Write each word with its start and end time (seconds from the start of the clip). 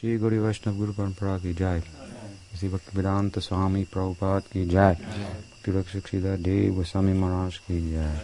श्री 0.00 0.16
गुरु 0.18 0.36
वैष्णव 0.36 0.76
गुरु 0.76 0.92
परंपरा 0.92 1.38
की 1.38 1.54
जय। 1.54 1.82
इसी 2.54 2.68
भक्त 2.68 2.94
वेदांत 2.94 3.38
स्वामी 3.38 3.84
प्रभुपाद 3.84 4.42
की 4.42 4.64
जय। 4.64 4.96
रक्षक 5.68 6.14
देव 6.14 6.74
गोस्वामी 6.74 7.12
महाराज 7.12 7.56
की 7.58 7.90
जय। 7.90 8.20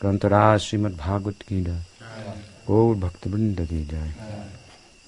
ग्रंथराज 0.00 0.60
श्रीमद 0.60 0.96
भागवत 0.96 1.42
की 1.48 1.62
जय। 1.64 1.84
गौर 2.66 2.96
भक्त 2.96 3.26
वृंद 3.26 3.60
की 3.60 3.84
जय। 3.84 4.14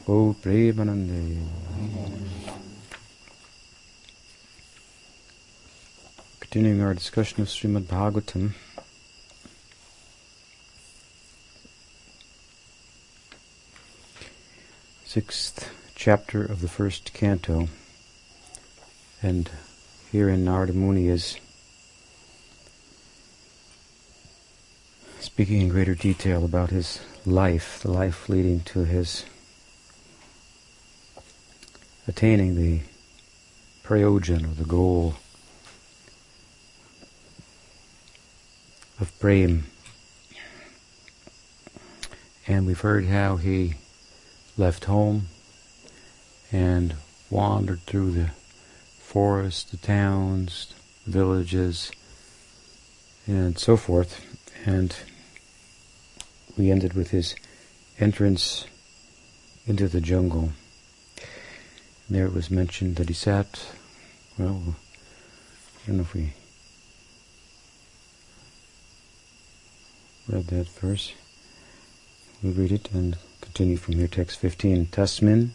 गौर 0.07 0.35
Premanand 0.43 1.11
Continuing 6.43 6.81
our 6.81 6.95
discussion 6.95 7.43
of 7.43 7.51
Srimad 7.51 7.83
Bhagavatam, 7.83 8.55
sixth 15.07 15.78
chapter 15.99 16.45
of 16.45 16.61
the 16.61 16.69
first 16.69 17.13
canto, 17.13 17.67
and 19.21 19.51
here 20.13 20.29
in 20.29 20.45
Narada 20.45 20.73
Muni 20.73 21.09
is 21.09 21.41
speaking 25.19 25.61
in 25.61 25.69
greater 25.69 25.97
detail 25.97 26.45
about 26.45 26.71
his 26.71 27.01
life, 27.27 27.81
the 27.83 27.91
life 27.91 28.29
leading 28.29 28.61
to 28.61 28.85
his 28.85 29.25
attaining 32.07 32.55
the 32.55 32.81
prayojan 33.83 34.45
or 34.45 34.55
the 34.55 34.69
goal 34.69 35.17
of 39.01 39.13
Prem. 39.19 39.65
And 42.47 42.69
we've 42.69 42.81
heard 42.81 43.07
how 43.07 43.35
he 43.35 43.75
left 44.57 44.85
home 44.85 45.27
and 46.53 46.95
wandered 47.31 47.81
through 47.81 48.13
the 48.13 48.31
forests, 48.99 49.71
the 49.71 49.77
towns, 49.77 50.75
the 51.05 51.13
villages, 51.13 51.91
and 53.27 53.59
so 53.59 53.77
forth. 53.77 54.25
And 54.65 54.95
we 56.57 56.71
ended 56.71 56.95
with 56.95 57.11
his 57.11 57.35
entrance 57.99 58.67
into 59.67 59.89
the 59.89 60.01
jungle. 60.01 60.53
And 62.07 62.17
there 62.17 62.27
it 62.27 62.35
was 62.35 62.51
mentioned 62.51 62.97
that 62.97 63.09
he 63.09 63.15
sat, 63.15 63.67
well, 64.39 64.77
I 65.85 65.87
don't 65.87 65.97
know 65.97 66.03
if 66.03 66.15
we 66.15 66.33
read 70.29 70.47
that 70.49 70.69
verse. 70.69 71.13
We'll 72.43 72.53
read 72.53 72.73
it 72.73 72.91
and 72.93 73.17
continue 73.41 73.77
from 73.77 73.95
here, 73.95 74.09
text 74.09 74.39
15. 74.39 74.87
Tasmin 74.87 75.51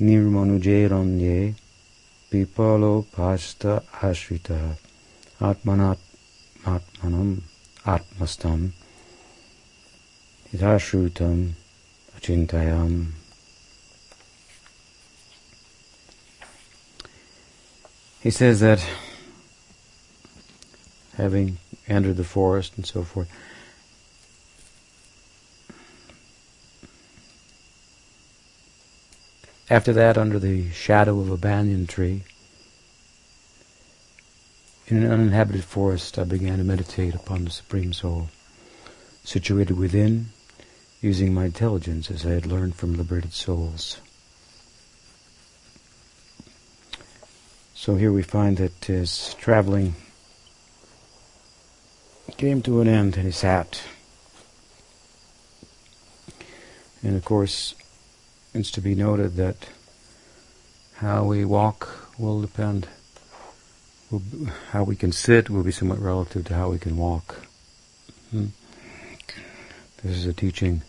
nirmanuje 0.00 1.54
pipalo 2.30 3.04
pasta 3.12 3.82
ashrita 4.02 4.76
atmanat 5.40 5.98
atmanam 6.64 7.42
atmastam 7.84 8.72
hitashrutam 10.50 11.52
achintayam 12.16 13.12
He 18.24 18.30
says 18.30 18.60
that 18.60 18.82
having 21.18 21.58
entered 21.86 22.16
the 22.16 22.24
forest 22.24 22.72
and 22.76 22.86
so 22.86 23.02
forth. 23.02 23.28
After 29.70 29.94
that, 29.94 30.18
under 30.18 30.38
the 30.38 30.70
shadow 30.70 31.20
of 31.20 31.30
a 31.30 31.38
banyan 31.38 31.86
tree, 31.86 32.24
in 34.86 34.98
an 34.98 35.10
uninhabited 35.10 35.64
forest, 35.64 36.18
I 36.18 36.24
began 36.24 36.58
to 36.58 36.64
meditate 36.64 37.14
upon 37.14 37.44
the 37.44 37.50
Supreme 37.50 37.94
Soul, 37.94 38.28
situated 39.24 39.78
within, 39.78 40.26
using 41.00 41.32
my 41.32 41.46
intelligence 41.46 42.10
as 42.10 42.26
I 42.26 42.30
had 42.32 42.44
learned 42.44 42.74
from 42.74 42.94
liberated 42.94 43.32
souls. 43.32 44.00
So 47.74 47.96
here 47.96 48.12
we 48.12 48.22
find 48.22 48.58
that 48.58 48.84
his 48.84 49.34
traveling 49.34 49.94
came 52.36 52.60
to 52.62 52.82
an 52.82 52.88
end 52.88 53.16
and 53.16 53.24
he 53.24 53.32
sat. 53.32 53.82
And 57.02 57.16
of 57.16 57.24
course, 57.24 57.74
it's 58.54 58.70
to 58.72 58.80
be 58.80 58.94
noted 58.94 59.36
that 59.36 59.68
how 60.94 61.24
we 61.24 61.44
walk 61.44 62.10
will 62.18 62.40
depend, 62.40 62.86
will 64.10 64.22
how 64.70 64.84
we 64.84 64.96
can 64.96 65.12
sit 65.12 65.50
will 65.50 65.64
be 65.64 65.72
somewhat 65.72 65.98
relative 65.98 66.44
to 66.46 66.54
how 66.54 66.70
we 66.70 66.78
can 66.78 66.96
walk. 66.96 67.46
Hmm. 68.30 68.46
This 70.02 70.16
is 70.16 70.26
a 70.26 70.32
teaching 70.32 70.82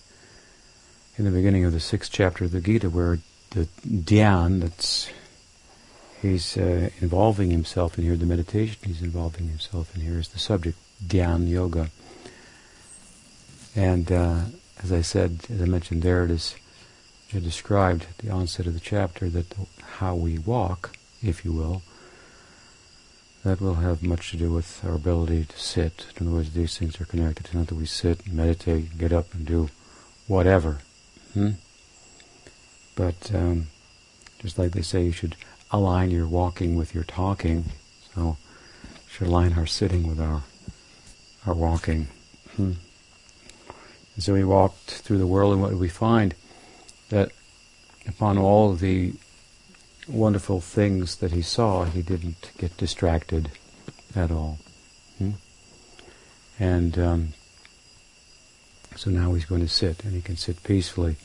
in 1.18 1.26
the 1.26 1.32
beginning 1.32 1.66
of 1.66 1.72
the 1.74 1.80
sixth 1.80 2.12
chapter 2.12 2.46
of 2.46 2.52
the 2.52 2.62
Gita 2.62 2.90
where 2.90 3.20
the 3.52 3.68
dhyan 3.88 4.62
that's 4.62 5.10
he's 6.22 6.58
uh, 6.58 6.90
involving 7.02 7.52
himself 7.52 7.98
in 7.98 8.04
here, 8.04 8.16
the 8.16 8.26
meditation 8.26 8.78
he's 8.86 9.02
involving 9.02 9.48
himself 9.48 9.96
in 9.96 10.02
here 10.02 10.20
is 10.20 10.30
the 10.30 10.40
subject 10.40 10.78
Dhyan 11.04 11.48
Yoga. 11.50 11.90
And 13.76 14.12
uh, 14.12 14.42
as 14.84 14.92
I 14.92 15.02
said, 15.02 15.40
as 15.50 15.62
I 15.62 15.66
mentioned 15.66 16.02
there, 16.02 16.24
it 16.24 16.32
is 16.32 16.56
described 17.32 18.04
at 18.10 18.18
the 18.20 18.30
onset 18.30 18.68
of 18.68 18.74
the 18.74 18.80
chapter 18.80 19.30
that 19.30 19.54
how 19.98 20.16
we 20.16 20.38
walk, 20.38 20.98
if 21.22 21.44
you 21.44 21.52
will, 21.52 21.82
that 23.44 23.62
will 23.62 23.76
have 23.76 24.02
much 24.02 24.32
to 24.32 24.38
do 24.38 24.52
with 24.52 24.84
our 24.84 24.96
ability 24.96 25.46
to 25.46 25.60
sit. 25.60 26.08
In 26.20 26.28
other 26.28 26.38
words, 26.38 26.52
these 26.52 26.78
things 26.78 27.00
are 27.00 27.06
connected. 27.06 27.46
It's 27.46 27.54
not 27.54 27.68
that 27.68 27.76
we 27.76 27.86
sit 27.86 28.32
meditate, 28.32 28.98
get 28.98 29.14
up 29.14 29.34
and 29.34 29.46
do 29.46 29.70
whatever. 30.28 30.80
Hmm? 31.34 31.52
But 32.96 33.32
um, 33.34 33.68
just 34.40 34.58
like 34.58 34.72
they 34.72 34.82
say, 34.82 35.04
you 35.04 35.12
should 35.12 35.36
align 35.72 36.12
your 36.12 36.28
walking 36.28 36.76
with 36.76 36.96
your 36.96 37.04
talking. 37.04 37.66
So, 38.16 38.38
should 39.08 39.28
align 39.28 39.54
our 39.54 39.68
sitting 39.68 40.08
with 40.08 40.20
our 40.20 40.44
our 41.46 41.54
walking. 41.54 42.08
Hmm. 42.56 42.74
And 44.16 44.24
so 44.24 44.34
we 44.34 44.44
walked 44.44 44.90
through 44.90 45.18
the 45.18 45.28
world, 45.28 45.54
and 45.54 45.62
what 45.62 45.70
did 45.70 45.80
we 45.80 45.90
find? 45.90 46.34
That 47.16 47.32
upon 48.06 48.38
all 48.38 48.74
the 48.74 49.14
wonderful 50.06 50.60
things 50.60 51.16
that 51.16 51.32
he 51.32 51.42
saw, 51.42 51.86
he 51.86 52.02
didn't 52.02 52.52
get 52.58 52.76
distracted 52.76 53.52
at 54.14 54.32
all. 54.32 54.58
Hmm? 55.18 55.30
And 56.60 57.00
um, 57.00 57.34
so 58.98 59.10
now 59.10 59.32
he's 59.32 59.46
going 59.46 59.62
to 59.62 59.70
sit, 59.70 60.04
and 60.04 60.12
he 60.12 60.20
can 60.20 60.36
sit 60.36 60.62
peacefully 60.64 61.16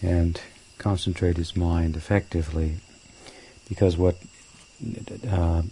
and 0.00 0.40
concentrate 0.78 1.36
his 1.36 1.56
mind 1.56 1.96
effectively, 1.96 2.76
because 3.68 3.96
what 3.96 4.14
uh, 5.28 5.62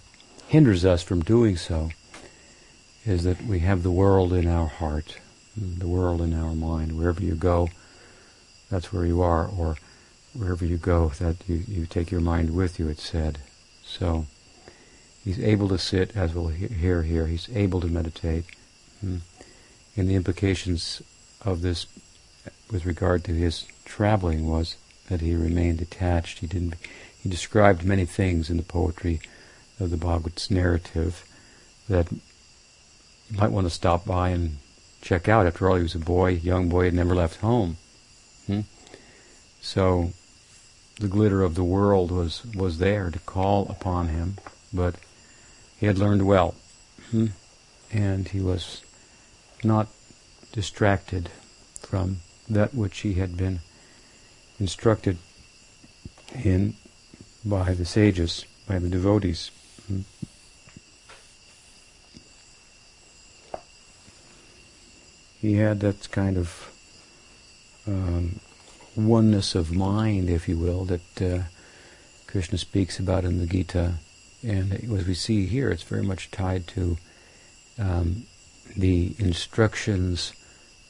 hinders 0.49 0.85
us 0.85 1.05
from 1.05 1.23
doing 1.23 1.57
so 1.57 1.91
is 3.07 3.23
that 3.23 3.41
we 3.45 3.61
have 3.61 3.85
the 3.85 3.93
world 3.93 4.33
in 4.33 4.49
our 4.49 4.67
heart, 4.67 5.19
the 5.57 5.87
world 5.87 6.21
in 6.21 6.35
our 6.35 6.53
mind. 6.53 6.99
Wherever 6.99 7.23
you 7.23 7.37
go, 7.37 7.69
that's 8.75 8.93
where 8.93 9.07
you 9.07 9.23
are, 9.23 9.47
or 9.47 9.77
wherever 10.33 10.65
you 10.65 10.77
go, 10.77 11.11
that 11.21 11.37
you, 11.47 11.63
you 11.69 11.87
take 11.87 12.11
your 12.11 12.21
mind 12.21 12.51
with 12.51 12.81
you, 12.81 12.89
it's 12.89 13.09
said. 13.09 13.39
So, 13.85 14.27
he's 15.25 15.39
able 15.39 15.69
to 15.69 15.79
sit, 15.79 16.17
as 16.17 16.35
we'll 16.35 16.49
hear 16.49 17.05
here, 17.05 17.29
he's 17.29 17.49
able 17.55 17.81
to 17.83 17.87
meditate. 17.87 18.47
Hmm. 19.01 19.19
And 19.97 20.11
the 20.11 20.17
implications 20.17 21.03
of 21.43 21.63
this 21.63 21.87
with 22.69 22.85
regard 22.85 23.23
to 23.25 23.33
his 23.33 23.65
traveling 23.85 24.49
was 24.49 24.77
that 25.09 25.21
he 25.21 25.37
remained 25.37 25.81
attached. 25.81 26.41
He 26.41 26.49
didn't. 26.49 26.75
He 27.23 27.29
described 27.29 27.85
many 27.85 28.07
things 28.07 28.51
in 28.51 28.57
the 28.57 28.65
poetry 28.65 29.21
of 29.79 29.91
the 29.91 29.97
Bhagavata's 29.97 30.51
narrative 30.51 31.25
that 31.89 32.11
you 32.11 32.19
might 33.39 33.53
want 33.53 33.69
to 33.69 33.71
stop 33.71 34.05
by 34.05 34.31
and 34.31 34.57
check 35.01 35.29
out. 35.29 35.47
After 35.47 35.71
all, 35.71 35.77
he 35.77 35.83
was 35.85 35.95
a 35.95 36.01
boy, 36.01 36.31
young 36.31 36.69
boy, 36.69 36.87
had 36.87 36.95
never 36.95 37.15
left 37.15 37.37
home. 37.37 37.77
Hmm? 38.47 38.61
So 39.61 40.13
the 41.01 41.09
glitter 41.09 41.43
of 41.43 41.55
the 41.55 41.65
world 41.65 42.11
was, 42.11 42.45
was 42.55 42.79
there 42.79 43.11
to 43.11 43.19
call 43.21 43.67
upon 43.69 44.09
him, 44.09 44.37
but 44.73 44.97
he 45.79 45.87
had 45.87 45.99
learned 45.99 46.27
well. 46.27 46.55
Hmm? 47.11 47.27
And 47.93 48.29
he 48.29 48.41
was 48.41 48.83
not 49.63 49.89
distracted 50.53 51.31
from 51.81 52.19
that 52.49 52.75
which 52.75 53.01
he 53.01 53.15
had 53.15 53.37
been 53.37 53.61
instructed 54.61 55.19
in 56.45 56.75
by 57.45 57.75
the 57.75 57.85
sages, 57.85 58.45
by 58.67 58.79
the 58.79 58.89
devotees. 58.89 59.51
Hmm? 59.87 60.01
he 65.45 65.57
had 65.57 65.81
that 65.81 66.11
kind 66.11 66.39
of 66.39 66.74
um, 67.87 68.41
oneness 68.97 69.55
of 69.55 69.73
mind, 69.73 70.31
if 70.31 70.49
you 70.49 70.57
will, 70.57 70.85
that 70.85 71.23
uh, 71.23 71.43
Krishna 72.27 72.59
speaks 72.59 72.99
about 72.99 73.25
in 73.25 73.39
the 73.39 73.47
Gita. 73.47 73.95
And 74.43 74.73
as 74.73 75.07
we 75.07 75.15
see 75.15 75.47
here, 75.47 75.71
it's 75.71 75.83
very 75.83 76.03
much 76.03 76.31
tied 76.31 76.67
to 76.69 76.97
um, 77.79 78.25
the 78.77 79.15
instructions 79.19 80.33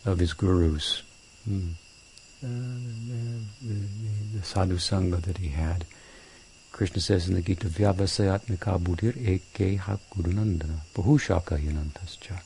of 0.04 0.18
his 0.18 0.32
gurus, 0.32 1.02
mm. 1.48 1.72
uh, 1.72 2.46
the, 2.46 3.40
the, 3.62 4.38
the, 4.38 4.44
sadhu 4.44 4.76
sangha 4.76 5.20
that 5.22 5.38
he 5.38 5.48
had. 5.48 5.84
Krishna 6.72 7.00
says 7.00 7.28
in 7.28 7.34
the 7.34 7.40
Gita, 7.40 7.68
Vyavasayatmika 7.68 8.82
buddhir 8.82 9.16
eke 9.16 9.78
hak 9.78 10.00
gurunandana, 10.16 10.80
bahushaka 10.94 11.58
yunantascha. 11.58 12.42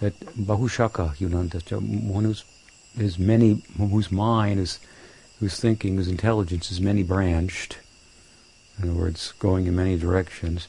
That 0.00 0.18
bahushaka 0.20 1.16
yunantascha, 1.16 1.80
one 2.06 2.24
who's 2.24 2.44
is 2.98 3.18
many, 3.18 3.62
whose 3.76 4.10
mind 4.10 4.60
is, 4.60 4.80
whose 5.40 5.58
thinking, 5.58 5.96
whose 5.96 6.08
intelligence 6.08 6.70
is 6.70 6.80
many 6.80 7.02
branched, 7.02 7.78
in 8.78 8.88
other 8.88 8.98
words, 8.98 9.32
going 9.38 9.66
in 9.66 9.76
many 9.76 9.96
directions, 9.96 10.68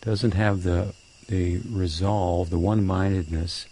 doesn't 0.00 0.34
have 0.34 0.62
the 0.62 0.94
the 1.30 1.60
resolve, 1.70 2.50
the 2.50 2.58
one-mindedness 2.58 3.66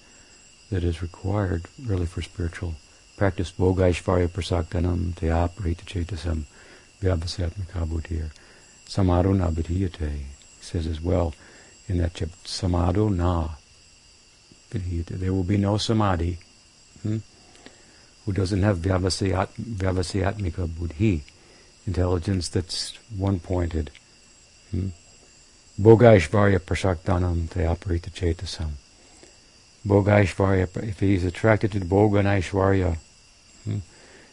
that 0.71 0.85
is 0.85 1.03
required 1.03 1.65
really 1.85 2.07
for 2.07 2.23
spiritual 2.23 2.75
practice. 3.17 3.51
Bhogaishvarya 3.51 4.29
prasaktanam 4.29 5.15
teaprita 5.15 5.85
chetasam 5.85 6.45
vyabhasyatmakabutir 7.03 8.31
samado 8.87 9.37
na 9.37 9.51
He 9.51 9.89
says 10.61 10.87
as 10.87 11.01
well 11.01 11.35
in 11.89 11.99
that 11.99 12.15
chapter, 12.15 12.37
samado 12.45 13.15
na 13.15 13.49
There 14.71 15.33
will 15.33 15.43
be 15.43 15.57
no 15.57 15.79
samadhi 15.79 16.39
hmm, 17.03 17.19
who 18.29 18.35
doesn't 18.35 18.63
have 18.63 18.77
vyavasyat, 18.77 19.49
vyavasyatmika 19.59 20.69
buddhi, 20.79 21.23
intelligence 21.87 22.51
that's 22.51 22.93
one-pointed. 23.17 23.91
Hmm? 24.71 24.89
Bhogaishvarya 25.81 26.59
prasaktanam 26.59 27.49
teaparita 27.49 28.11
chetasam. 28.11 28.73
Bhogaishvarya, 29.87 30.87
if 30.87 31.01
he's 31.01 31.25
attracted 31.25 31.73
to 31.73 31.81
Bhoga 31.81 32.19
and 32.21 32.99
hmm, 33.65 33.79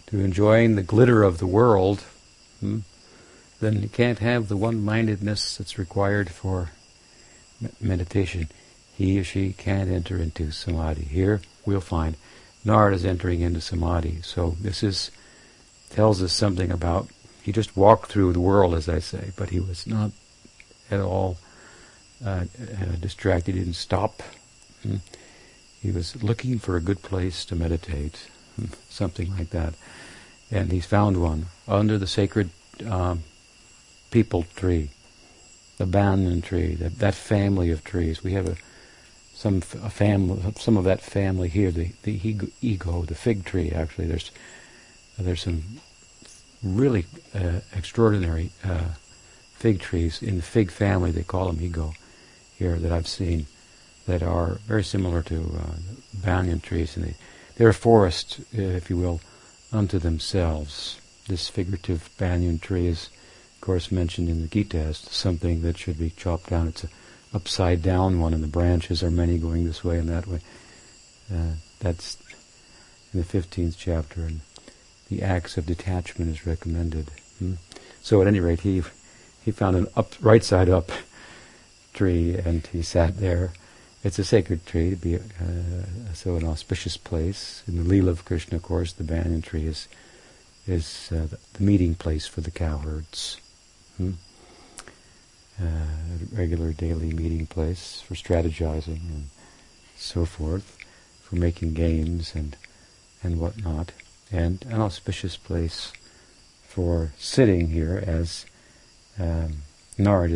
to 0.08 0.20
enjoying 0.20 0.76
the 0.76 0.84
glitter 0.84 1.24
of 1.24 1.38
the 1.38 1.48
world, 1.48 2.02
hmm, 2.60 2.80
then 3.62 3.82
he 3.82 3.88
can't 3.88 4.20
have 4.20 4.50
the 4.50 4.58
one-mindedness 4.58 5.56
that's 5.56 5.78
required 5.78 6.30
for 6.30 6.72
meditation. 7.80 8.50
He 8.98 9.18
or 9.22 9.24
she 9.24 9.54
can't 9.54 9.90
enter 9.90 10.18
into 10.18 10.52
samadhi. 10.52 11.06
Here 11.06 11.40
we'll 11.66 11.80
find 11.80 12.18
Narad 12.66 12.94
is 12.94 13.06
entering 13.06 13.42
into 13.42 13.62
samadhi. 13.62 14.22
So 14.24 14.56
this 14.60 14.84
is 14.84 15.12
tells 15.90 16.22
us 16.22 16.34
something 16.34 16.72
about 16.72 17.08
he 17.44 17.52
just 17.52 17.78
walked 17.78 18.12
through 18.12 18.34
the 18.34 18.40
world, 18.40 18.74
as 18.74 18.90
I 18.90 19.00
say, 19.00 19.32
but 19.38 19.52
he 19.52 19.60
was 19.60 19.86
not 19.86 20.12
at 20.90 21.00
all 21.00 21.38
uh, 22.26 22.46
uh, 22.60 22.96
distracted. 23.00 23.54
He 23.54 23.62
didn't 23.62 23.76
stop. 23.76 24.24
Hmm. 24.82 24.98
He 25.80 25.92
was 25.92 26.24
looking 26.24 26.58
for 26.58 26.76
a 26.76 26.82
good 26.82 27.04
place 27.04 27.46
to 27.46 27.56
meditate, 27.56 28.28
hmm, 28.56 28.74
something 28.90 29.38
like 29.38 29.52
that. 29.52 29.76
And 30.50 30.72
he's 30.72 30.88
found 30.88 31.22
one 31.22 31.48
under 31.68 32.00
the 32.00 32.08
sacred 32.08 32.50
um, 32.90 33.24
peepal 34.12 34.52
tree, 34.56 34.90
the 35.78 35.86
banyan 35.86 36.42
tree, 36.42 36.74
that, 36.76 36.98
that 37.00 37.14
family 37.14 37.70
of 37.70 37.84
trees. 37.84 38.24
We 38.24 38.34
have 38.34 38.48
a 38.48 38.58
some 39.46 39.62
a 39.84 39.92
family, 39.92 40.42
some 40.56 40.76
of 40.76 40.86
that 40.86 41.02
family 41.02 41.50
here. 41.50 41.70
The 41.70 41.92
the 42.02 42.50
ego, 42.62 43.04
the 43.04 43.14
fig 43.14 43.46
tree. 43.46 43.70
Actually, 43.70 44.08
there's 44.08 44.32
there's 45.20 45.44
some 45.44 45.62
really 46.64 47.06
uh, 47.36 47.60
extraordinary 47.76 48.50
uh, 48.64 48.90
fig 49.54 49.80
trees 49.80 50.24
in 50.24 50.38
the 50.38 50.42
fig 50.42 50.72
family. 50.72 51.12
They 51.12 51.22
call 51.22 51.46
them 51.46 51.62
ego 51.62 51.94
here 52.58 52.80
that 52.80 52.92
I've 52.92 53.08
seen 53.08 53.46
that 54.08 54.24
are 54.24 54.56
very 54.66 54.84
similar 54.84 55.22
to 55.24 55.38
uh, 55.38 55.76
banyan 56.14 56.60
trees, 56.60 56.98
and 56.98 57.06
they, 57.06 57.16
they're 57.56 57.70
a 57.70 57.74
forest, 57.90 58.40
uh, 58.58 58.62
if 58.62 58.90
you 58.90 58.98
will, 58.98 59.22
unto 59.72 60.00
themselves. 60.00 61.00
This 61.28 61.50
figurative 61.50 62.10
banyan 62.18 62.58
tree 62.58 62.88
is, 62.88 63.10
of 63.56 63.62
course, 63.62 63.92
mentioned 63.92 64.28
in 64.28 64.42
the 64.42 64.48
Gita 64.48 64.80
as 64.80 64.98
something 64.98 65.62
that 65.62 65.78
should 65.78 66.00
be 66.00 66.10
chopped 66.10 66.50
down. 66.50 66.68
It's 66.68 66.84
an 66.84 66.90
upside 67.36 67.84
down 67.84 68.20
one, 68.22 68.34
and 68.34 68.42
the 68.42 68.48
branches 68.48 69.04
are 69.04 69.12
many 69.12 69.38
going 69.38 69.66
this 69.66 69.84
way 69.84 70.00
and 70.00 70.08
that 70.10 70.26
way. 70.26 70.40
Uh, 71.32 71.56
that's 71.80 72.18
in 73.14 73.20
the 73.20 73.26
15th 73.26 73.76
chapter, 73.78 74.22
and 74.22 74.40
the 75.10 75.22
axe 75.22 75.58
of 75.58 75.66
detachment 75.66 76.32
is 76.32 76.48
recommended. 76.48 77.12
Hmm? 77.38 77.54
So, 78.02 78.22
at 78.22 78.28
any 78.28 78.40
rate, 78.40 78.62
he 78.62 78.82
he 79.44 79.52
found 79.52 79.76
an 79.76 79.88
up 79.96 80.14
right 80.22 80.44
side 80.44 80.70
up 80.70 80.90
tree, 81.94 82.36
and 82.36 82.66
he 82.68 82.82
sat 82.82 83.18
there. 83.18 83.52
It's 84.04 84.20
a 84.20 84.24
sacred 84.24 84.66
tree 84.66 84.92
to 84.92 84.96
be 84.96 85.16
uh, 85.16 86.14
so 86.14 86.36
an 86.36 86.46
auspicious 86.46 86.96
place. 86.96 87.64
In 87.68 87.78
the 87.78 87.84
Leela 87.84 88.10
of 88.10 88.24
Krishna, 88.24 88.58
of 88.58 88.64
course, 88.64 88.94
the 88.94 89.04
banyan 89.04 89.42
tree 89.42 89.66
is 89.66 89.88
is 90.68 91.12
uh, 91.12 91.28
the 91.54 91.64
meeting 91.64 91.96
place 91.96 92.28
for 92.28 92.42
the 92.42 92.52
cowherds. 92.52 93.42
Hmm? 93.98 94.14
Uh, 95.62 95.66
a 95.66 96.36
regular 96.36 96.74
daily 96.74 97.14
meeting 97.14 97.46
place 97.46 98.02
for 98.02 98.14
strategizing 98.14 99.00
and 99.10 99.30
so 99.96 100.26
forth, 100.26 100.78
for 101.22 101.38
making 101.38 101.74
games 101.74 102.36
and 102.36 102.58
and 103.24 103.40
whatnot, 103.40 103.94
and 104.32 104.66
an 104.66 104.82
auspicious 104.82 105.38
place 105.38 105.94
for 106.68 107.14
sitting 107.18 107.70
here 107.70 108.04
as 108.06 108.46
um, 109.18 109.64
Narad 109.98 110.32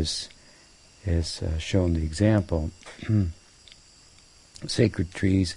is 1.05 1.43
uh, 1.43 1.57
shown 1.57 1.95
the 1.95 2.03
example. 2.03 2.71
sacred 4.67 5.13
trees, 5.13 5.55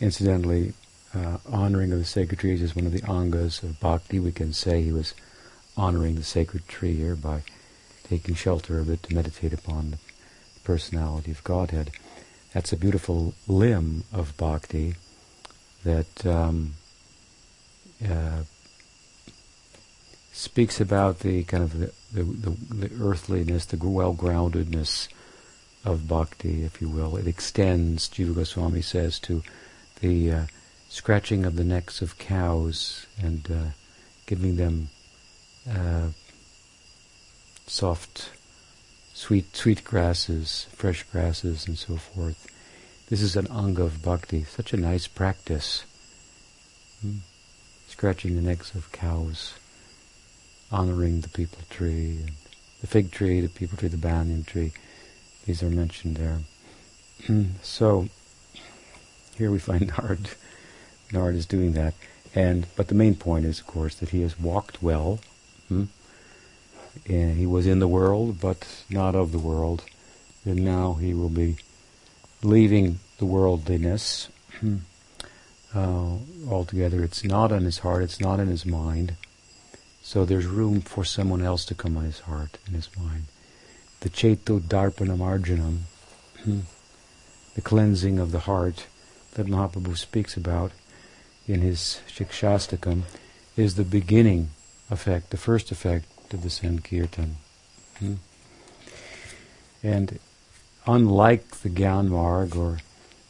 incidentally, 0.00 0.74
uh, 1.14 1.38
honoring 1.46 1.92
of 1.92 1.98
the 1.98 2.04
sacred 2.04 2.38
trees 2.38 2.60
is 2.60 2.76
one 2.76 2.84
of 2.86 2.92
the 2.92 3.10
angas 3.10 3.62
of 3.62 3.80
bhakti. 3.80 4.20
We 4.20 4.32
can 4.32 4.52
say 4.52 4.82
he 4.82 4.92
was 4.92 5.14
honoring 5.78 6.16
the 6.16 6.24
sacred 6.24 6.68
tree 6.68 6.94
here 6.94 7.16
by 7.16 7.42
taking 8.08 8.34
shelter 8.34 8.78
of 8.78 8.88
it 8.88 9.02
to 9.04 9.14
meditate 9.14 9.52
upon 9.52 9.90
the 9.90 9.98
personality 10.64 11.30
of 11.30 11.44
Godhead. 11.44 11.90
That's 12.52 12.72
a 12.72 12.76
beautiful 12.76 13.34
limb 13.46 14.04
of 14.12 14.36
bhakti 14.36 14.94
that 15.84 16.26
um, 16.26 16.74
uh, 18.08 18.42
speaks 20.32 20.80
about 20.80 21.20
the 21.20 21.44
kind 21.44 21.62
of 21.62 21.78
the, 21.78 21.92
the, 22.12 22.22
the, 22.22 22.86
the 22.86 23.04
earthliness, 23.04 23.66
the 23.66 23.76
well-groundedness 23.76 25.08
of 25.84 26.08
bhakti, 26.08 26.64
if 26.64 26.80
you 26.80 26.88
will. 26.88 27.16
It 27.16 27.26
extends, 27.26 28.08
Jiva 28.08 28.34
Goswami 28.34 28.82
says, 28.82 29.18
to 29.20 29.42
the 30.00 30.32
uh, 30.32 30.44
scratching 30.88 31.44
of 31.44 31.56
the 31.56 31.64
necks 31.64 32.00
of 32.00 32.18
cows 32.18 33.06
and 33.20 33.50
uh, 33.50 33.64
giving 34.26 34.56
them 34.56 34.88
uh, 35.68 36.08
soft, 37.68 38.30
sweet, 39.14 39.54
sweet 39.54 39.84
grasses, 39.84 40.66
fresh 40.72 41.04
grasses, 41.04 41.66
and 41.66 41.78
so 41.78 41.96
forth. 41.96 42.46
This 43.08 43.22
is 43.22 43.36
an 43.36 43.46
anga 43.50 43.84
of 43.84 44.02
bhakti, 44.02 44.44
such 44.44 44.72
a 44.72 44.76
nice 44.76 45.06
practice. 45.06 45.84
Hmm? 47.00 47.18
Scratching 47.88 48.36
the 48.36 48.42
necks 48.42 48.74
of 48.74 48.92
cows 48.92 49.54
honoring 50.70 51.20
the 51.20 51.28
peepal 51.28 51.68
tree, 51.68 52.18
and 52.20 52.32
the 52.80 52.86
fig 52.86 53.10
tree, 53.10 53.40
the 53.40 53.48
peepal 53.48 53.78
tree, 53.78 53.88
the 53.88 53.96
banyan 53.96 54.44
tree. 54.44 54.72
These 55.46 55.62
are 55.62 55.70
mentioned 55.70 56.16
there. 56.16 56.40
so 57.62 58.08
here 59.36 59.50
we 59.50 59.58
find 59.58 59.90
Narad. 59.92 60.34
Narad 61.10 61.34
is 61.34 61.46
doing 61.46 61.72
that, 61.72 61.94
and 62.34 62.66
but 62.76 62.88
the 62.88 62.94
main 62.94 63.14
point 63.14 63.46
is, 63.46 63.60
of 63.60 63.66
course, 63.66 63.94
that 63.96 64.10
he 64.10 64.20
has 64.22 64.38
walked 64.38 64.82
well. 64.82 65.20
Hmm? 65.68 65.84
He 67.04 67.46
was 67.46 67.66
in 67.66 67.78
the 67.78 67.88
world, 67.88 68.40
but 68.40 68.66
not 68.90 69.14
of 69.14 69.32
the 69.32 69.38
world, 69.38 69.84
and 70.44 70.64
now 70.64 70.94
he 70.94 71.14
will 71.14 71.28
be 71.28 71.56
leaving 72.42 73.00
the 73.18 73.26
worldliness 73.26 74.28
uh, 75.74 76.16
altogether. 76.48 77.02
It's 77.02 77.24
not 77.24 77.52
in 77.52 77.64
his 77.64 77.78
heart. 77.78 78.02
It's 78.02 78.20
not 78.20 78.40
in 78.40 78.48
his 78.48 78.64
mind. 78.64 79.16
So 80.02 80.24
there's 80.24 80.46
room 80.46 80.80
for 80.80 81.04
someone 81.04 81.42
else 81.42 81.64
to 81.66 81.74
come 81.74 81.96
on 81.96 82.04
his 82.04 82.20
heart 82.20 82.58
and 82.66 82.74
his 82.74 82.88
mind. 82.96 83.24
The 84.00 84.08
Cheto 84.08 84.60
Darpana 84.60 85.16
Marjanam, 85.16 85.80
the 87.54 87.60
cleansing 87.60 88.18
of 88.18 88.32
the 88.32 88.40
heart 88.40 88.86
that 89.34 89.46
Mahaprabhu 89.46 89.96
speaks 89.96 90.36
about 90.36 90.72
in 91.46 91.60
his 91.60 92.00
Shikshastakam, 92.08 93.02
is 93.56 93.74
the 93.74 93.84
beginning 93.84 94.50
effect, 94.90 95.30
the 95.30 95.36
first 95.36 95.70
effect 95.70 96.06
of 96.32 96.42
the 96.42 96.50
Sankirtan. 96.50 97.36
Hmm. 97.98 98.14
And 99.82 100.18
unlike 100.86 101.48
the 101.62 101.68
Gyan 101.68 102.08
Marg 102.08 102.56
or 102.56 102.78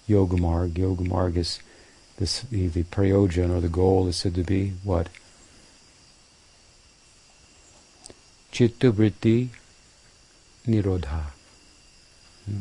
Yoga 0.06 0.36
Marg, 0.36 0.78
Yoga 0.78 1.04
Marg 1.04 1.36
is 1.36 1.60
this, 2.18 2.40
the, 2.40 2.66
the 2.68 2.84
prayojan 2.84 3.56
or 3.56 3.60
the 3.60 3.68
goal 3.68 4.08
is 4.08 4.16
said 4.16 4.34
to 4.34 4.42
be 4.42 4.72
what? 4.82 5.08
Chittabritti 8.52 9.48
Nirodha. 10.66 11.22
Hmm. 12.44 12.60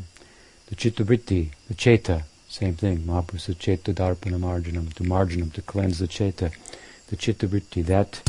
The 0.67 0.75
chittabritti, 0.75 1.51
the 1.69 1.73
cheta, 1.73 2.23
same 2.49 2.75
thing. 2.75 2.99
Mahaprabhu 2.99 3.57
cheta 3.57 3.93
darpana 3.93 4.37
marjanam, 4.37 4.93
to 4.95 5.03
marjanam, 5.03 5.53
to 5.53 5.61
cleanse 5.61 5.99
the 5.99 6.07
cheta. 6.07 6.51
The 7.07 7.15
chittabritti, 7.15 7.85
that 7.85 8.21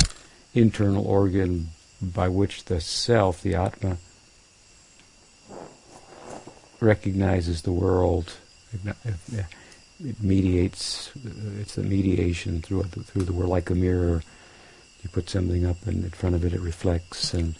internal 0.54 1.04
organ 1.06 1.70
by 2.00 2.28
which 2.28 2.64
the 2.66 2.80
self, 2.80 3.42
the 3.42 3.54
atma, 3.54 3.98
recognizes 6.80 7.62
the 7.62 7.72
world. 7.72 8.34
It 8.72 10.22
mediates. 10.22 11.10
It's 11.58 11.74
the 11.74 11.82
mediation 11.82 12.62
through 12.62 12.84
through 12.84 13.24
the 13.24 13.32
world, 13.32 13.50
like 13.50 13.70
a 13.70 13.74
mirror. 13.74 14.22
You 15.02 15.10
put 15.10 15.28
something 15.28 15.66
up, 15.66 15.86
and 15.86 16.04
in 16.04 16.10
front 16.10 16.36
of 16.36 16.44
it, 16.44 16.52
it 16.52 16.60
reflects 16.60 17.34
and 17.34 17.56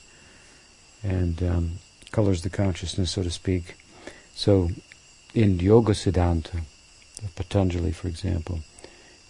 and 1.02 1.42
um, 1.42 1.71
colors 2.11 2.42
the 2.42 2.50
consciousness, 2.50 3.12
so 3.12 3.23
to 3.23 3.30
speak. 3.30 3.76
So, 4.35 4.71
in 5.35 5.59
Yoga 5.59 5.92
Siddhanta 5.92 6.61
Patanjali, 7.35 7.92
for 7.92 8.09
example, 8.09 8.61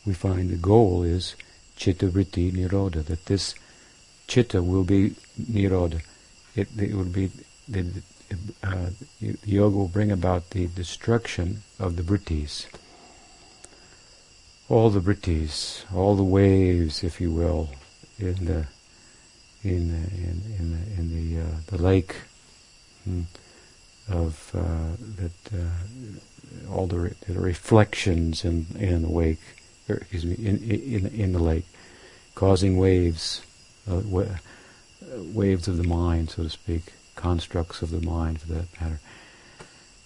we 0.04 0.14
find 0.14 0.50
the 0.50 0.56
goal 0.56 1.02
is 1.02 1.34
chitta 1.76 2.08
vritti 2.08 2.52
nirodha, 2.52 3.04
that 3.04 3.26
this 3.26 3.54
chitta 4.28 4.62
will 4.62 4.84
be 4.84 5.14
nirodha. 5.40 6.00
It, 6.54 6.68
it 6.78 6.94
will 6.94 7.04
be 7.04 7.30
the, 7.66 8.02
uh, 8.62 8.90
yoga 9.44 9.76
will 9.76 9.88
bring 9.88 10.12
about 10.12 10.50
the 10.50 10.66
destruction 10.68 11.62
of 11.78 11.96
the 11.96 12.02
vrittis. 12.02 12.66
All 14.68 14.90
the 14.90 15.00
vrittis, 15.00 15.84
all 15.94 16.14
the 16.14 16.22
waves, 16.22 17.02
if 17.02 17.20
you 17.20 17.32
will, 17.32 17.70
in 18.18 18.44
the 18.44 18.66
in 19.64 19.88
the, 19.88 19.96
in, 19.96 20.42
in 20.58 20.70
the, 20.70 21.00
in 21.00 21.36
the, 21.36 21.42
uh, 21.42 21.54
the 21.66 21.82
lake 21.82 22.14
hmm, 23.04 23.22
of 24.08 24.50
uh, 24.54 24.94
that 25.16 25.32
uh, 25.52 26.72
all 26.72 26.86
the, 26.86 26.98
re- 26.98 27.14
the, 27.26 27.40
reflections 27.40 28.44
in 28.44 28.66
in 28.78 29.02
the 29.02 29.08
wake, 29.08 29.40
or, 29.88 29.96
excuse 29.96 30.24
me, 30.24 30.34
in 30.34 30.58
in 30.58 31.06
in 31.08 31.32
the 31.32 31.38
lake, 31.38 31.66
causing 32.34 32.76
waves, 32.76 33.42
uh, 33.88 34.00
wa- 34.04 34.24
waves 35.16 35.68
of 35.68 35.76
the 35.76 35.84
mind, 35.84 36.30
so 36.30 36.44
to 36.44 36.50
speak, 36.50 36.92
constructs 37.16 37.82
of 37.82 37.90
the 37.90 38.00
mind, 38.00 38.40
for 38.40 38.48
that 38.48 38.80
matter. 38.80 39.00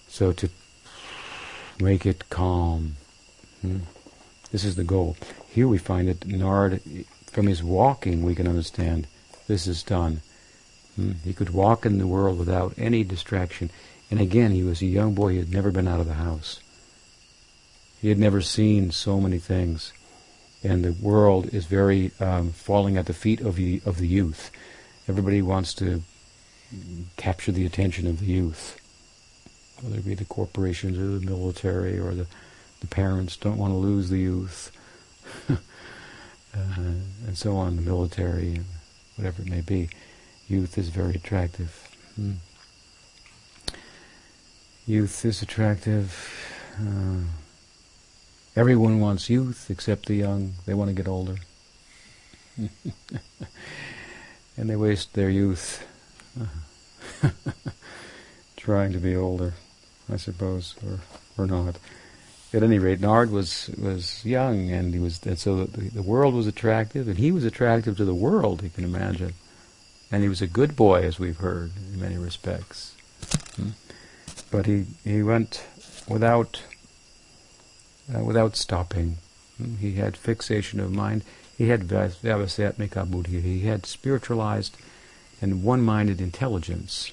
So 0.07 0.31
to 0.33 0.49
make 1.79 2.05
it 2.05 2.29
calm. 2.29 2.95
Hmm? 3.61 3.79
This 4.51 4.63
is 4.63 4.75
the 4.75 4.83
goal. 4.83 5.17
Here 5.49 5.67
we 5.67 5.77
find 5.77 6.07
that 6.07 6.21
Narad, 6.21 7.05
from 7.25 7.47
his 7.47 7.63
walking, 7.63 8.23
we 8.23 8.35
can 8.35 8.47
understand 8.47 9.07
this 9.47 9.67
is 9.67 9.83
done. 9.83 10.21
Hmm? 10.95 11.13
He 11.23 11.33
could 11.33 11.49
walk 11.49 11.85
in 11.85 11.97
the 11.97 12.07
world 12.07 12.37
without 12.37 12.73
any 12.77 13.03
distraction. 13.03 13.69
And 14.11 14.19
again, 14.21 14.51
he 14.51 14.63
was 14.63 14.81
a 14.81 14.85
young 14.85 15.13
boy. 15.13 15.29
He 15.29 15.37
had 15.39 15.51
never 15.51 15.71
been 15.71 15.87
out 15.87 15.99
of 15.99 16.07
the 16.07 16.13
house. 16.13 16.59
He 18.01 18.09
had 18.09 18.19
never 18.19 18.41
seen 18.41 18.91
so 18.91 19.19
many 19.19 19.39
things. 19.39 19.93
And 20.63 20.85
the 20.85 20.93
world 20.93 21.53
is 21.53 21.65
very 21.65 22.11
um, 22.19 22.51
falling 22.51 22.97
at 22.97 23.05
the 23.05 23.13
feet 23.13 23.41
of 23.41 23.57
the, 23.57 23.81
of 23.85 23.97
the 23.97 24.07
youth. 24.07 24.49
Everybody 25.07 25.41
wants 25.41 25.73
to 25.75 26.03
capture 27.17 27.51
the 27.51 27.65
attention 27.65 28.07
of 28.07 28.19
the 28.19 28.25
youth, 28.25 28.79
whether 29.81 29.97
it 29.97 30.05
be 30.05 30.15
the 30.15 30.25
corporations 30.25 30.97
or 30.97 31.19
the 31.19 31.25
military 31.25 31.99
or 31.99 32.13
the, 32.13 32.27
the 32.79 32.87
parents 32.87 33.35
don't 33.35 33.57
want 33.57 33.71
to 33.71 33.77
lose 33.77 34.09
the 34.09 34.19
youth, 34.19 34.71
uh, 35.49 35.55
and 36.55 37.37
so 37.37 37.57
on, 37.57 37.75
the 37.75 37.81
military, 37.81 38.55
and 38.55 38.65
whatever 39.15 39.41
it 39.41 39.49
may 39.49 39.61
be. 39.61 39.89
Youth 40.47 40.77
is 40.77 40.89
very 40.89 41.15
attractive. 41.15 41.89
Hmm. 42.15 42.33
Youth 44.85 45.23
is 45.23 45.41
attractive. 45.41 46.17
Uh, 46.79 47.23
everyone 48.55 48.99
wants 48.99 49.29
youth 49.29 49.69
except 49.69 50.07
the 50.07 50.15
young. 50.15 50.53
They 50.65 50.73
want 50.73 50.89
to 50.89 50.95
get 50.95 51.07
older. 51.07 51.37
and 54.57 54.69
they 54.69 54.75
waste 54.75 55.13
their 55.13 55.29
youth 55.29 55.85
trying 58.57 58.93
to 58.93 58.99
be 58.99 59.15
older, 59.15 59.53
I 60.11 60.17
suppose, 60.17 60.75
or 60.85 60.99
or 61.37 61.47
not. 61.47 61.77
At 62.53 62.61
any 62.61 62.77
rate, 62.77 63.01
Narad 63.01 63.31
was 63.31 63.69
was 63.77 64.23
young, 64.23 64.69
and 64.69 64.93
he 64.93 64.99
was, 64.99 65.23
and 65.25 65.39
so 65.39 65.65
the, 65.65 65.89
the 65.89 66.03
world 66.03 66.35
was 66.35 66.47
attractive, 66.47 67.07
and 67.07 67.17
he 67.17 67.31
was 67.31 67.43
attractive 67.43 67.97
to 67.97 68.05
the 68.05 68.13
world. 68.13 68.61
You 68.61 68.69
can 68.69 68.83
imagine, 68.83 69.33
and 70.11 70.21
he 70.21 70.29
was 70.29 70.41
a 70.41 70.47
good 70.47 70.75
boy, 70.75 71.01
as 71.01 71.19
we've 71.19 71.37
heard 71.37 71.71
in 71.91 71.99
many 71.99 72.17
respects. 72.17 72.95
Hmm? 73.55 73.69
But 74.51 74.67
he 74.67 74.85
he 75.03 75.23
went 75.23 75.63
without 76.07 76.61
uh, 78.13 78.23
without 78.23 78.55
stopping. 78.55 79.17
Hmm? 79.57 79.75
He 79.75 79.93
had 79.93 80.17
fixation 80.17 80.79
of 80.79 80.91
mind. 80.91 81.23
He 81.57 81.69
had 81.69 81.81
vyavasayatmika 81.81 83.09
buddhi. 83.09 83.41
He 83.41 83.61
had 83.61 83.85
spiritualized 83.85 84.77
and 85.41 85.63
one-minded 85.63 86.21
intelligence. 86.21 87.11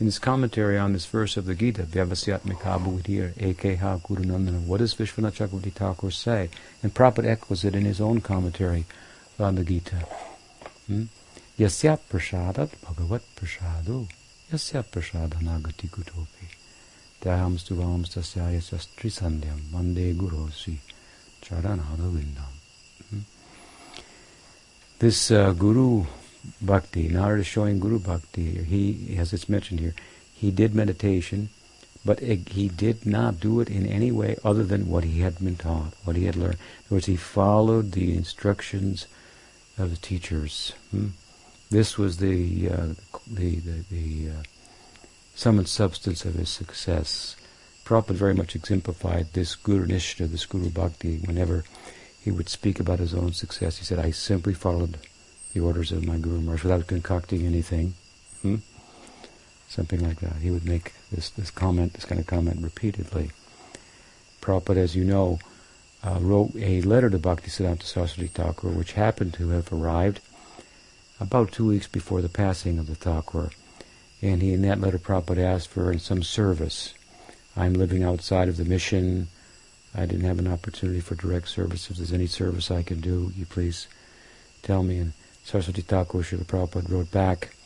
In 0.00 0.06
his 0.06 0.18
commentary 0.18 0.76
on 0.76 0.92
this 0.92 1.06
verse 1.06 1.36
of 1.36 1.46
the 1.46 1.54
Gita, 1.54 1.84
Vyavasyatmika 1.84 2.82
Buddhir 2.82 3.34
Ekeha 3.38 4.02
Gurunandana, 4.02 4.60
what 4.66 4.78
does 4.78 4.94
Vishwanath 4.96 5.36
Chakravarti 5.36 5.72
Thakur 5.72 6.10
say? 6.10 6.50
And 6.82 6.92
Prabhupada 6.92 7.26
echoes 7.26 7.64
it 7.64 7.76
in 7.76 7.84
his 7.84 8.00
own 8.00 8.20
commentary 8.20 8.84
on 9.38 9.54
the 9.54 9.62
Gita. 9.62 10.06
Hmm? 10.88 11.04
Yasya 11.56 12.00
prasadat 12.10 12.70
bhagavat 12.82 13.22
prasadu 13.36 14.08
yasya 14.50 14.82
prasadanagati 14.82 15.88
gutopi 15.88 16.61
Dhyam 17.22 17.56
stuvam 17.56 18.04
tasyaya 18.04 18.60
sastri 18.60 19.10
sandhyam 19.10 19.60
mande 19.72 20.12
gurosi 20.16 20.76
charanada 21.40 22.10
vindam. 22.10 22.52
Hmm? 23.10 23.20
This 24.98 25.30
uh, 25.30 25.52
guru 25.52 26.04
bhakti. 26.60 27.08
Narada 27.08 27.40
is 27.40 27.46
showing 27.46 27.78
Guru 27.78 27.98
bhakti. 27.98 28.64
He, 28.64 29.16
as 29.16 29.32
it's 29.32 29.48
mentioned 29.48 29.80
here, 29.80 29.94
he 30.34 30.50
did 30.50 30.74
meditation, 30.74 31.50
but 32.04 32.20
it, 32.20 32.48
he 32.48 32.68
did 32.68 33.06
not 33.06 33.38
do 33.38 33.60
it 33.60 33.70
in 33.70 33.86
any 33.86 34.10
way 34.10 34.36
other 34.44 34.64
than 34.64 34.88
what 34.88 35.04
he 35.04 35.20
had 35.20 35.38
been 35.38 35.56
taught, 35.56 35.94
what 36.04 36.16
he 36.16 36.24
had 36.24 36.36
learned. 36.36 36.54
In 36.54 36.86
other 36.86 36.94
words, 36.96 37.06
he 37.06 37.16
followed 37.16 37.92
the 37.92 38.16
instructions 38.16 39.06
of 39.78 39.90
the 39.90 39.96
teachers. 39.96 40.72
Hmm? 40.90 41.08
This 41.70 41.96
was 41.96 42.18
the 42.18 42.68
uh, 42.68 42.88
the 43.26 43.56
the, 43.56 43.84
the 43.90 44.30
uh, 44.30 44.42
sum 45.34 45.58
and 45.58 45.68
substance 45.68 46.24
of 46.24 46.34
his 46.34 46.48
success. 46.48 47.36
Prabhupada 47.84 48.14
very 48.14 48.34
much 48.34 48.54
exemplified 48.54 49.32
this 49.32 49.54
Guru 49.56 49.86
Nishta, 49.86 50.30
this 50.30 50.46
Guru 50.46 50.70
Bhakti, 50.70 51.18
whenever 51.18 51.64
he 52.22 52.30
would 52.30 52.48
speak 52.48 52.78
about 52.78 53.00
his 53.00 53.14
own 53.14 53.32
success. 53.32 53.78
He 53.78 53.84
said, 53.84 53.98
I 53.98 54.12
simply 54.12 54.54
followed 54.54 54.98
the 55.52 55.60
orders 55.60 55.90
of 55.92 56.06
my 56.06 56.18
Guru 56.18 56.40
Maharaj 56.40 56.62
without 56.62 56.86
concocting 56.86 57.44
anything. 57.44 57.94
Hmm? 58.42 58.56
Something 59.68 60.06
like 60.06 60.20
that. 60.20 60.36
He 60.36 60.50
would 60.50 60.64
make 60.64 60.92
this, 61.10 61.30
this 61.30 61.50
comment, 61.50 61.94
this 61.94 62.04
kind 62.04 62.20
of 62.20 62.26
comment 62.26 62.62
repeatedly. 62.62 63.30
Prabhupada, 64.40 64.76
as 64.76 64.94
you 64.94 65.04
know, 65.04 65.38
uh, 66.04 66.18
wrote 66.20 66.52
a 66.56 66.82
letter 66.82 67.10
to 67.10 67.18
Bhaktisiddhanta 67.18 67.84
Saraswati 67.84 68.28
Thakur, 68.28 68.68
which 68.68 68.92
happened 68.92 69.34
to 69.34 69.48
have 69.50 69.72
arrived 69.72 70.20
about 71.20 71.52
two 71.52 71.66
weeks 71.66 71.86
before 71.86 72.20
the 72.20 72.28
passing 72.28 72.78
of 72.78 72.86
the 72.86 72.94
Thakur. 72.94 73.50
And 74.22 74.40
he, 74.40 74.52
in 74.52 74.62
that 74.62 74.80
letter, 74.80 74.98
Prabhupada 74.98 75.42
asked 75.42 75.68
for 75.68 75.98
some 75.98 76.22
service. 76.22 76.94
I'm 77.56 77.74
living 77.74 78.04
outside 78.04 78.48
of 78.48 78.56
the 78.56 78.64
mission. 78.64 79.28
I 79.94 80.06
didn't 80.06 80.26
have 80.26 80.38
an 80.38 80.46
opportunity 80.46 81.00
for 81.00 81.16
direct 81.16 81.48
service. 81.48 81.90
If 81.90 81.96
there's 81.96 82.12
any 82.12 82.28
service 82.28 82.70
I 82.70 82.82
can 82.82 83.00
do, 83.00 83.32
you 83.36 83.44
please 83.44 83.88
tell 84.62 84.84
me. 84.84 84.98
And 84.98 85.12
Saraswati 85.44 85.82
Thakur 85.82 86.18
Srila 86.18 86.44
Prabhupada 86.44 86.88
wrote 86.88 87.10
back, 87.10 87.56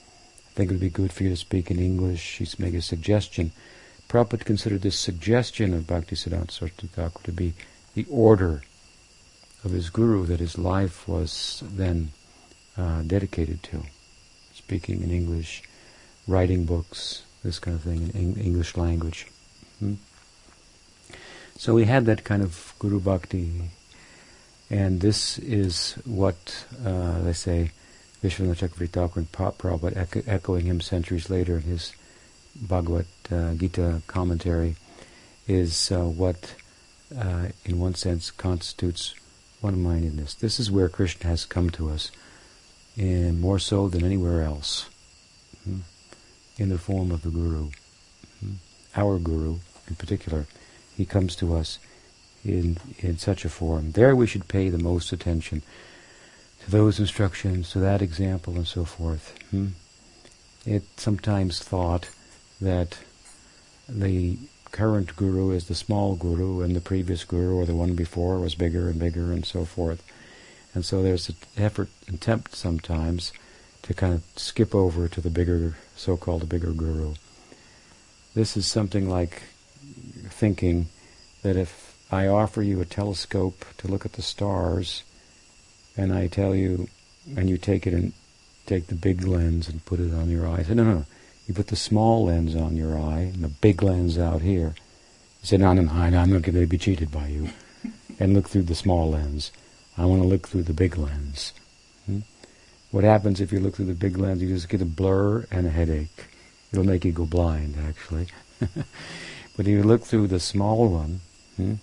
I 0.49 0.53
think 0.55 0.71
it 0.71 0.75
would 0.75 0.81
be 0.81 0.89
good 0.89 1.13
for 1.13 1.25
you 1.25 1.29
to 1.29 1.37
speak 1.37 1.71
in 1.71 1.79
English. 1.79 2.21
She's 2.21 2.59
made 2.59 2.75
a 2.75 2.81
suggestion. 2.81 3.53
Prabhupada 4.09 4.45
considered 4.45 4.81
this 4.81 4.99
suggestion 4.99 5.75
of 5.75 5.85
Bhaktisiddhanta 5.85 6.51
Saraswati 6.51 6.87
Thakur 6.87 7.23
to 7.25 7.33
be 7.33 7.53
the 7.95 8.07
order 8.09 8.63
of 9.63 9.73
his 9.73 9.91
guru 9.91 10.25
that 10.27 10.41
his 10.41 10.57
life 10.57 11.07
was 11.07 11.63
then 11.67 12.13
uh, 12.79 13.03
dedicated 13.03 13.63
to. 13.65 13.83
Speaking 14.55 15.03
in 15.03 15.11
English, 15.11 15.63
writing 16.27 16.65
books, 16.65 17.23
this 17.43 17.59
kind 17.59 17.77
of 17.77 17.83
thing 17.83 18.11
in 18.15 18.37
English 18.37 18.77
language. 18.77 19.27
Hmm? 19.79 19.95
So 21.57 21.75
we 21.75 21.85
had 21.85 22.05
that 22.07 22.25
kind 22.25 22.43
of 22.43 22.75
guru 22.79 23.01
bhakti 23.01 23.71
and 24.69 25.01
this 25.01 25.39
is 25.39 25.95
what, 26.05 26.65
uh, 26.85 27.21
they 27.21 27.33
say, 27.33 27.71
Vishwanath 28.23 28.69
Chakravarti 28.69 29.17
and 29.17 29.31
Prabhupada 29.31 29.97
echo- 29.97 30.23
echoing 30.27 30.67
him 30.67 30.81
centuries 30.81 31.31
later 31.31 31.57
in 31.59 31.63
his 31.63 31.93
Bhagavad 32.57 33.07
uh, 33.31 33.55
Gita 33.55 34.03
commentary, 34.09 34.75
is 35.47 35.93
uh, 35.93 36.01
what 36.01 36.57
uh, 37.17 37.49
in 37.65 37.79
one 37.79 37.95
sense, 37.95 38.31
constitutes 38.31 39.15
one-mindedness. 39.61 40.35
This 40.35 40.59
is 40.59 40.71
where 40.71 40.89
Krishna 40.89 41.29
has 41.29 41.45
come 41.45 41.71
to 41.71 41.91
us, 41.91 42.11
and 42.97 43.41
more 43.41 43.59
so 43.59 43.89
than 43.89 44.05
anywhere 44.05 44.43
else, 44.43 44.89
hmm, 45.65 45.81
in 46.59 46.69
the 46.69 46.79
form 46.79 47.11
of 47.11 47.23
the 47.23 47.31
Guru. 47.31 47.71
Hmm. 48.41 48.53
Our 48.95 49.19
Guru, 49.19 49.59
in 49.89 49.95
particular, 49.97 50.47
he 50.97 51.05
comes 51.05 51.37
to 51.37 51.55
us 51.55 51.79
in 52.45 52.79
in 52.99 53.19
such 53.19 53.45
a 53.45 53.49
form. 53.49 53.93
There 53.93 54.17
we 54.17 54.27
should 54.27 54.49
pay 54.49 54.71
the 54.71 54.79
most 54.79 55.13
attention 55.13 55.63
to 56.65 56.71
those 56.71 56.99
instructions, 56.99 57.71
to 57.71 57.79
that 57.81 58.03
example, 58.03 58.55
and 58.57 58.67
so 58.67 58.85
forth. 58.85 59.35
Hmm? 59.51 59.69
It's 60.65 61.03
sometimes 61.03 61.61
thought 61.61 62.09
that 62.61 62.99
the 63.89 64.39
current 64.73 65.15
guru 65.17 65.51
is 65.53 65.69
the 65.69 65.75
small 65.75 66.17
guru, 66.17 66.63
and 66.63 66.75
the 66.75 66.81
previous 66.81 67.25
guru 67.25 67.55
or 67.57 67.67
the 67.67 67.75
one 67.75 67.95
before 67.95 68.39
was 68.39 68.55
bigger 68.55 68.89
and 68.89 68.99
bigger, 68.99 69.33
and 69.33 69.45
so 69.45 69.65
forth. 69.65 70.03
And 70.75 70.85
so 70.85 71.03
there's 71.03 71.29
an 71.29 71.37
effort, 71.57 71.89
and 72.07 72.17
attempt 72.17 72.55
sometimes, 72.55 73.33
to 73.87 73.95
kind 73.95 74.13
of 74.13 74.23
skip 74.37 74.75
over 74.75 75.07
to 75.07 75.21
the 75.21 75.31
bigger, 75.31 75.77
so-called 75.95 76.49
bigger 76.49 76.73
guru. 76.73 77.15
This 78.35 78.57
is 78.57 78.67
something 78.67 79.09
like 79.09 79.43
thinking 80.29 80.87
that 81.43 81.57
if 81.57 81.97
I 82.11 82.27
offer 82.27 82.63
you 82.63 82.81
a 82.81 82.85
telescope 82.85 83.65
to 83.79 83.89
look 83.89 84.05
at 84.05 84.15
the 84.15 84.23
stars, 84.23 85.05
and 85.97 86.13
I 86.13 86.27
tell 86.27 86.55
you, 86.55 86.89
and 87.37 87.49
you 87.49 87.59
take 87.59 87.87
it 87.87 87.95
and 87.95 88.13
take 88.67 88.89
the 88.89 88.97
big 88.97 89.25
lens 89.25 89.69
and 89.69 89.85
put 89.85 90.01
it 90.01 90.13
on 90.13 90.31
your 90.31 90.49
eye. 90.49 90.59
I 90.59 90.63
said, 90.65 90.77
no, 90.77 90.85
no, 90.85 91.05
you 91.47 91.55
put 91.55 91.69
the 91.69 91.77
small 91.77 92.25
lens 92.25 92.57
on 92.57 92.77
your 92.77 92.99
eye 92.99 93.31
and 93.33 93.45
the 93.45 93.49
big 93.49 93.83
lens 93.85 94.19
out 94.19 94.43
here. 94.43 94.75
He 95.41 95.47
said, 95.47 95.61
no, 95.61 95.73
no, 95.73 95.83
no, 95.83 95.93
I'm 95.93 96.33
not 96.33 96.43
going 96.43 96.55
to 96.55 96.67
be 96.67 96.79
cheated 96.79 97.13
by 97.13 97.29
you. 97.29 97.51
and 98.19 98.35
look 98.35 98.49
through 98.49 98.63
the 98.63 98.75
small 98.75 99.11
lens. 99.11 99.53
I 99.97 100.07
want 100.07 100.23
to 100.23 100.29
look 100.29 100.49
through 100.49 100.65
the 100.65 100.73
big 100.73 100.99
lens. 100.99 101.53
What 102.97 103.05
happens 103.05 103.43
if 103.43 103.53
you 103.53 103.61
look 103.61 103.75
through 103.75 103.93
the 103.93 103.95
big 103.95 104.17
lens? 104.17 104.41
You 104.41 104.49
just 104.49 104.71
get 104.71 104.81
a 104.81 104.87
blur 104.87 105.45
and 105.51 105.67
a 105.67 105.71
headache. 105.71 106.29
It'll 106.73 106.83
make 106.83 107.05
you 107.05 107.13
go 107.13 107.27
blind, 107.27 107.75
actually. 107.87 108.29
but 108.59 108.87
if 109.59 109.67
you 109.67 109.83
look 109.83 110.03
through 110.03 110.29
the 110.29 110.41
small 110.41 110.89
one, 110.89 111.21
hmm, 111.57 111.75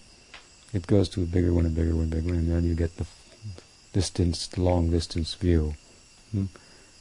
it 0.73 0.87
goes 0.87 1.09
to 1.09 1.21
a 1.21 1.27
bigger 1.27 1.53
one, 1.53 1.67
a 1.67 1.69
bigger 1.69 1.95
one, 1.95 2.05
a 2.05 2.07
bigger 2.07 2.29
one, 2.29 2.37
and 2.37 2.51
then 2.51 2.63
you 2.63 2.73
get 2.73 2.97
the 2.97 3.05
distance, 3.93 4.57
long 4.57 4.89
distance 4.89 5.35
view. 5.35 5.75
Hmm? 6.31 6.45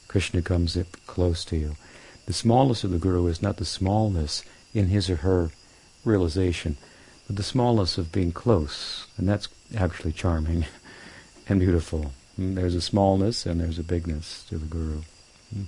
Krishna 0.07 0.43
comes 0.43 0.77
up 0.77 0.95
close 1.07 1.43
to 1.45 1.57
you. 1.57 1.75
The 2.27 2.33
smallness 2.33 2.83
of 2.83 2.91
the 2.91 2.99
Guru 2.99 3.25
is 3.25 3.41
not 3.41 3.57
the 3.57 3.65
smallness 3.65 4.43
in 4.75 4.89
his 4.89 5.09
or 5.09 5.15
her 5.15 5.49
realization, 6.05 6.77
but 7.25 7.35
the 7.35 7.41
smallness 7.41 7.97
of 7.97 8.11
being 8.11 8.31
close, 8.31 9.07
and 9.17 9.27
that's 9.27 9.47
actually 9.75 10.11
charming 10.11 10.67
and 11.49 11.59
beautiful. 11.59 12.13
Hmm? 12.35 12.55
There's 12.55 12.75
a 12.75 12.81
smallness 12.81 13.45
and 13.45 13.59
there's 13.59 13.79
a 13.79 13.83
bigness 13.83 14.45
to 14.49 14.57
the 14.57 14.65
Guru. 14.65 15.01
Hmm? 15.53 15.63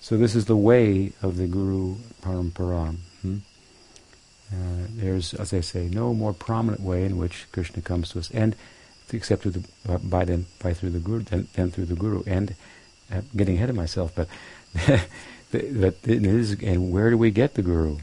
So 0.00 0.16
this 0.16 0.34
is 0.34 0.44
the 0.44 0.56
way 0.56 1.12
of 1.22 1.36
the 1.36 1.46
Guru 1.46 1.96
Parampara. 2.22 2.96
Hmm? 3.22 3.38
Uh, 4.52 4.86
there's, 4.90 5.34
as 5.34 5.52
I 5.52 5.60
say, 5.60 5.88
no 5.88 6.14
more 6.14 6.32
prominent 6.32 6.80
way 6.80 7.04
in 7.04 7.18
which 7.18 7.46
Krishna 7.50 7.82
comes 7.82 8.10
to 8.10 8.20
us, 8.20 8.30
and 8.30 8.54
except 9.12 9.42
through 9.42 9.52
the, 9.52 9.64
uh, 9.88 9.98
by 9.98 10.24
then 10.24 10.46
by 10.62 10.72
through 10.74 10.90
the 10.90 10.98
guru 10.98 11.22
then, 11.22 11.46
then 11.54 11.70
through 11.70 11.86
the 11.86 11.94
guru 11.94 12.22
and 12.26 12.54
uh, 13.12 13.20
getting 13.36 13.56
ahead 13.56 13.70
of 13.70 13.76
myself 13.76 14.12
but 14.14 14.28
but 15.52 15.94
it 16.04 16.26
is 16.26 16.52
and 16.62 16.90
where 16.90 17.10
do 17.10 17.18
we 17.18 17.30
get 17.30 17.54
the 17.54 17.62
guru 17.62 17.98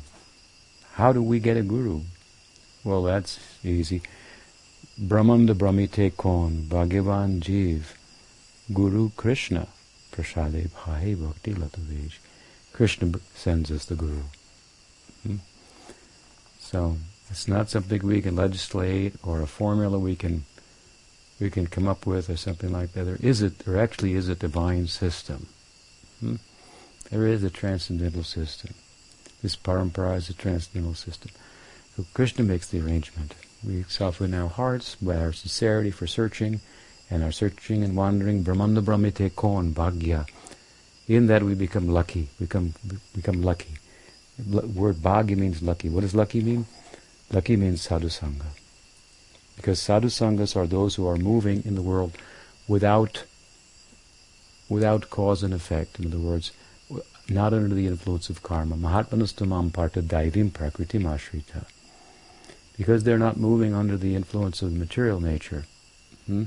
how 0.93 1.11
do 1.11 1.21
we 1.21 1.39
get 1.39 1.57
a 1.57 1.61
guru 1.61 2.01
well 2.83 3.03
that's 3.03 3.39
easy 3.63 4.01
brahmanda 4.97 5.53
brahmite 5.53 6.15
kon 6.17 6.65
bhagavan 6.69 7.39
jeev 7.39 7.93
guru 8.73 9.09
krishna 9.17 9.67
prasade 10.11 10.69
bhai 10.75 11.15
bhakti 11.15 11.53
latavij 11.53 12.19
krishna 12.73 13.11
sends 13.35 13.71
us 13.71 13.85
the 13.85 13.95
guru 13.95 14.23
hmm? 15.23 15.37
so 16.59 16.97
it's 17.29 17.47
not 17.47 17.69
something 17.69 18.05
we 18.05 18.21
can 18.21 18.35
legislate 18.35 19.13
or 19.23 19.41
a 19.41 19.47
formula 19.47 19.97
we 19.97 20.15
can 20.15 20.43
we 21.39 21.49
can 21.49 21.67
come 21.67 21.87
up 21.87 22.05
with 22.05 22.29
or 22.29 22.37
something 22.37 22.71
like 22.71 22.93
that. 22.93 23.03
There 23.03 23.17
is 23.19 23.41
it 23.41 23.59
there 23.59 23.79
actually 23.79 24.13
is 24.13 24.29
a 24.29 24.35
divine 24.35 24.87
system. 24.87 25.47
Hmm? 26.19 26.35
There 27.09 27.27
is 27.27 27.43
a 27.43 27.49
transcendental 27.49 28.23
system. 28.23 28.73
This 29.41 29.55
parampara 29.55 30.15
is 30.17 30.29
a 30.29 30.33
transcendental 30.33 30.95
system. 30.95 31.31
So 31.95 32.05
Krishna 32.13 32.45
makes 32.45 32.67
the 32.67 32.79
arrangement. 32.79 33.35
We 33.65 33.83
soften 33.87 34.33
our 34.33 34.49
hearts 34.49 34.95
by 34.95 35.15
our 35.15 35.31
sincerity 35.31 35.89
for 35.89 36.05
searching 36.05 36.59
and 37.09 37.23
our 37.23 37.31
searching 37.31 37.83
and 37.83 37.95
wandering 37.95 38.43
Brahmanda 38.43 38.81
Brahmite 38.81 39.35
Kon 39.35 39.73
Bhagya. 39.73 40.27
In 41.07 41.27
that 41.27 41.43
we 41.43 41.53
become 41.53 41.87
lucky. 41.87 42.29
Become 42.39 42.73
become 43.15 43.41
lucky. 43.41 43.75
L- 44.51 44.67
word 44.67 44.97
Bhagya 44.97 45.37
means 45.37 45.61
lucky. 45.61 45.89
What 45.89 46.01
does 46.01 46.15
lucky 46.15 46.41
mean? 46.41 46.65
Lucky 47.31 47.55
means 47.55 47.87
sadhusanga. 47.87 48.47
Because 49.55 49.79
sadhu 49.79 50.07
sanghas 50.07 50.55
are 50.55 50.67
those 50.67 50.95
who 50.95 51.07
are 51.07 51.15
moving 51.15 51.63
in 51.65 51.75
the 51.75 51.81
world 51.81 52.17
without 52.67 53.23
without 54.67 55.09
cause 55.09 55.43
and 55.43 55.53
effect. 55.53 55.99
In 55.99 56.07
other 56.07 56.17
words, 56.17 56.51
not 57.29 57.53
under 57.53 57.75
the 57.75 57.87
influence 57.87 58.29
of 58.29 58.43
karma. 58.43 58.75
Mahatmanastamam 58.75 59.71
parta 59.71 60.01
daivim 60.01 60.51
prakriti 60.51 60.99
mashrita. 60.99 61.65
Because 62.77 63.03
they're 63.03 63.19
not 63.19 63.37
moving 63.37 63.73
under 63.73 63.97
the 63.97 64.15
influence 64.15 64.61
of 64.61 64.73
material 64.73 65.19
nature, 65.19 65.65
hmm? 66.25 66.45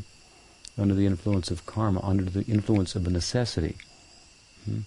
under 0.77 0.95
the 0.95 1.07
influence 1.07 1.51
of 1.51 1.67
karma, 1.67 2.01
under 2.03 2.25
the 2.25 2.43
influence 2.43 2.95
of 2.97 3.07
a 3.07 3.11
necessity, 3.11 3.77
hmm? 4.65 4.81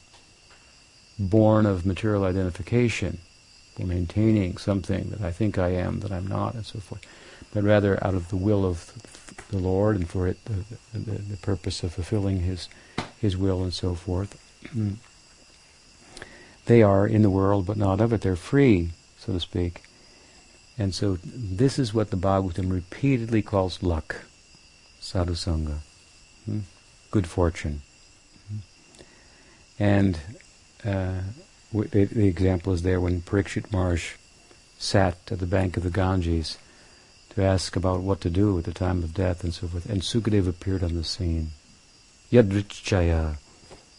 born 1.17 1.65
of 1.65 1.85
material 1.85 2.25
identification, 2.25 3.19
for 3.75 3.85
maintaining 3.85 4.57
something 4.57 5.09
that 5.11 5.21
I 5.21 5.31
think 5.31 5.57
I 5.57 5.69
am, 5.69 6.01
that 6.01 6.11
I'm 6.11 6.27
not, 6.27 6.55
and 6.55 6.65
so 6.65 6.79
forth 6.79 7.05
but 7.53 7.63
rather 7.63 8.03
out 8.03 8.13
of 8.13 8.29
the 8.29 8.35
will 8.35 8.65
of 8.65 8.91
the 9.49 9.57
Lord 9.57 9.95
and 9.95 10.09
for 10.09 10.27
it 10.27 10.43
the, 10.45 10.63
the, 10.97 11.17
the 11.17 11.37
purpose 11.37 11.83
of 11.83 11.93
fulfilling 11.93 12.41
His 12.41 12.69
His 13.19 13.35
will 13.35 13.63
and 13.63 13.73
so 13.73 13.95
forth. 13.95 14.37
they 16.65 16.83
are 16.83 17.07
in 17.07 17.21
the 17.21 17.29
world, 17.29 17.65
but 17.65 17.77
not 17.77 18.01
of 18.01 18.13
it. 18.13 18.21
They're 18.21 18.35
free, 18.35 18.91
so 19.17 19.33
to 19.33 19.39
speak. 19.39 19.83
And 20.79 20.95
so 20.95 21.17
this 21.25 21.77
is 21.77 21.93
what 21.93 22.09
the 22.09 22.15
Bhagavatam 22.15 22.71
repeatedly 22.71 23.41
calls 23.41 23.83
luck, 23.83 24.23
sadhusanga, 25.01 25.79
hmm? 26.45 26.59
good 27.11 27.27
fortune. 27.27 27.81
Hmm? 28.47 28.57
And 29.77 30.19
uh, 30.85 31.19
the, 31.73 32.05
the, 32.05 32.27
example 32.27 32.71
is 32.71 32.83
there 32.83 33.01
when 33.01 33.21
Parikshit 33.21 33.73
Maharaj 33.73 34.13
sat 34.77 35.17
at 35.29 35.39
the 35.39 35.45
bank 35.45 35.75
of 35.75 35.83
the 35.83 35.89
Ganges 35.89 36.57
to 37.31 37.43
ask 37.43 37.75
about 37.75 37.99
what 37.99 38.21
to 38.21 38.29
do 38.29 38.57
at 38.57 38.63
the 38.63 38.71
time 38.71 39.03
of 39.03 39.13
death 39.13 39.43
and 39.43 39.53
so 39.53 39.67
forth. 39.67 39.85
And 39.85 40.01
Sukadev 40.01 40.47
appeared 40.47 40.81
on 40.81 40.95
the 40.95 41.03
scene. 41.03 41.49
Yadrichaya, 42.31 43.35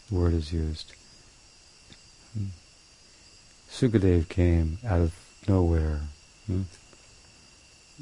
the 0.09 0.15
word 0.15 0.33
is 0.33 0.51
used. 0.51 0.93
Hmm. 2.33 2.45
Sukadev 3.69 4.29
came 4.29 4.79
out 4.83 5.01
of 5.01 5.13
nowhere. 5.47 6.01
Hmm? 6.47 6.63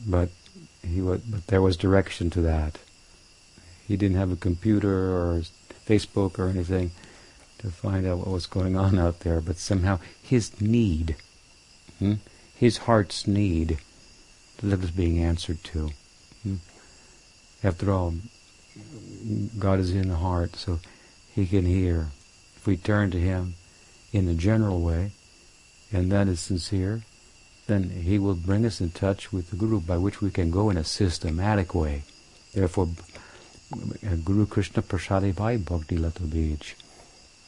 But 0.07 0.29
he 0.85 1.01
was, 1.01 1.21
but 1.21 1.47
there 1.47 1.61
was 1.61 1.77
direction 1.77 2.29
to 2.31 2.41
that. 2.41 2.79
He 3.87 3.97
didn't 3.97 4.17
have 4.17 4.31
a 4.31 4.37
computer 4.37 5.15
or 5.15 5.41
Facebook 5.87 6.39
or 6.39 6.47
anything 6.47 6.91
to 7.57 7.69
find 7.69 8.05
out 8.05 8.19
what 8.19 8.27
was 8.27 8.45
going 8.45 8.77
on 8.77 8.97
out 8.97 9.21
there, 9.21 9.41
but 9.41 9.57
somehow 9.57 9.99
his 10.21 10.61
need, 10.61 11.15
hmm? 11.97 12.15
his 12.55 12.77
heart's 12.77 13.27
need, 13.27 13.79
that 14.61 14.83
is 14.83 14.91
being 14.91 15.19
answered 15.19 15.63
to. 15.63 15.91
Hmm? 16.43 16.55
After 17.63 17.91
all, 17.91 18.13
God 19.57 19.79
is 19.79 19.91
in 19.91 20.09
the 20.09 20.15
heart, 20.15 20.55
so 20.55 20.79
He 21.33 21.45
can 21.45 21.65
hear. 21.65 22.07
If 22.55 22.67
we 22.67 22.77
turn 22.77 23.11
to 23.11 23.19
Him 23.19 23.55
in 24.13 24.27
a 24.27 24.33
general 24.33 24.81
way, 24.81 25.11
and 25.91 26.11
that 26.11 26.27
is 26.27 26.39
sincere, 26.39 27.03
then 27.69 27.89
He 27.89 28.19
will 28.19 28.33
bring 28.33 28.65
us 28.65 28.81
in 28.81 28.89
touch 28.89 29.31
with 29.31 29.49
the 29.49 29.55
Guru 29.55 29.79
by 29.79 29.97
which 29.97 30.21
we 30.21 30.31
can 30.31 30.51
go 30.51 30.69
in 30.69 30.77
a 30.77 30.83
systematic 30.83 31.73
way. 31.75 32.03
Therefore, 32.53 32.89
Guru 34.25 34.45
Krishna 34.47 34.81
Prasadi 34.81 35.31
Bhai 35.31 35.57
Bhakti 35.57 35.97
Lata 35.97 36.23
Bij. 36.23 36.73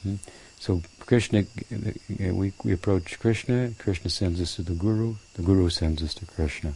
Hmm? 0.04 0.16
So 0.60 0.82
Krishna, 1.00 1.40
uh, 1.42 2.34
we, 2.34 2.54
we 2.64 2.72
approach 2.72 3.20
Krishna, 3.20 3.72
Krishna 3.80 4.12
sends 4.12 4.40
us 4.40 4.56
to 4.58 4.62
the 4.62 4.74
Guru, 4.74 5.16
the 5.34 5.42
Guru 5.42 5.70
sends 5.70 6.04
us 6.04 6.14
to 6.14 6.26
Krishna. 6.28 6.74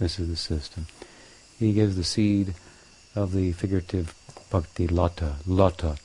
This 0.00 0.18
is 0.18 0.28
the 0.28 0.36
system. 0.36 0.86
He 1.60 1.72
gives 1.72 1.94
the 1.94 2.02
seed 2.02 2.54
of 3.14 3.32
the 3.32 3.52
figurative 3.52 4.12
bhakti 4.50 4.88
lata, 4.88 5.36
lata. 5.46 5.96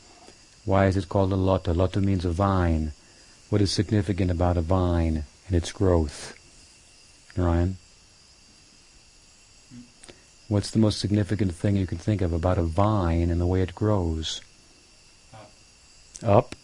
Why 0.65 0.85
is 0.85 0.95
it 0.95 1.09
called 1.09 1.33
a 1.33 1.35
lata? 1.35 1.73
Lata 1.73 1.99
means 2.01 2.23
a 2.23 2.29
vine. 2.29 2.91
What 3.49 3.61
is 3.61 3.71
significant 3.71 4.29
about 4.29 4.57
a 4.57 4.61
vine 4.61 5.23
and 5.47 5.55
its 5.55 5.71
growth? 5.71 6.36
Ryan? 7.37 7.77
What's 10.47 10.71
the 10.71 10.79
most 10.79 10.99
significant 10.99 11.53
thing 11.53 11.75
you 11.75 11.87
can 11.87 11.97
think 11.97 12.21
of 12.21 12.31
about 12.31 12.57
a 12.57 12.63
vine 12.63 13.29
and 13.29 13.39
the 13.39 13.45
way 13.45 13.61
it 13.61 13.75
grows? 13.75 14.41
Up. 15.33 15.51
Up? 16.23 16.55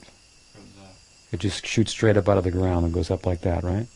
It 1.33 1.39
just 1.39 1.65
shoots 1.65 1.91
straight 1.91 2.15
up 2.15 2.29
out 2.29 2.37
of 2.37 2.43
the 2.43 2.51
ground 2.51 2.85
and 2.85 2.93
goes 2.93 3.09
up 3.09 3.25
like 3.25 3.41
that, 3.41 3.63
right? 3.63 3.87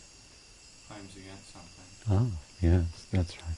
Climbs 0.88 1.16
against 1.16 1.54
something. 1.54 1.86
Oh, 2.10 2.32
yes, 2.62 3.06
that's 3.12 3.38
right. 3.38 3.56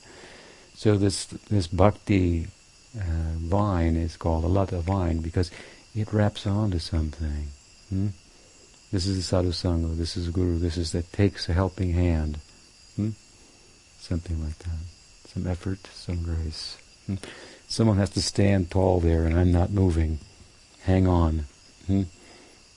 So 0.76 0.98
this 0.98 1.26
this 1.26 1.68
bhakti 1.68 2.48
uh, 2.98 3.36
vine 3.38 3.96
is 3.96 4.18
called 4.18 4.44
a 4.44 4.48
lata 4.48 4.80
vine 4.80 5.20
because 5.20 5.50
it 5.96 6.12
wraps 6.12 6.46
onto 6.46 6.78
something. 6.78 7.48
Hmm? 7.90 8.08
This 8.92 9.06
is 9.08 9.16
the 9.16 9.24
sadhu 9.24 9.52
sangha. 9.52 9.98
This 9.98 10.18
is 10.18 10.26
the 10.26 10.32
guru. 10.34 10.60
This 10.60 10.78
is 10.78 10.92
that 10.92 11.14
takes 11.14 11.48
a 11.48 11.54
helping 11.54 11.94
hand. 11.94 12.40
Hmm? 13.00 13.12
Something 13.98 14.44
like 14.44 14.58
that. 14.60 14.84
Some 15.34 15.48
effort, 15.48 15.80
some 15.94 16.22
grace. 16.22 16.78
Hmm? 17.06 17.16
Someone 17.70 17.96
has 17.96 18.10
to 18.10 18.22
stand 18.22 18.70
tall 18.70 19.00
there, 19.00 19.24
and 19.24 19.40
I'm 19.40 19.54
not 19.54 19.70
moving. 19.70 20.20
Hang 20.82 21.08
on. 21.08 21.46
Hmm? 21.88 22.04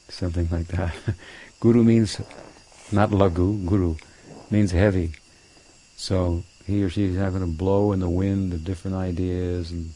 Something 0.08 0.48
like 0.52 0.68
that. 0.68 0.94
guru 1.60 1.82
means 1.82 2.20
not 2.92 3.10
lagu. 3.10 3.66
Guru 3.66 3.96
means 4.48 4.70
heavy. 4.70 5.10
So 5.96 6.44
he 6.68 6.84
or 6.84 6.88
she 6.88 7.06
is 7.06 7.16
having 7.16 7.40
to 7.40 7.48
blow 7.48 7.90
in 7.90 7.98
the 7.98 8.08
wind 8.08 8.52
of 8.52 8.64
different 8.64 8.96
ideas 8.96 9.72
and 9.72 9.90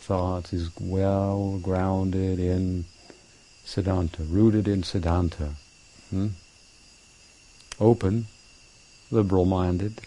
thoughts. 0.00 0.50
He's 0.50 0.68
well 0.78 1.58
grounded 1.62 2.38
in 2.38 2.84
Siddhanta, 3.64 4.26
rooted 4.28 4.68
in 4.68 4.82
Siddhanta. 4.82 5.54
Hmm? 6.10 6.28
Open, 7.80 8.26
liberal 9.10 9.44
minded, 9.44 10.00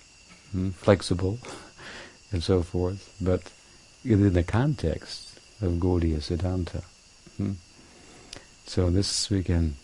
hmm? 0.51 0.69
flexible, 0.71 1.39
and 2.31 2.43
so 2.43 2.61
forth, 2.61 3.15
but 3.21 3.51
within 4.03 4.33
the 4.33 4.43
context 4.43 5.39
of 5.61 5.73
Gaudiya 5.73 6.17
Siddhanta. 6.17 6.83
Hmm? 7.37 7.53
So 8.65 8.89
this 8.89 9.29
we 9.29 9.43
can, 9.43 9.75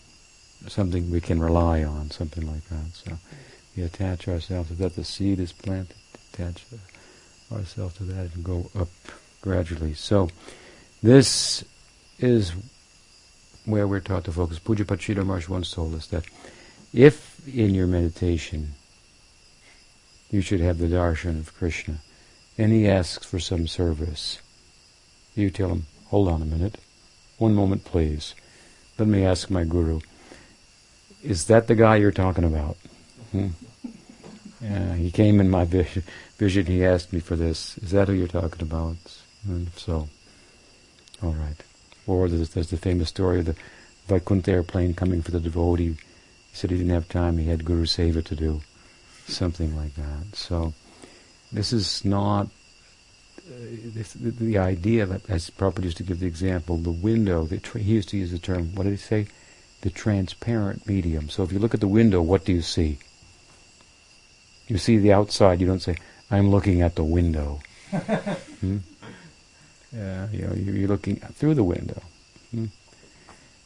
something 0.68 1.10
we 1.10 1.20
can 1.20 1.40
rely 1.40 1.82
on, 1.82 2.10
something 2.10 2.46
like 2.46 2.64
that. 2.68 2.92
So 2.92 3.18
we 3.76 3.82
attach 3.82 4.28
ourselves 4.28 4.68
to 4.68 4.74
that. 4.74 4.94
The 4.94 5.04
seed 5.04 5.40
is 5.40 5.52
planted, 5.52 5.96
attach 6.32 6.64
ourselves 7.52 7.96
to 7.96 8.04
that 8.04 8.34
and 8.34 8.44
go 8.44 8.70
up 8.78 8.88
gradually. 9.40 9.94
So 9.94 10.28
this 11.02 11.64
is 12.18 12.52
where 13.64 13.86
we're 13.86 14.00
taught 14.00 14.24
to 14.24 14.32
focus. 14.32 14.58
Puja 14.58 14.84
Pachita 14.84 15.24
Maharaj 15.24 15.48
once 15.48 15.72
told 15.72 15.94
us 15.94 16.06
that 16.08 16.24
if 16.92 17.46
in 17.48 17.74
your 17.74 17.86
meditation 17.86 18.74
you 20.30 20.40
should 20.40 20.60
have 20.60 20.78
the 20.78 20.86
darshan 20.86 21.38
of 21.38 21.54
Krishna, 21.56 21.98
and 22.58 22.72
he 22.72 22.88
asks 22.88 23.26
for 23.26 23.38
some 23.38 23.66
service, 23.66 24.40
you 25.34 25.50
tell 25.50 25.70
him, 25.70 25.86
hold 26.06 26.28
on 26.28 26.42
a 26.42 26.46
minute, 26.46 26.78
one 27.38 27.54
moment 27.54 27.84
please, 27.84 28.34
let 28.98 29.08
me 29.08 29.24
ask 29.24 29.50
my 29.50 29.64
guru, 29.64 30.00
is 31.22 31.46
that 31.46 31.66
the 31.66 31.74
guy 31.74 31.96
you're 31.96 32.12
talking 32.12 32.44
about? 32.44 32.76
Hmm? 33.32 33.48
Yeah, 34.60 34.94
he 34.94 35.10
came 35.10 35.40
in 35.40 35.50
my 35.50 35.64
vision, 35.64 36.04
vision, 36.36 36.66
he 36.66 36.84
asked 36.84 37.12
me 37.12 37.20
for 37.20 37.36
this, 37.36 37.76
is 37.78 37.90
that 37.90 38.08
who 38.08 38.14
you're 38.14 38.28
talking 38.28 38.62
about? 38.62 38.96
And 39.46 39.70
so, 39.76 40.08
all 41.22 41.32
right. 41.32 41.56
Or 42.06 42.28
there's, 42.28 42.50
there's 42.50 42.70
the 42.70 42.76
famous 42.76 43.08
story 43.08 43.40
of 43.40 43.46
the 43.46 43.56
Vaikuntha 44.06 44.52
airplane 44.52 44.94
coming 44.94 45.22
for 45.22 45.30
the 45.30 45.40
devotee. 45.40 45.96
He 45.96 45.96
said 46.52 46.70
he 46.70 46.76
didn't 46.76 46.92
have 46.92 47.08
time, 47.08 47.38
he 47.38 47.48
had 47.48 47.64
Guru 47.64 47.84
Seva 47.84 48.24
to 48.24 48.36
do. 48.36 48.62
Something 49.26 49.76
like 49.76 49.94
that. 49.94 50.34
So, 50.34 50.74
this 51.52 51.72
is 51.72 52.04
not 52.04 52.48
uh, 53.46 53.50
this, 53.94 54.14
the, 54.14 54.30
the, 54.30 54.58
idea 54.58 55.04
that, 55.04 55.28
as 55.28 55.50
Prabhupada 55.50 55.84
used 55.84 55.98
to 55.98 56.02
give 56.02 56.20
the 56.20 56.26
example, 56.26 56.78
the 56.78 56.90
window, 56.90 57.44
the 57.44 57.58
tra- 57.58 57.80
he 57.80 57.92
used 57.92 58.08
to 58.08 58.16
use 58.16 58.30
the 58.30 58.38
term, 58.38 58.74
what 58.74 58.84
did 58.84 58.90
he 58.90 58.96
say? 58.96 59.26
The 59.82 59.90
transparent 59.90 60.86
medium. 60.86 61.28
So 61.28 61.42
if 61.42 61.52
you 61.52 61.58
look 61.58 61.74
at 61.74 61.80
the 61.80 61.88
window, 61.88 62.22
what 62.22 62.46
do 62.46 62.52
you 62.52 62.62
see? 62.62 62.98
You 64.66 64.78
see 64.78 64.96
the 64.96 65.12
outside, 65.12 65.60
you 65.60 65.66
don't 65.66 65.82
say, 65.82 65.96
I'm 66.30 66.50
looking 66.50 66.80
at 66.80 66.94
the 66.94 67.04
window. 67.04 67.60
hmm? 67.90 68.78
Yeah, 69.92 70.30
you 70.30 70.46
know, 70.46 70.54
you're 70.54 70.88
looking 70.88 71.16
through 71.16 71.54
the 71.54 71.64
window. 71.64 72.02
Hmm? 72.50 72.66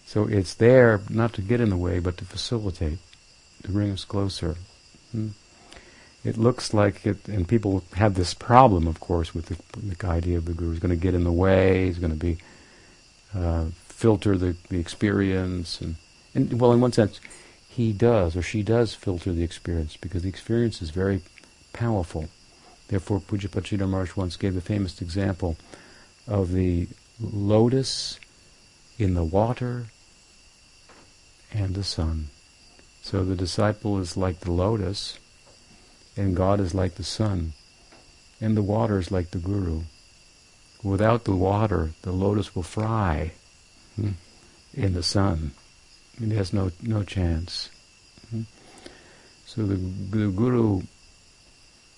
So 0.07 0.27
it's 0.27 0.55
there 0.55 1.03
not 1.09 1.35
to 1.35 1.43
get 1.43 1.61
in 1.61 1.71
the 1.71 1.77
way, 1.77 2.01
but 2.01 2.17
to 2.17 2.25
facilitate, 2.25 2.99
to 3.63 3.71
bring 3.71 3.93
us 3.93 4.05
closer. 4.05 4.57
Hmm? 5.13 5.29
It 6.25 6.37
looks 6.37 6.75
like 6.75 7.07
it, 7.07 7.29
and 7.29 7.47
people 7.47 7.85
have 7.95 8.15
this 8.15 8.35
problem, 8.35 8.87
of 8.87 9.01
course, 9.01 9.35
with 9.35 9.47
the, 9.47 9.57
the 9.81 10.07
idea 10.07 10.37
of 10.37 10.47
the 10.47 10.53
guru. 10.53 10.73
He's 10.73 10.81
going 10.81 10.91
to 10.91 11.01
get 11.01 11.15
in 11.15 11.25
the 11.25 11.33
way. 11.33 11.87
He's 11.87 11.99
going 11.99 12.13
to 12.13 12.19
be 12.19 12.39
uh, 13.35 13.67
filter 13.89 14.37
the, 14.37 14.57
the 14.69 14.81
experience, 14.81 15.81
and, 15.81 15.97
and 16.35 16.61
well, 16.61 16.73
in 16.73 16.81
one 16.81 16.93
sense, 16.93 17.21
he 17.69 17.93
does 17.93 18.37
or 18.37 18.43
she 18.43 18.63
does 18.65 18.95
filter 18.95 19.33
the 19.33 19.45
experience 19.45 19.97
because 19.97 20.23
the 20.23 20.29
experience 20.29 20.83
is 20.83 20.91
very 20.91 21.21
powerful. 21.73 22.29
Therefore, 22.89 23.21
Puja 23.21 23.49
Pachita 23.49 23.87
Maharaj 23.87 24.17
once 24.17 24.37
gave 24.37 24.55
the 24.55 24.61
famous 24.61 25.01
example 25.01 25.57
of 26.27 26.53
the 26.53 26.89
lotus 27.21 28.19
in 28.99 29.15
the 29.15 29.23
water 29.25 29.87
and 31.53 31.75
the 31.75 31.85
sun. 31.85 32.31
So 33.03 33.25
the 33.25 33.37
disciple 33.37 33.99
is 33.99 34.17
like 34.17 34.41
the 34.41 34.53
lotus, 34.53 35.19
and 36.19 36.35
God 36.35 36.59
is 36.59 36.75
like 36.75 36.97
the 36.97 37.05
sun, 37.05 37.53
and 38.41 38.57
the 38.57 38.63
water 38.63 38.99
is 38.99 39.13
like 39.13 39.31
the 39.31 39.39
guru. 39.39 39.83
Without 40.83 41.25
the 41.25 41.35
water, 41.35 41.93
the 42.03 42.11
lotus 42.11 42.55
will 42.57 42.65
fry 42.65 43.33
hmm, 43.95 44.11
in 44.75 44.95
the 44.95 45.03
sun. 45.03 45.53
It 46.21 46.33
has 46.33 46.53
no 46.53 46.73
no 46.83 47.05
chance. 47.05 47.71
Hmm. 48.31 48.43
So 49.47 49.65
the, 49.65 49.77
the 49.77 50.29
guru 50.29 50.83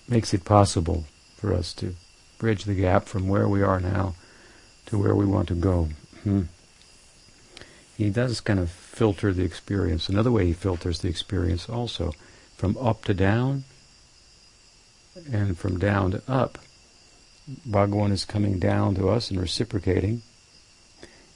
makes 0.07 0.33
it 0.33 0.45
possible 0.45 1.05
for 1.37 1.53
us 1.53 1.73
to 1.75 1.95
bridge 2.37 2.65
the 2.65 2.75
gap 2.75 3.05
from 3.07 3.27
where 3.27 3.47
we 3.47 3.63
are 3.63 3.79
now 3.79 4.13
to 4.85 4.99
where 4.99 5.15
we 5.15 5.25
want 5.25 5.47
to 5.47 5.55
go. 5.55 5.89
Hmm. 6.23 6.43
He 7.97 8.11
does 8.11 8.39
kind 8.39 8.59
of 8.59 8.69
filter 8.69 9.33
the 9.33 9.43
experience. 9.43 10.09
Another 10.09 10.31
way 10.31 10.45
he 10.45 10.53
filters 10.53 10.99
the 10.99 11.09
experience 11.09 11.67
also, 11.67 12.13
from 12.55 12.77
up 12.77 13.03
to 13.05 13.13
down 13.13 13.63
and 15.31 15.57
from 15.57 15.79
down 15.79 16.11
to 16.11 16.21
up. 16.27 16.57
Bhagawan 17.67 18.11
is 18.11 18.25
coming 18.25 18.59
down 18.59 18.95
to 18.95 19.09
us 19.09 19.29
and 19.29 19.39
reciprocating, 19.39 20.21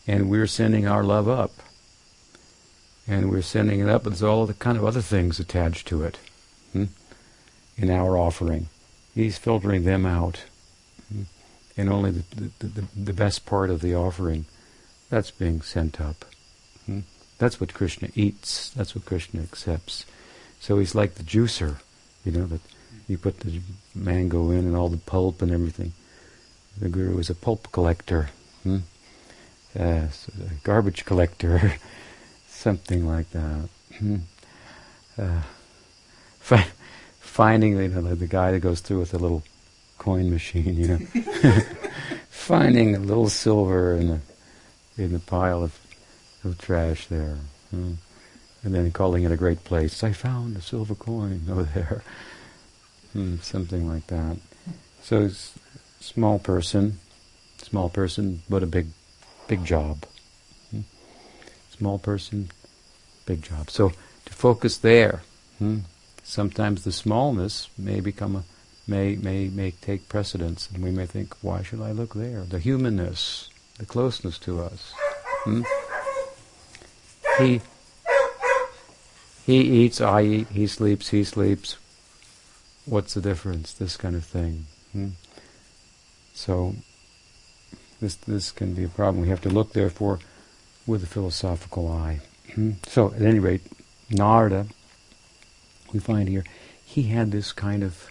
and 0.08 0.30
we're 0.30 0.48
sending 0.48 0.88
our 0.88 1.04
love 1.04 1.28
up. 1.28 1.52
And 3.08 3.30
we're 3.30 3.44
sending 3.44 3.82
it 3.82 3.88
up, 3.90 4.04
but 4.04 4.12
there's 4.12 4.24
all 4.24 4.48
the 4.48 4.56
kind 4.56 4.80
of 4.80 4.84
other 4.86 5.02
things 5.02 5.40
attached 5.40 5.88
to 5.90 6.02
it 6.02 6.18
hmm, 6.74 6.86
in 7.78 7.92
our 7.92 8.18
offering. 8.18 8.68
He's 9.14 9.38
filtering 9.38 9.84
them 9.84 10.08
out 10.08 10.46
and 11.78 11.90
only 11.90 12.12
the, 12.12 12.24
the, 12.60 12.68
the, 12.68 12.86
the, 12.96 13.14
best 13.14 13.46
part 13.46 13.70
of 13.70 13.82
the 13.82 13.96
offering, 13.96 14.46
that's 15.10 15.32
being 15.32 15.62
sent 15.62 16.00
up. 16.00 16.26
Hmm? 16.86 17.02
That's 17.38 17.60
what 17.60 17.74
Krishna 17.74 18.10
eats. 18.16 18.70
That's 18.72 18.96
what 18.96 19.06
Krishna 19.06 19.42
accepts. 19.42 20.06
So 20.60 20.80
he's 20.80 20.96
like 20.96 21.16
the 21.16 21.24
juicer, 21.24 21.78
you 22.24 22.32
know, 22.32 22.46
that 22.46 22.62
you 23.08 23.18
put 23.18 23.40
the 23.40 23.62
mango 23.94 24.52
in 24.52 24.60
and 24.60 24.76
all 24.76 24.90
the 24.90 24.98
pulp 24.98 25.42
and 25.42 25.52
everything. 25.52 25.94
The 26.78 26.90
guru 26.90 27.16
was 27.16 27.30
a 27.30 27.36
pulp 27.36 27.72
collector, 27.72 28.30
hmm? 28.64 28.80
uh, 29.80 30.10
so 30.10 30.34
a 30.40 30.54
garbage 30.64 31.06
collector, 31.06 31.76
something 32.48 33.08
like 33.08 33.30
that. 33.32 33.70
Hmm? 33.98 34.18
Uh, 35.18 35.42
fi- 36.40 36.68
finding 37.20 37.78
you 37.78 37.88
know, 37.88 38.16
the 38.16 38.28
guy 38.28 38.52
that 38.52 38.60
goes 38.60 38.82
through 38.82 39.00
with 39.00 39.14
a 39.14 39.18
little 39.18 39.44
coin 39.98 40.30
machine, 40.30 40.76
you 40.76 40.88
know, 40.88 40.98
finding 42.30 42.96
a 42.96 43.00
little 43.00 43.30
silver 43.30 43.96
in 43.96 44.08
the 44.08 44.20
in 44.98 45.12
the 45.12 45.20
pile 45.20 45.62
of, 45.62 45.78
of 46.44 46.58
trash 46.58 47.08
there, 47.08 47.38
hmm. 47.70 47.94
and 48.64 48.74
then 48.74 48.92
calling 48.92 49.24
it 49.24 49.32
a 49.32 49.38
great 49.38 49.64
place. 49.64 50.04
I 50.04 50.14
found 50.14 50.56
a 50.56 50.62
silver 50.62 50.96
coin 50.96 51.42
over 51.50 51.64
there, 51.64 52.04
hmm, 53.16 53.38
something 53.38 53.88
like 53.88 54.08
that. 54.08 54.38
So, 55.02 55.30
small 56.00 56.40
person, 56.40 57.00
small 57.58 57.90
person, 57.90 58.42
but 58.50 58.62
a 58.62 58.68
big, 58.68 58.88
big 59.48 59.64
job. 59.66 60.06
Hmm. 60.72 60.82
Small 61.72 61.98
person, 61.98 62.50
big 63.26 63.42
job. 63.42 63.70
So 63.70 63.90
to 64.26 64.34
focus 64.34 64.78
there. 64.78 65.22
Hmm. 65.60 65.80
Sometimes 66.24 66.84
the 66.84 66.92
smallness 66.92 67.70
may 67.78 68.00
become 68.00 68.36
a 68.36 68.44
may, 68.88 69.16
may, 69.16 69.48
may 69.48 69.72
take 69.72 70.10
precedence, 70.10 70.70
and 70.72 70.84
we 70.84 70.92
may 70.92 71.06
think, 71.06 71.36
why 71.42 71.64
should 71.64 71.82
I 71.82 71.92
look 71.92 72.14
there? 72.14 72.42
The 72.42 72.60
humanness, 72.60 73.50
the 73.80 73.86
closeness 73.86 74.38
to 74.40 74.62
us. 74.62 74.94
Hmm? 75.44 75.64
He, 77.40 77.62
he 79.46 79.84
eats, 79.86 80.02
I 80.02 80.22
eat, 80.22 80.48
he 80.50 80.68
sleeps, 80.68 81.10
he 81.10 81.24
sleeps. 81.24 81.78
What's 82.86 83.16
the 83.16 83.22
difference? 83.22 83.74
This 83.74 83.98
kind 83.98 84.16
of 84.16 84.24
thing. 84.24 84.66
Hmm? 84.92 85.10
So 86.34 86.76
this 88.00 88.16
this 88.16 88.52
can 88.52 88.74
be 88.74 88.84
a 88.84 88.90
problem. 88.90 89.22
We 89.22 89.30
have 89.30 89.42
to 89.42 89.50
look, 89.50 89.74
therefore, 89.74 90.20
with 90.86 91.04
a 91.04 91.08
philosophical 91.08 91.92
eye. 91.92 92.22
Hmm? 92.54 92.74
So, 92.88 93.14
at 93.14 93.22
any 93.22 93.40
rate, 93.40 93.62
Narada, 94.10 94.68
we 95.92 96.00
find 96.00 96.30
here, 96.30 96.44
he 96.84 97.04
had 97.04 97.32
this 97.32 97.52
kind 97.52 97.84
of 97.84 98.08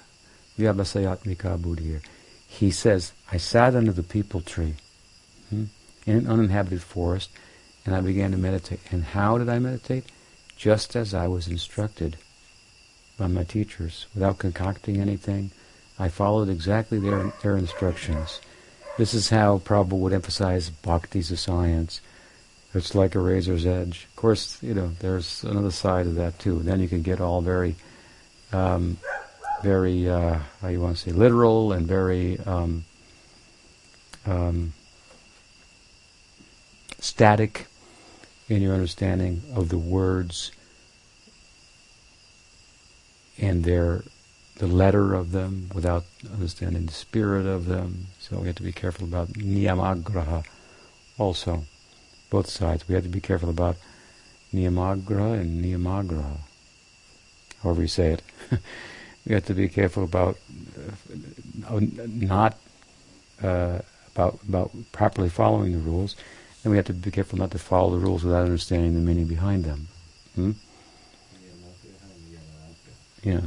vyabhasayatmika 0.58 1.60
buddhi 1.62 1.84
here. 1.84 2.02
He 2.46 2.70
says, 2.70 3.12
I 3.30 3.36
sat 3.36 3.74
under 3.74 3.92
the 3.92 4.02
peepal 4.02 4.44
tree 4.44 4.74
hmm, 5.50 5.64
in 6.06 6.16
an 6.16 6.26
uninhabited 6.26 6.82
forest, 6.82 7.30
and 7.84 7.94
I 7.94 8.00
began 8.00 8.30
to 8.32 8.36
meditate. 8.36 8.80
And 8.90 9.04
how 9.04 9.38
did 9.38 9.48
I 9.48 9.58
meditate? 9.58 10.06
Just 10.56 10.96
as 10.96 11.14
I 11.14 11.28
was 11.28 11.48
instructed 11.48 12.16
by 13.16 13.26
my 13.26 13.44
teachers, 13.44 14.06
without 14.14 14.38
concocting 14.38 15.00
anything. 15.00 15.50
I 15.98 16.08
followed 16.08 16.48
exactly 16.48 16.98
their, 16.98 17.32
their 17.42 17.56
instructions. 17.56 18.40
This 18.98 19.14
is 19.14 19.30
how 19.30 19.58
Prabhupada 19.58 19.98
would 19.98 20.12
emphasize 20.12 20.70
bhakti 20.70 21.20
as 21.20 21.30
a 21.30 21.36
science. 21.36 22.00
It's 22.74 22.94
like 22.94 23.14
a 23.14 23.20
razor's 23.20 23.66
edge. 23.66 24.06
Of 24.10 24.16
course, 24.16 24.60
you 24.62 24.74
know, 24.74 24.90
there's 24.98 25.44
another 25.44 25.70
side 25.70 26.06
of 26.06 26.16
that 26.16 26.38
too. 26.38 26.58
Then 26.60 26.80
you 26.80 26.88
can 26.88 27.02
get 27.02 27.20
all 27.20 27.40
very, 27.40 27.76
um, 28.52 28.98
very, 29.62 30.08
uh, 30.08 30.40
how 30.60 30.68
you 30.68 30.80
want 30.80 30.96
to 30.96 31.02
say, 31.02 31.12
literal 31.12 31.72
and 31.72 31.86
very 31.86 32.40
um, 32.40 32.84
um, 34.26 34.72
static 36.98 37.66
in 38.48 38.60
your 38.60 38.74
understanding 38.74 39.42
of 39.54 39.68
the 39.68 39.78
words 39.78 40.50
and 43.38 43.64
their 43.64 44.02
the 44.56 44.66
letter 44.66 45.14
of 45.14 45.32
them 45.32 45.68
without 45.74 46.04
understanding 46.32 46.86
the 46.86 46.92
spirit 46.92 47.46
of 47.46 47.66
them. 47.66 48.06
So 48.20 48.38
we 48.38 48.46
have 48.46 48.56
to 48.56 48.62
be 48.62 48.72
careful 48.72 49.04
about 49.04 49.28
niyamagraha 49.32 50.44
also. 51.18 51.64
Both 52.30 52.48
sides. 52.48 52.88
We 52.88 52.94
have 52.94 53.04
to 53.04 53.10
be 53.10 53.20
careful 53.20 53.50
about 53.50 53.76
niyamagraha 54.52 55.40
and 55.40 55.64
niyamagraha. 55.64 56.38
However 57.62 57.82
you 57.82 57.88
say 57.88 58.12
it. 58.12 58.22
we 59.26 59.34
have 59.34 59.46
to 59.46 59.54
be 59.54 59.68
careful 59.68 60.04
about 60.04 60.36
uh, 61.68 61.80
not 61.80 62.58
uh, 63.42 63.80
about 64.14 64.38
about 64.48 64.70
properly 64.92 65.28
following 65.28 65.72
the 65.72 65.78
rules, 65.78 66.14
and 66.62 66.70
we 66.70 66.76
have 66.76 66.86
to 66.86 66.92
be 66.92 67.10
careful 67.10 67.38
not 67.38 67.50
to 67.50 67.58
follow 67.58 67.90
the 67.90 67.98
rules 67.98 68.22
without 68.22 68.44
understanding 68.44 68.94
the 68.94 69.00
meaning 69.00 69.26
behind 69.26 69.64
them. 69.64 69.88
Hmm? 70.34 70.52
Yeah, 73.24 73.40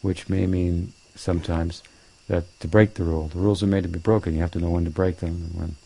which 0.00 0.28
may 0.28 0.46
mean 0.46 0.92
sometimes 1.14 1.82
that 2.28 2.44
to 2.60 2.68
break 2.68 2.94
the 2.94 3.04
rule. 3.04 3.28
The 3.28 3.40
rules 3.40 3.62
are 3.62 3.66
made 3.66 3.82
to 3.82 3.88
be 3.88 3.98
broken. 3.98 4.34
You 4.34 4.40
have 4.40 4.52
to 4.52 4.60
know 4.60 4.70
when 4.70 4.84
to 4.84 4.90
break 4.90 5.18
them 5.18 5.50
and 5.50 5.60
when 5.60 5.76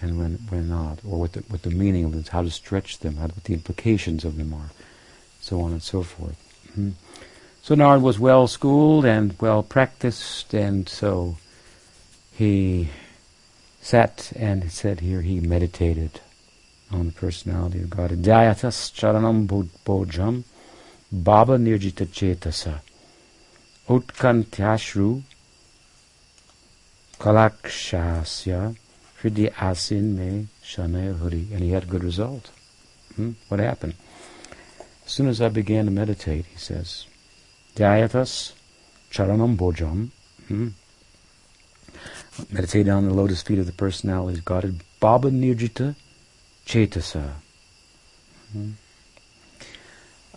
and 0.00 0.18
when 0.18 0.38
when 0.48 0.68
not, 0.68 1.00
or 1.04 1.18
what 1.18 1.32
the 1.32 1.40
what 1.48 1.62
the 1.62 1.70
meaning 1.70 2.04
of 2.04 2.12
them, 2.12 2.24
how 2.30 2.42
to 2.42 2.50
stretch 2.50 3.00
them, 3.00 3.16
how, 3.16 3.24
what 3.24 3.44
the 3.44 3.54
implications 3.54 4.24
of 4.24 4.36
them 4.36 4.54
are, 4.54 4.70
so 5.40 5.60
on 5.60 5.72
and 5.72 5.82
so 5.82 6.02
forth. 6.02 6.38
Mm-hmm. 6.70 6.90
So 7.62 7.74
Narad 7.74 8.00
was 8.00 8.18
well 8.18 8.46
schooled 8.46 9.04
and 9.04 9.36
well 9.40 9.62
practiced, 9.62 10.54
and 10.54 10.88
so 10.88 11.36
he 12.32 12.88
sat 13.82 14.32
and 14.36 14.70
said 14.70 15.00
here 15.00 15.22
he 15.22 15.40
meditated 15.40 16.20
on 16.90 17.06
the 17.06 17.12
personality 17.12 17.82
of 17.82 17.90
God. 17.90 18.10
Charanam 18.10 19.46
Baba 21.12 21.58
Nirjita 21.58 22.06
Chetasa, 22.06 22.80
Utkantyashru 23.88 25.22
Kalakshasya 27.18 28.76
Hridi 29.20 29.52
Asin 29.54 30.16
Me 30.16 30.46
Shanaya 30.62 31.18
Huri. 31.18 31.50
And 31.52 31.60
he 31.60 31.70
had 31.70 31.82
a 31.82 31.86
good 31.86 32.04
result. 32.04 32.50
Hmm? 33.16 33.32
What 33.48 33.58
happened? 33.58 33.94
As 35.04 35.10
soon 35.10 35.26
as 35.26 35.40
I 35.40 35.48
began 35.48 35.86
to 35.86 35.90
meditate, 35.90 36.46
he 36.46 36.56
says, 36.56 37.06
Dhyayatas 37.74 38.52
Charanam 39.10 39.56
Bojam, 39.56 40.10
hmm? 40.46 40.68
meditate 42.52 42.88
on 42.88 43.08
the 43.08 43.14
lotus 43.14 43.42
feet 43.42 43.58
of 43.58 43.66
the 43.66 43.72
personality 43.72 44.38
of 44.38 44.44
God, 44.44 44.80
Baba 45.00 45.30
Nirjita 45.30 45.96
Chetasa. 46.64 47.32
Hmm? 48.52 48.70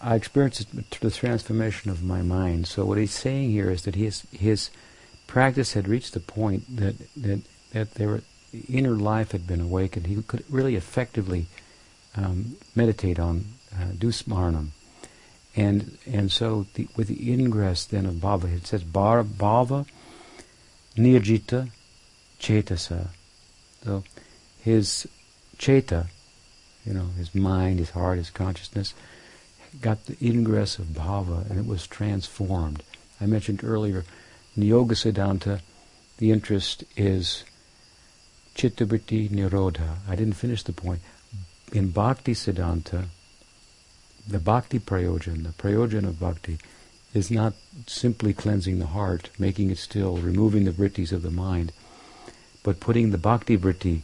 I 0.04 0.16
experienced 0.16 0.68
the 1.00 1.12
transformation 1.12 1.90
of 1.90 2.04
my 2.04 2.22
mind. 2.22 2.68
So 2.68 2.84
what 2.84 2.98
he's 2.98 3.14
saying 3.14 3.52
here 3.52 3.70
is 3.70 3.84
that 3.84 3.96
his 3.96 4.28
his 4.32 4.70
practice 5.28 5.74
had 5.74 5.88
reached 5.88 6.14
the 6.14 6.20
point 6.20 6.76
that 6.76 6.96
that 7.16 7.42
that 7.72 7.94
there 7.96 8.22
inner 8.68 8.96
life 8.96 9.32
had 9.32 9.48
been 9.48 9.62
awakened. 9.62 10.08
He 10.08 10.22
could 10.22 10.44
really 10.50 10.76
effectively 10.76 11.48
um, 12.16 12.58
meditate 12.76 13.18
on 13.18 13.46
uh, 13.74 13.94
do 13.98 14.08
smarnam. 14.10 14.70
And 15.56 15.98
and 16.06 16.32
so 16.32 16.68
the, 16.74 16.88
with 16.98 17.08
the 17.08 17.32
ingress 17.32 17.86
then 17.86 18.06
of 18.06 18.16
bhava, 18.16 18.54
it 18.54 18.68
says 18.68 18.84
bhava 18.84 19.86
nirjita 20.98 21.72
chetasa. 22.40 23.08
So 23.86 24.04
his 24.60 25.08
cheta, 25.58 26.08
you 26.86 26.94
know, 26.94 27.08
his 27.18 27.34
mind, 27.34 27.80
his 27.80 27.92
heart, 27.92 28.18
his 28.18 28.30
consciousness, 28.30 28.94
got 29.82 30.06
the 30.06 30.18
ingress 30.22 30.80
of 30.80 30.88
bhava 30.88 31.50
and 31.50 31.60
it 31.60 31.66
was 31.66 31.88
transformed. 31.88 32.84
I 33.20 33.26
mentioned 33.26 33.64
earlier, 33.64 34.06
in 34.56 34.64
Yoga 34.64 34.96
Siddhanta, 34.96 35.62
the 36.18 36.32
interest 36.32 36.84
is 36.96 37.44
chittabritti 38.56 39.30
nirodha. 39.30 39.98
I 40.08 40.16
didn't 40.16 40.36
finish 40.36 40.64
the 40.64 40.74
point. 40.74 41.02
In 41.72 41.90
Bhakti 41.90 42.34
Siddhanta, 42.34 43.08
the 44.28 44.40
Bhakti 44.40 44.80
Prayojan, 44.80 45.44
the 45.44 45.50
Prayojan 45.50 46.08
of 46.08 46.20
Bhakti, 46.20 46.60
is 47.14 47.30
not 47.30 47.54
simply 47.88 48.34
cleansing 48.34 48.80
the 48.80 48.88
heart, 48.88 49.30
making 49.38 49.70
it 49.70 49.78
still, 49.78 50.18
removing 50.18 50.66
the 50.66 50.72
vrittis 50.72 51.12
of 51.12 51.22
the 51.22 51.32
mind, 51.32 51.72
but 52.64 52.80
putting 52.80 53.12
the 53.12 53.18
Bhakti 53.18 53.58
vritti 53.58 54.04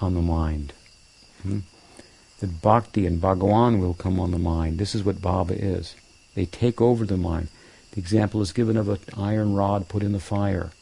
on 0.00 0.14
the 0.14 0.22
mind. 0.22 0.72
Hmm? 1.42 1.60
That 2.42 2.60
bhakti 2.60 3.06
and 3.06 3.20
bhagawan 3.20 3.78
will 3.78 3.94
come 3.94 4.18
on 4.18 4.32
the 4.32 4.38
mind. 4.38 4.78
This 4.78 4.96
is 4.96 5.04
what 5.04 5.22
bhava 5.22 5.52
is. 5.52 5.94
They 6.34 6.44
take 6.44 6.80
over 6.80 7.06
the 7.06 7.16
mind. 7.16 7.46
The 7.92 8.00
example 8.00 8.42
is 8.42 8.50
given 8.50 8.76
of 8.76 8.88
an 8.88 8.98
iron 9.16 9.54
rod 9.54 9.88
put 9.88 10.02
in 10.02 10.10
the 10.10 10.18
fire. 10.18 10.72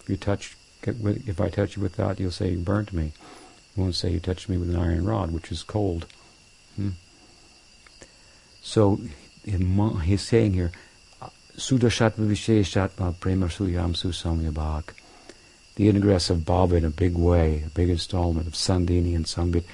If 0.00 0.08
you 0.08 0.16
touch, 0.16 0.56
if 0.82 1.38
I 1.38 1.50
touch 1.50 1.76
you 1.76 1.82
with 1.82 1.96
that, 1.96 2.18
you'll 2.18 2.30
say 2.30 2.52
you 2.52 2.58
burnt 2.58 2.94
me. 2.94 3.12
You 3.76 3.82
won't 3.82 3.96
say 3.96 4.10
you 4.10 4.18
touched 4.18 4.48
me 4.48 4.56
with 4.56 4.70
an 4.70 4.76
iron 4.76 5.04
rod, 5.04 5.30
which 5.30 5.52
is 5.52 5.62
cold. 5.62 6.06
Hmm? 6.76 6.90
So 8.62 9.00
he's 9.44 10.22
saying 10.22 10.54
here, 10.54 10.72
Sudashatma 11.54 12.26
Visheshatma 12.30 13.20
Prema 13.20 13.46
Suyam 13.46 13.92
Susamyabhak. 13.92 14.94
The 15.74 15.88
ingress 15.90 16.30
of 16.30 16.38
Bhava 16.38 16.78
in 16.78 16.86
a 16.86 16.90
big 16.90 17.14
way, 17.14 17.64
a 17.66 17.68
big 17.68 17.90
installment 17.90 18.46
of 18.46 18.54
Sandhini 18.54 19.14
and 19.14 19.26
Sambit 19.26 19.64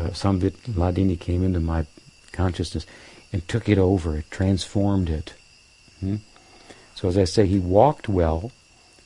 uh, 0.00 0.10
Samvit 0.10 0.56
Hladini 0.72 1.18
came 1.18 1.44
into 1.44 1.60
my 1.60 1.86
consciousness 2.32 2.86
and 3.32 3.46
took 3.46 3.68
it 3.68 3.78
over, 3.78 4.16
it 4.16 4.30
transformed 4.30 5.08
it. 5.08 5.34
Hmm? 6.00 6.16
So 6.94 7.08
as 7.08 7.16
I 7.16 7.24
say, 7.24 7.46
he 7.46 7.58
walked 7.58 8.08
well, 8.08 8.52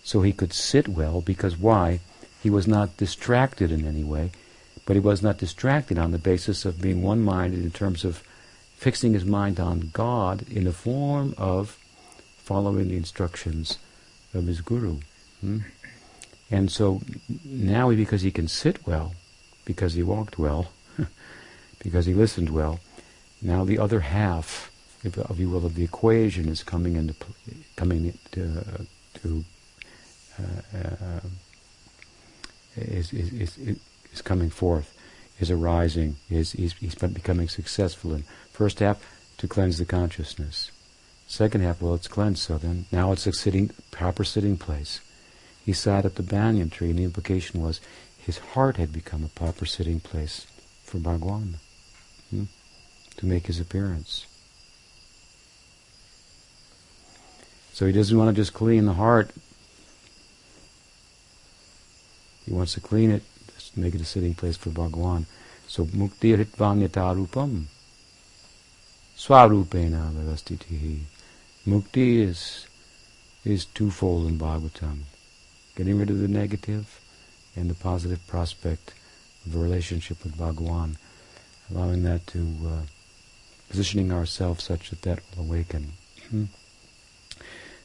so 0.03 0.23
he 0.23 0.33
could 0.33 0.53
sit 0.53 0.89
well, 0.89 1.21
because 1.21 1.57
why? 1.57 2.01
He 2.43 2.51
was 2.51 2.67
not 2.67 2.97
distracted 2.97 3.71
in 3.71 3.87
any 3.87 4.05
way, 4.05 4.31
but 4.87 4.97
he 4.97 5.01
was 5.01 5.23
not 5.23 5.39
distracted 5.39 5.99
on 5.99 6.11
the 6.11 6.19
basis 6.19 6.65
of 6.65 6.81
being 6.81 7.03
one-minded 7.03 7.63
in 7.63 7.71
terms 7.71 8.05
of 8.05 8.23
fixing 8.77 9.15
his 9.15 9.25
mind 9.25 9.59
on 9.59 9.91
God 9.93 10.45
in 10.51 10.65
the 10.65 10.73
form 10.73 11.35
of 11.39 11.79
following 12.39 12.89
the 12.89 12.97
instructions 12.97 13.79
of 14.35 14.47
his 14.47 14.61
guru. 14.61 14.99
Hmm? 15.41 15.61
And 16.51 16.71
so 16.71 17.01
now, 17.45 17.91
because 17.91 18.23
he 18.23 18.31
can 18.31 18.49
sit 18.49 18.87
well, 18.87 19.15
because 19.65 19.95
he 19.95 20.03
walked 20.03 20.39
well, 20.39 20.71
because 21.83 22.07
he 22.07 22.15
listened 22.15 22.51
well. 22.51 22.81
Now 23.43 23.65
the 23.65 23.79
other 23.79 24.01
half, 24.01 24.71
if, 25.03 25.19
if 25.19 25.39
you 25.39 25.51
will, 25.51 25.67
of 25.67 25.75
the 25.75 25.85
equation 25.85 26.49
is 26.49 26.63
coming 26.63 26.97
into 26.97 27.15
coming 27.77 28.19
to, 28.33 28.87
to 29.23 29.45
uh, 30.39 30.77
uh, 30.77 31.21
is, 32.77 33.13
is, 33.13 33.33
is, 33.33 33.79
is 34.13 34.23
coming 34.23 34.51
forth, 34.51 34.97
is 35.39 35.51
arising, 35.51 36.17
is 36.31 36.53
he's 36.53 36.75
becoming 36.75 37.49
successful 37.49 38.15
in 38.15 38.25
first 38.51 38.81
half 38.81 39.05
to 39.39 39.47
cleanse 39.47 39.79
the 39.79 39.85
consciousness. 39.85 40.71
Second 41.27 41.63
half, 41.63 41.81
well, 41.81 41.95
it's 41.95 42.09
cleansed, 42.09 42.41
so 42.41 42.59
then 42.59 42.87
now 42.93 43.13
it's 43.13 43.27
a 43.27 43.33
sitting 43.33 43.71
proper 43.91 44.25
sitting 44.25 44.57
place. 44.57 45.01
He 45.65 45.73
sat 45.73 46.05
at 46.05 46.17
the 46.17 46.23
banyan 46.23 46.71
tree, 46.71 46.91
and 46.91 46.99
the 46.99 47.05
implication 47.05 47.63
was 47.63 47.81
his 48.19 48.39
heart 48.39 48.77
had 48.77 48.93
become 48.93 49.25
a 49.25 49.29
proper 49.29 49.67
sitting 49.67 50.01
place 50.01 50.47
for 50.95 51.01
Bhagwan 51.01 51.57
hmm, 52.31 52.45
to 53.17 53.27
make 53.27 53.49
his 53.49 53.59
appearance. 53.59 54.27
So 57.73 57.87
he 57.87 57.93
doesn't 57.93 58.17
want 58.17 58.31
to 58.31 58.41
just 58.41 58.55
clean 58.55 58.87
the 58.87 58.93
heart 58.93 59.33
He 62.47 62.53
wants 62.53 62.75
to 62.75 62.81
clean 62.81 63.11
it, 63.11 63.23
just 63.55 63.77
make 63.77 63.95
it 63.95 64.01
a 64.03 64.05
sitting 64.05 64.35
place 64.35 64.57
for 64.57 64.71
Bhagwan. 64.71 65.27
So 65.67 65.87
mukti 65.87 66.37
rupam 66.37 67.65
swarupena 69.17 70.13
vyavastitihi. 70.13 71.01
Mukti 71.67 72.21
is 72.21 72.67
is 73.45 73.65
twofold 73.65 74.27
in 74.27 74.39
Bhagavatam. 74.39 75.05
Getting 75.75 75.99
rid 75.99 76.11
of 76.11 76.19
the 76.19 76.29
negative 76.29 77.01
and 77.57 77.71
the 77.71 77.75
positive 77.75 78.27
prospect 78.27 78.93
of 79.47 79.55
a 79.55 79.59
relationship 79.59 80.25
with 80.25 80.39
Bhagwan, 80.39 80.97
Allowing 81.71 82.03
that 82.03 82.27
to, 82.29 82.47
uh, 82.67 82.81
positioning 83.71 84.13
ourselves 84.13 84.65
such 84.65 84.91
that 84.91 85.01
that 85.03 85.21
will 85.37 85.45
awaken. 85.45 85.93
Hmm. 86.29 86.45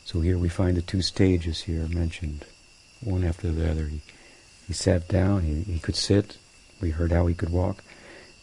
So 0.03 0.19
here 0.21 0.37
we 0.37 0.49
find 0.49 0.75
the 0.75 0.81
two 0.81 1.01
stages 1.01 1.61
here 1.61 1.87
mentioned, 1.87 2.43
one 3.01 3.23
after 3.23 3.49
the 3.51 3.71
other. 3.71 3.85
He, 3.85 4.01
he 4.67 4.73
sat 4.73 5.07
down, 5.07 5.43
he, 5.43 5.61
he 5.61 5.79
could 5.79 5.95
sit, 5.95 6.35
we 6.81 6.89
heard 6.91 7.11
how 7.11 7.27
he 7.27 7.35
could 7.35 7.51
walk. 7.51 7.83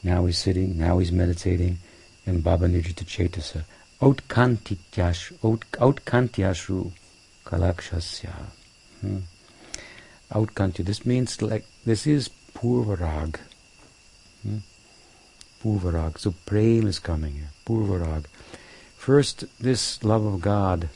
Now 0.02 0.26
he's 0.26 0.38
sitting, 0.38 0.78
now 0.78 0.98
he's 0.98 1.12
meditating, 1.12 1.78
and 2.24 2.42
Baba 2.42 2.66
Nijita 2.66 3.04
Chetasa. 3.04 3.64
Outkantyashru 4.00 6.92
kalakshasya. 7.44 8.32
Hmm. 9.00 9.18
Outkantya. 10.32 10.84
This 10.84 11.06
means 11.06 11.40
like, 11.42 11.64
this 11.84 12.06
is 12.06 12.30
purvarag. 12.56 13.38
Hmm? 14.42 14.58
Purvarag. 15.62 16.18
So 16.18 16.34
prem 16.46 16.86
is 16.86 16.98
coming 16.98 17.34
here. 17.34 17.50
Purvarag. 17.66 18.24
First, 18.96 19.44
this 19.60 20.02
love 20.02 20.24
of 20.24 20.40
God 20.40 20.88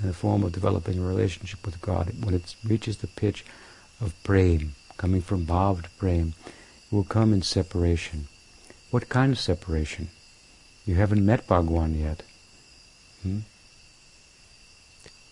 in 0.00 0.06
the 0.06 0.14
form 0.14 0.44
of 0.44 0.52
developing 0.52 0.98
a 0.98 1.02
relationship 1.02 1.64
with 1.64 1.80
God, 1.80 2.12
when 2.24 2.34
it 2.34 2.54
reaches 2.64 2.98
the 2.98 3.08
pitch 3.08 3.44
of 4.00 4.14
prem, 4.22 4.74
coming 4.96 5.22
from 5.22 5.46
bhav 5.46 5.82
to 5.82 5.90
prem, 5.98 6.34
will 6.90 7.04
come 7.04 7.32
in 7.32 7.42
separation. 7.42 8.28
What 8.90 9.08
kind 9.08 9.32
of 9.32 9.38
separation? 9.38 10.08
You 10.86 10.94
haven't 10.94 11.26
met 11.26 11.46
Bhagwan 11.46 11.94
yet. 11.94 12.22
Hmm? 13.22 13.40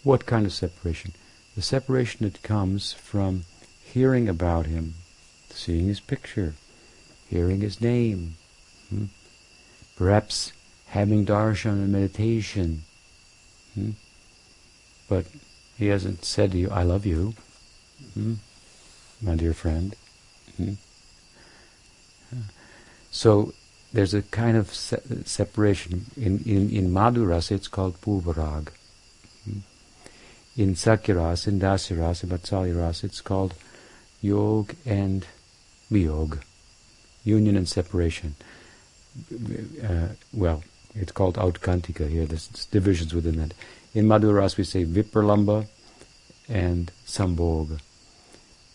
What 0.03 0.27
kind 0.27 0.45
of 0.47 0.53
separation? 0.53 1.13
The 1.55 1.63
separation 1.63 2.27
that 2.27 2.43
comes 2.43 2.93
from 2.93 3.45
hearing 3.83 4.29
about 4.29 4.67
him, 4.67 4.95
seeing 5.57 5.87
his 5.87 6.01
picture, 6.01 6.55
hearing 7.29 7.61
his 7.61 7.81
name, 7.81 8.37
hmm? 8.91 9.07
perhaps 9.97 10.53
having 10.89 11.25
darshan 11.25 11.83
and 11.83 11.93
meditation. 11.93 12.83
Hmm? 13.75 13.91
But 15.09 15.27
he 15.79 15.87
hasn't 15.87 16.25
said 16.25 16.53
to 16.53 16.59
you, 16.59 16.71
I 16.71 16.83
love 16.83 17.07
you, 17.07 17.35
hmm? 18.15 18.35
my 19.21 19.35
dear 19.35 19.55
friend. 19.55 19.95
Hmm? 20.57 20.75
So 23.11 23.55
there's 23.93 24.15
a 24.15 24.23
kind 24.23 24.57
of 24.57 24.73
se- 24.75 25.25
separation. 25.25 26.07
In, 26.17 26.43
in, 26.45 26.71
in 26.71 26.91
Madhuras, 26.91 27.51
it's 27.51 27.69
called 27.69 28.01
Purvarag. 28.01 28.69
Hmm? 29.45 29.61
In 30.57 30.75
Sakyaras, 30.75 31.47
in 31.47 31.61
Dasiras, 31.61 32.23
in 32.23 32.31
Vatsalyaras, 32.31 33.05
it's 33.05 33.21
called 33.21 33.55
Yog 34.23 34.75
and 34.85 35.27
Viyog, 35.91 36.43
union 37.25 37.57
and 37.57 37.69
separation. 37.69 38.35
Uh, 39.83 40.09
well, 40.33 40.63
it's 40.95 41.13
called 41.13 41.37
Outkantika 41.37 42.09
here, 42.09 42.27
there's 42.27 42.49
divisions 42.67 43.15
within 43.15 43.37
that. 43.37 43.55
In 43.95 44.07
Madhuras 44.07 44.57
we 44.57 44.65
say 44.65 44.85
Vipralamba 44.85 45.67
and 46.49 46.91
Sambhog. 47.07 47.81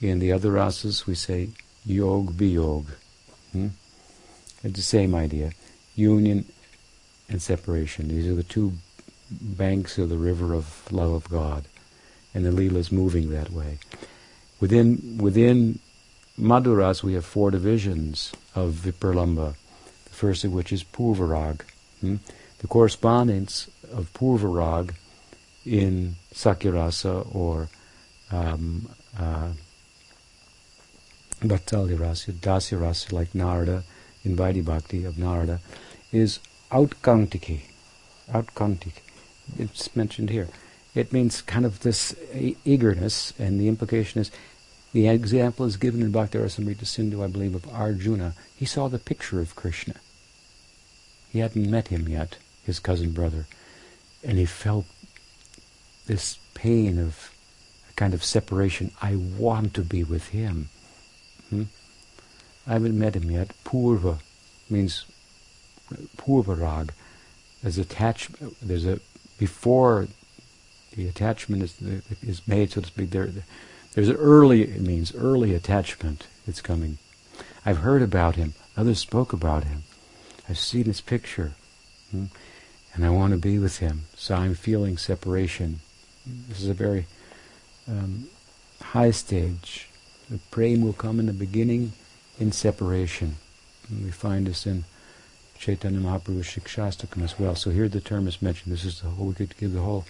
In 0.02 0.20
the 0.20 0.32
other 0.32 0.52
rasas 0.52 1.06
we 1.06 1.16
say 1.16 1.50
Yog 1.86 2.34
Viyog. 2.34 2.88
Hmm? 3.52 3.68
It's 4.64 4.76
the 4.76 4.82
same 4.82 5.16
idea. 5.16 5.52
Union 5.96 6.46
and 7.30 7.42
separation. 7.42 8.08
These 8.08 8.28
are 8.28 8.36
the 8.36 8.44
two 8.44 8.74
banks 9.30 9.98
of 9.98 10.10
the 10.10 10.18
river 10.18 10.54
of 10.54 10.92
love 10.92 11.12
of 11.12 11.30
God. 11.30 11.66
And 12.34 12.46
the 12.46 12.50
Leela 12.50 12.78
is 12.78 12.92
moving 12.92 13.32
that 13.32 13.52
way. 13.52 13.80
Within 14.60 15.18
within 15.20 15.80
Madhuras 16.42 17.04
we 17.04 17.14
have 17.14 17.24
four 17.24 17.52
divisions 17.52 18.32
of 18.56 18.74
Vipralamba, 18.74 19.54
the 20.06 20.10
first 20.10 20.44
of 20.44 20.52
which 20.52 20.74
is 20.74 20.84
Purvarag. 20.84 21.62
Hmm? 22.00 22.16
The 22.58 22.68
correspondence 22.68 23.70
of 23.92 24.12
Purvarag 24.14 24.96
in 25.66 26.16
Sakirasa 26.34 27.28
or 27.36 27.70
um, 28.32 28.90
uh, 29.20 29.52
like 31.44 33.36
Narada, 33.36 33.84
in 34.24 34.36
Vaidhi 34.36 34.66
Bhakti 34.66 35.06
of 35.06 35.20
Narada, 35.20 35.60
is 36.12 36.40
outkantiki. 36.72 37.62
Outkantiki. 38.32 39.02
It's 39.60 39.96
mentioned 39.96 40.32
here. 40.32 40.48
It 40.94 41.14
means 41.14 41.42
kind 41.42 41.66
of 41.66 41.82
this 41.82 42.16
eagerness, 42.66 43.34
and 43.40 43.60
the 43.60 43.68
implication 43.68 44.22
is 44.22 44.32
the 44.94 45.08
example 45.08 45.66
is 45.66 45.78
given 45.78 46.02
in 46.02 46.12
Bhakti 46.12 46.38
Rasamrita 46.38 46.86
Sindhu, 46.86 47.24
I 47.24 47.28
believe, 47.28 47.56
of 47.56 47.68
Arjuna. 47.72 48.34
He 48.56 48.66
saw 48.66 48.88
the 48.88 49.00
picture 49.00 49.40
of 49.40 49.56
Krishna. 49.56 49.96
He 51.30 51.40
hadn't 51.40 51.70
met 51.70 51.88
him 51.88 52.10
yet, 52.10 52.38
his 52.66 52.80
cousin 52.80 53.12
brother, 53.12 53.48
and 54.24 54.38
he 54.38 54.46
felt 54.46 54.86
this 56.08 56.38
pain 56.54 57.00
of 57.00 57.32
a 57.90 57.94
kind 57.94 58.14
of 58.14 58.24
separation. 58.24 58.92
I 59.02 59.16
want 59.16 59.74
to 59.76 59.82
be 59.82 60.04
with 60.04 60.30
him. 60.30 60.70
Hmm? 61.50 61.64
I 62.68 62.74
haven't 62.74 63.00
met 63.00 63.16
him 63.16 63.32
yet. 63.32 63.52
Purva 63.64 64.20
means 64.70 65.06
purvarag. 66.18 66.90
There's 67.62 67.78
attachment. 67.78 68.58
There's 68.62 68.86
a 68.86 69.00
before 69.38 70.08
the 70.96 71.08
attachment 71.08 71.64
is 71.64 71.82
is 72.22 72.48
made, 72.48 72.72
so 72.72 72.82
to 72.82 72.88
speak. 72.88 73.12
There, 73.12 73.30
there's 73.94 74.10
early. 74.10 74.64
It 74.64 74.82
means 74.82 75.14
early 75.16 75.54
attachment. 75.54 76.28
It's 76.48 76.62
coming. 76.62 76.98
I've 77.66 77.80
heard 77.80 78.02
about 78.02 78.36
him. 78.36 78.54
Others 78.78 79.00
spoke 79.00 79.34
about 79.34 79.66
him. 79.66 79.84
I've 80.50 80.58
seen 80.58 80.86
his 80.86 81.02
picture, 81.02 81.54
hmm? 82.12 82.26
and 82.94 83.06
I 83.06 83.10
want 83.10 83.34
to 83.34 83.40
be 83.40 83.60
with 83.60 83.78
him. 83.78 84.04
So 84.16 84.36
I'm 84.36 84.56
feeling 84.56 84.98
separation. 84.98 85.80
This 86.26 86.62
is 86.62 86.70
a 86.70 86.74
very 86.74 87.06
um, 87.88 88.28
high 88.82 89.12
stage. 89.12 89.88
The 90.30 90.40
prem 90.50 90.82
will 90.82 90.94
come 90.94 91.20
in 91.20 91.26
the 91.26 91.34
beginning 91.34 91.94
in 92.40 92.52
separation. 92.52 93.36
And 93.90 94.06
we 94.06 94.12
find 94.12 94.48
this 94.48 94.66
in 94.66 94.86
Chaitanya 95.58 96.00
Mahaprabhu's 96.00 96.48
Shikshastakam 96.48 97.24
as 97.24 97.38
well. 97.38 97.56
So 97.56 97.70
here 97.70 97.88
the 97.88 98.02
term 98.02 98.28
is 98.28 98.42
mentioned. 98.42 98.74
This 98.74 98.86
is 98.86 99.02
the 99.02 99.10
whole, 99.10 99.28
we 99.28 99.34
could 99.36 99.58
give 99.58 99.74
the 99.74 99.82
whole, 99.82 100.06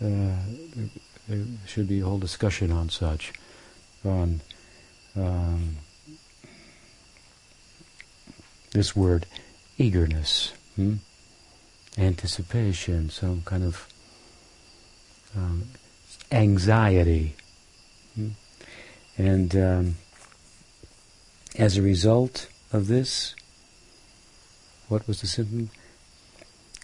uh, 0.00 0.36
there 1.28 1.44
should 1.66 1.88
be 1.88 2.00
a 2.00 2.04
whole 2.04 2.18
discussion 2.18 2.70
on 2.70 2.88
such, 2.90 3.32
on 4.04 4.40
um, 5.16 5.76
this 8.72 8.94
word, 8.94 9.26
eagerness, 9.78 10.52
hmm? 10.76 10.94
anticipation, 11.96 13.08
some 13.08 13.42
kind 13.42 13.64
of 13.64 13.88
um, 15.36 15.64
anxiety. 16.30 17.34
Hmm? 18.14 18.28
And 19.16 19.56
um, 19.56 19.94
as 21.56 21.76
a 21.76 21.82
result 21.82 22.48
of 22.72 22.88
this, 22.88 23.34
what 24.88 25.06
was 25.06 25.20
the 25.20 25.26
symptom? 25.26 25.70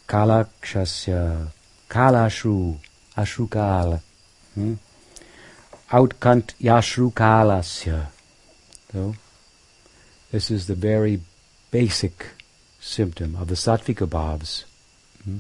Kalakshasya, 0.08 1.48
kalashru, 1.88 2.78
ashrukala. 3.16 4.00
Hmm? 4.55 4.74
Outkant 5.90 6.55
yashrukalasya. 6.61 8.07
So, 8.92 9.14
this 10.32 10.51
is 10.51 10.66
the 10.66 10.74
very 10.74 11.20
basic 11.70 12.26
symptom 12.80 13.36
of 13.36 13.48
the 13.48 13.55
sattvika 13.55 14.09
bhavs. 14.09 14.64
Hmm? 15.24 15.38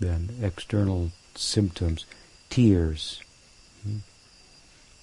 Then 0.00 0.30
external 0.42 1.10
symptoms, 1.34 2.06
tears. 2.50 3.20
Hmm? 3.82 3.98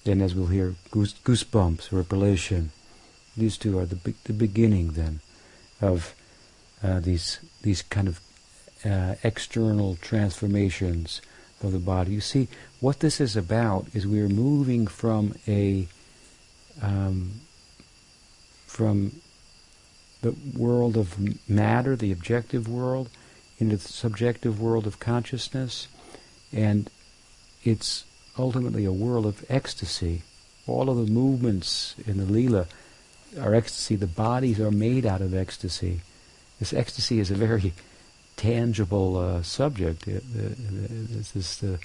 Then, 0.04 0.20
as 0.20 0.34
we'll 0.34 0.46
hear, 0.46 0.74
goose, 0.90 1.14
goosebumps, 1.14 1.92
repulsion, 1.92 2.70
these 3.36 3.58
two 3.58 3.78
are 3.78 3.86
the, 3.86 3.96
be- 3.96 4.14
the 4.24 4.32
beginning 4.32 4.92
then 4.92 5.20
of 5.80 6.14
uh, 6.82 7.00
these 7.00 7.40
these 7.62 7.82
kind 7.82 8.08
of 8.08 8.20
uh, 8.84 9.14
external 9.22 9.96
transformations 9.96 11.20
of 11.62 11.72
the 11.72 11.78
body. 11.78 12.12
You 12.12 12.20
see, 12.20 12.48
what 12.80 13.00
this 13.00 13.20
is 13.20 13.36
about 13.36 13.86
is 13.94 14.06
we're 14.06 14.28
moving 14.28 14.86
from 14.86 15.34
a 15.48 15.88
um, 16.82 17.40
from 18.66 19.12
the 20.20 20.34
world 20.56 20.96
of 20.96 21.16
matter, 21.48 21.96
the 21.96 22.12
objective 22.12 22.68
world, 22.68 23.08
into 23.58 23.76
the 23.76 23.88
subjective 23.88 24.60
world 24.60 24.86
of 24.86 24.98
consciousness, 24.98 25.88
and 26.52 26.90
it's 27.64 28.04
ultimately 28.38 28.84
a 28.84 28.92
world 28.92 29.26
of 29.26 29.44
ecstasy. 29.48 30.22
all 30.66 30.90
of 30.90 30.96
the 30.96 31.12
movements 31.12 31.94
in 32.06 32.18
the 32.18 32.24
Leela 32.24 32.66
are 33.40 33.54
ecstasy. 33.54 33.94
The 33.96 34.06
bodies 34.06 34.58
are 34.60 34.70
made 34.70 35.06
out 35.06 35.20
of 35.20 35.32
ecstasy. 35.32 36.00
This 36.58 36.72
ecstasy 36.72 37.20
is 37.20 37.30
a 37.30 37.34
very 37.34 37.72
tangible 38.36 39.16
uh, 39.16 39.42
subject. 39.42 40.08
It, 40.08 40.22
this 40.34 41.36
is 41.36 41.58
the, 41.58 41.74
uh, 41.74 41.78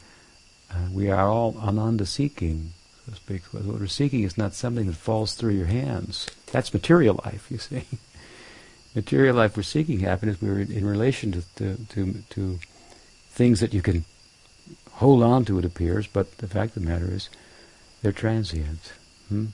we 0.92 1.10
are 1.10 1.28
all 1.28 1.58
ananda 1.60 2.06
seeking, 2.06 2.74
so 3.06 3.12
to 3.12 3.18
speak. 3.18 3.42
What 3.52 3.64
we're 3.66 3.88
seeking 3.88 4.24
is 4.24 4.38
not 4.38 4.54
something 4.54 4.88
that 4.88 4.96
falls 4.96 5.34
through 5.34 5.54
your 5.54 5.68
hands. 5.68 6.30
That's 6.52 6.74
material 6.74 7.20
life, 7.26 7.48
you 7.50 7.58
see. 7.58 7.84
material 8.96 9.36
life, 9.36 9.58
we're 9.58 9.64
seeking 9.64 10.00
happiness. 10.00 10.42
We're 10.42 10.60
in, 10.60 10.72
in 10.72 10.86
relation 10.86 11.32
to, 11.34 11.42
to, 11.56 11.86
to, 11.90 12.14
to 12.30 12.60
things 13.30 13.60
that 13.60 13.74
you 13.74 13.82
can 13.82 14.06
hold 14.94 15.24
on 15.24 15.46
to, 15.46 15.58
it 15.58 15.66
appears, 15.66 16.08
but 16.08 16.38
the 16.38 16.48
fact 16.48 16.78
of 16.78 16.84
the 16.84 16.90
matter 16.90 17.12
is, 17.12 17.30
they're 18.02 18.12
transient. 18.12 18.94
Hmm? 19.30 19.48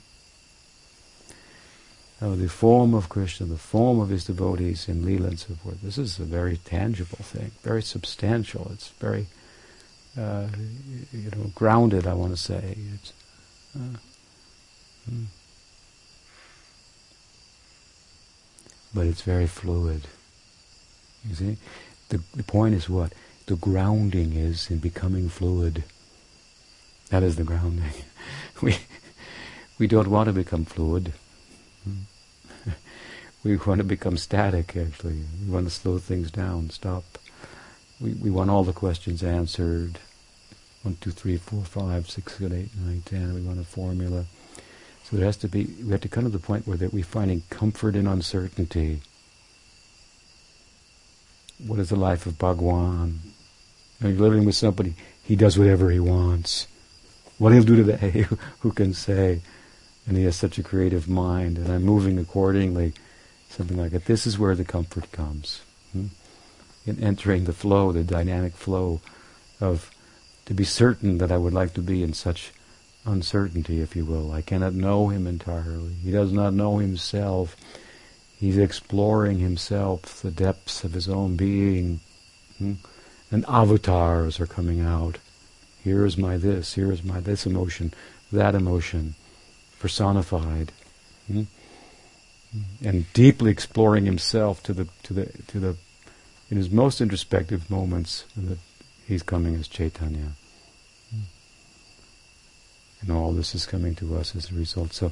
Oh, 2.20 2.34
the 2.34 2.48
form 2.48 2.94
of 2.94 3.08
Krishna, 3.08 3.46
the 3.46 3.56
form 3.56 4.00
of 4.00 4.08
his 4.08 4.24
devotees 4.24 4.88
in 4.88 5.04
Leela 5.04 5.28
and 5.28 5.38
so 5.38 5.54
forth. 5.54 5.80
This 5.82 5.98
is 5.98 6.18
a 6.18 6.24
very 6.24 6.56
tangible 6.56 7.18
thing, 7.18 7.52
very 7.62 7.82
substantial. 7.82 8.70
It's 8.72 8.88
very, 8.88 9.28
uh, 10.18 10.46
you 11.12 11.30
know, 11.30 11.50
grounded. 11.54 12.06
I 12.06 12.14
want 12.14 12.32
to 12.32 12.36
say. 12.36 12.76
Uh, 13.74 13.96
hmm. 15.08 15.24
But 18.94 19.06
it's 19.06 19.22
very 19.22 19.46
fluid. 19.46 20.02
You 21.28 21.34
see, 21.34 21.56
the 22.08 22.20
the 22.34 22.42
point 22.42 22.74
is 22.74 22.88
what 22.88 23.12
the 23.46 23.56
grounding 23.56 24.32
is 24.34 24.70
in 24.70 24.78
becoming 24.78 25.28
fluid. 25.28 25.84
That 27.10 27.22
is 27.22 27.36
the 27.36 27.44
grounding. 27.44 27.92
we 28.62 28.76
we 29.78 29.86
don't 29.86 30.08
want 30.08 30.26
to 30.26 30.32
become 30.32 30.64
fluid. 30.64 31.12
we 33.44 33.56
want 33.56 33.78
to 33.78 33.84
become 33.84 34.16
static, 34.16 34.76
actually. 34.76 35.24
We 35.44 35.52
want 35.52 35.66
to 35.66 35.70
slow 35.70 35.98
things 35.98 36.30
down, 36.30 36.70
stop. 36.70 37.04
We, 38.00 38.12
we 38.14 38.30
want 38.30 38.50
all 38.50 38.64
the 38.64 38.72
questions 38.72 39.22
answered. 39.22 39.98
One, 40.88 40.96
two, 41.02 41.10
three, 41.10 41.36
four, 41.36 41.64
five, 41.64 42.08
six, 42.08 42.38
seven, 42.38 42.58
eight, 42.58 42.70
nine, 42.82 43.02
ten. 43.04 43.34
We 43.34 43.42
want 43.42 43.60
a 43.60 43.64
formula. 43.64 44.24
So 45.04 45.18
there 45.18 45.26
has 45.26 45.36
to 45.36 45.46
be, 45.46 45.66
we 45.84 45.90
have 45.90 46.00
to 46.00 46.08
come 46.08 46.24
to 46.24 46.30
the 46.30 46.38
point 46.38 46.66
where 46.66 46.78
that 46.78 46.94
we're 46.94 47.04
finding 47.04 47.42
comfort 47.50 47.94
in 47.94 48.06
uncertainty. 48.06 49.02
What 51.66 51.78
is 51.78 51.90
the 51.90 51.96
life 51.96 52.24
of 52.24 52.38
Bhagwan? 52.38 53.20
You're 54.00 54.12
living 54.12 54.46
with 54.46 54.54
somebody, 54.54 54.94
he 55.22 55.36
does 55.36 55.58
whatever 55.58 55.90
he 55.90 56.00
wants. 56.00 56.66
What 57.36 57.52
he'll 57.52 57.64
do 57.64 57.84
today, 57.84 58.24
who 58.60 58.72
can 58.72 58.94
say? 58.94 59.42
and 60.06 60.16
he 60.16 60.24
has 60.24 60.36
such 60.36 60.56
a 60.56 60.62
creative 60.62 61.06
mind, 61.06 61.58
and 61.58 61.70
I'm 61.70 61.82
moving 61.82 62.18
accordingly, 62.18 62.94
something 63.50 63.76
like 63.76 63.90
that. 63.90 64.06
This 64.06 64.26
is 64.26 64.38
where 64.38 64.54
the 64.54 64.64
comfort 64.64 65.12
comes. 65.12 65.60
Hmm? 65.92 66.06
In 66.86 66.98
entering 67.04 67.44
the 67.44 67.52
flow, 67.52 67.92
the 67.92 68.04
dynamic 68.04 68.54
flow 68.54 69.02
of 69.60 69.90
to 70.48 70.54
be 70.54 70.64
certain 70.64 71.18
that 71.18 71.30
I 71.30 71.36
would 71.36 71.52
like 71.52 71.74
to 71.74 71.82
be 71.82 72.02
in 72.02 72.14
such 72.14 72.52
uncertainty, 73.04 73.82
if 73.82 73.94
you 73.94 74.06
will. 74.06 74.32
I 74.32 74.40
cannot 74.40 74.72
know 74.72 75.08
him 75.08 75.26
entirely. 75.26 75.92
He 76.02 76.10
does 76.10 76.32
not 76.32 76.54
know 76.54 76.78
himself. 76.78 77.54
He's 78.34 78.56
exploring 78.56 79.40
himself, 79.40 80.22
the 80.22 80.30
depths 80.30 80.84
of 80.84 80.94
his 80.94 81.06
own 81.06 81.36
being. 81.36 82.00
Hmm? 82.56 82.74
And 83.30 83.44
avatars 83.46 84.40
are 84.40 84.46
coming 84.46 84.80
out. 84.80 85.18
Here 85.84 86.06
is 86.06 86.16
my 86.16 86.38
this, 86.38 86.76
here 86.76 86.90
is 86.90 87.04
my 87.04 87.20
this 87.20 87.44
emotion, 87.44 87.92
that 88.32 88.54
emotion 88.54 89.16
personified, 89.78 90.72
hmm? 91.26 91.42
and 92.82 93.12
deeply 93.12 93.50
exploring 93.50 94.06
himself 94.06 94.62
to 94.62 94.72
the 94.72 94.88
to 95.02 95.12
the 95.12 95.26
to 95.48 95.60
the 95.60 95.76
in 96.50 96.56
his 96.56 96.70
most 96.70 97.02
introspective 97.02 97.70
moments 97.70 98.24
that 98.34 98.58
he's 99.08 99.22
coming 99.22 99.56
as 99.56 99.66
Chaitanya. 99.66 100.32
Hmm. 101.10 101.22
And 103.00 103.10
all 103.10 103.32
this 103.32 103.54
is 103.54 103.66
coming 103.66 103.94
to 103.96 104.16
us 104.16 104.36
as 104.36 104.52
a 104.52 104.54
result. 104.54 104.92
So 104.92 105.10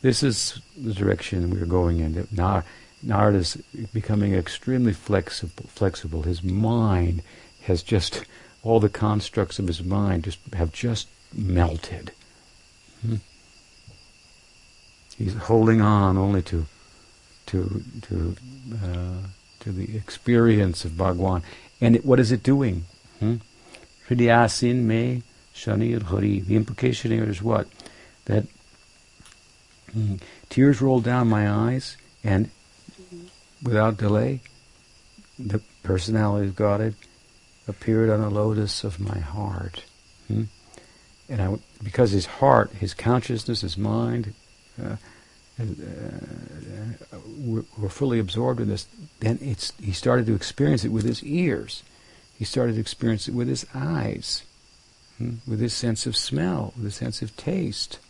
this 0.00 0.22
is 0.22 0.60
the 0.80 0.94
direction 0.94 1.50
we're 1.50 1.66
going 1.66 1.98
in. 1.98 2.26
Now, 2.30 2.62
Narad 3.04 3.34
is 3.34 3.56
becoming 3.92 4.34
extremely 4.34 4.92
flexible, 4.92 5.66
flexible. 5.68 6.22
His 6.22 6.42
mind 6.42 7.22
has 7.64 7.82
just, 7.82 8.24
all 8.62 8.78
the 8.78 8.88
constructs 8.88 9.58
of 9.58 9.66
his 9.66 9.82
mind 9.82 10.24
just 10.24 10.38
have 10.54 10.72
just 10.72 11.08
melted. 11.34 12.12
Hmm? 13.04 13.16
He's 15.18 15.34
holding 15.34 15.80
on 15.80 16.16
only 16.16 16.42
to 16.42 16.66
to 17.46 17.82
to 18.02 18.36
uh, 18.82 19.26
to 19.60 19.72
the 19.72 19.96
experience 19.96 20.84
of 20.84 20.96
Bhagwan. 20.96 21.42
And 21.80 21.96
it, 21.96 22.04
what 22.04 22.18
is 22.18 22.32
it 22.32 22.42
doing? 22.42 22.84
Hmm? 23.22 23.36
me 24.10 25.22
shani 25.54 26.02
hari. 26.02 26.40
The 26.40 26.56
implication 26.56 27.12
here 27.12 27.28
is 27.28 27.40
what? 27.40 27.68
That 28.24 28.46
hmm, 29.92 30.16
tears 30.48 30.82
rolled 30.82 31.04
down 31.04 31.28
my 31.28 31.48
eyes, 31.48 31.96
and 32.24 32.50
without 33.62 33.96
delay, 33.96 34.40
the 35.38 35.60
personality 35.84 36.48
of 36.48 36.56
God 36.56 36.94
appeared 37.68 38.10
on 38.10 38.20
the 38.20 38.30
lotus 38.30 38.82
of 38.82 38.98
my 38.98 39.20
heart. 39.20 39.84
Hmm? 40.26 40.44
And 41.28 41.40
I, 41.40 41.56
because 41.82 42.10
his 42.10 42.26
heart, 42.26 42.72
his 42.72 42.92
consciousness, 42.92 43.60
his 43.60 43.78
mind, 43.78 44.34
uh, 44.82 44.96
uh, 45.60 45.64
were, 47.78 47.88
fully 47.88 48.18
absorbed 48.18 48.60
in 48.60 48.68
this, 48.68 48.88
then 49.20 49.38
it's 49.40 49.72
he 49.80 49.92
started 49.92 50.26
to 50.26 50.34
experience 50.34 50.84
it 50.84 50.88
with 50.88 51.04
his 51.04 51.22
ears. 51.22 51.84
He 52.42 52.46
started 52.46 52.74
to 52.74 52.80
experience 52.80 53.28
it 53.28 53.36
with 53.36 53.46
his 53.46 53.64
eyes, 53.72 54.42
hmm? 55.16 55.34
with 55.46 55.60
his 55.60 55.72
sense 55.72 56.06
of 56.06 56.16
smell, 56.16 56.72
with 56.74 56.86
his 56.86 56.96
sense 56.96 57.22
of 57.22 57.36
taste. 57.36 58.00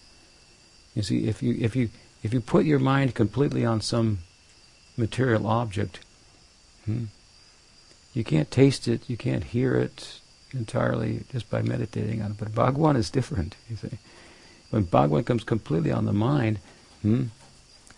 You 0.94 1.02
see, 1.02 1.28
if 1.28 1.42
you 1.42 1.54
if 1.60 1.76
you 1.76 1.90
if 2.22 2.32
you 2.32 2.40
put 2.40 2.64
your 2.64 2.78
mind 2.78 3.14
completely 3.14 3.66
on 3.66 3.82
some 3.82 4.20
material 4.96 5.46
object, 5.46 6.00
hmm, 6.86 7.04
you 8.14 8.24
can't 8.24 8.50
taste 8.50 8.88
it, 8.88 9.02
you 9.06 9.18
can't 9.18 9.44
hear 9.44 9.76
it 9.76 10.20
entirely 10.54 11.24
just 11.30 11.50
by 11.50 11.60
meditating 11.60 12.22
on 12.22 12.30
it. 12.30 12.38
But 12.38 12.54
Bhagwan 12.54 12.96
is 12.96 13.10
different. 13.10 13.54
You 13.68 13.76
see, 13.76 13.98
when 14.70 14.84
Bhagwan 14.84 15.24
comes 15.24 15.44
completely 15.44 15.92
on 15.92 16.06
the 16.06 16.14
mind, 16.14 16.58
hmm, 17.02 17.24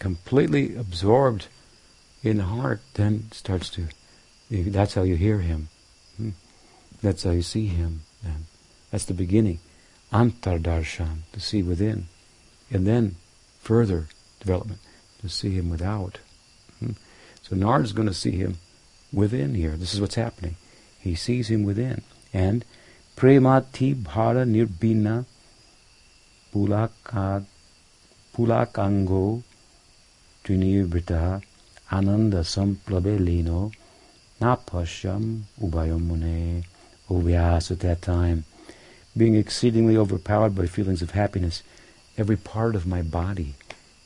completely 0.00 0.74
absorbed 0.74 1.46
in 2.24 2.38
the 2.38 2.42
heart, 2.42 2.80
then 2.94 3.30
starts 3.30 3.70
to. 3.70 3.86
That's 4.50 4.94
how 4.94 5.04
you 5.04 5.14
hear 5.14 5.38
him. 5.38 5.68
That's 7.04 7.22
how 7.24 7.32
you 7.32 7.42
see 7.42 7.66
him. 7.66 8.00
Then 8.22 8.46
that's 8.90 9.04
the 9.04 9.12
beginning. 9.12 9.58
Antardarshan, 10.10 11.18
to 11.32 11.40
see 11.40 11.62
within, 11.62 12.06
and 12.70 12.86
then 12.86 13.16
further 13.60 14.06
development 14.40 14.80
to 15.20 15.28
see 15.28 15.50
him 15.50 15.68
without. 15.68 16.20
Hmm. 16.78 16.92
So 17.42 17.56
Narad 17.56 17.84
is 17.84 17.92
going 17.92 18.08
to 18.08 18.14
see 18.14 18.30
him 18.30 18.56
within 19.12 19.54
here. 19.54 19.76
This 19.76 19.92
is 19.92 20.00
what's 20.00 20.14
happening. 20.14 20.56
He 20.98 21.14
sees 21.14 21.50
him 21.50 21.62
within, 21.64 22.00
and 22.32 22.64
premati 23.16 23.94
bhara 23.94 24.46
nirbina 24.48 25.26
pulakango 28.34 29.42
trinivrita 30.42 31.42
ananda 31.90 32.38
samplabe 32.38 33.18
lino 33.20 33.70
napasham 34.40 35.42
ubayomune. 35.60 36.64
O 37.10 37.14
Vyas 37.14 37.70
at 37.70 37.80
that 37.80 38.02
time, 38.02 38.44
being 39.16 39.34
exceedingly 39.34 39.96
overpowered 39.96 40.54
by 40.54 40.66
feelings 40.66 41.02
of 41.02 41.12
happiness, 41.12 41.62
every 42.16 42.36
part 42.36 42.74
of 42.74 42.86
my 42.86 43.02
body 43.02 43.54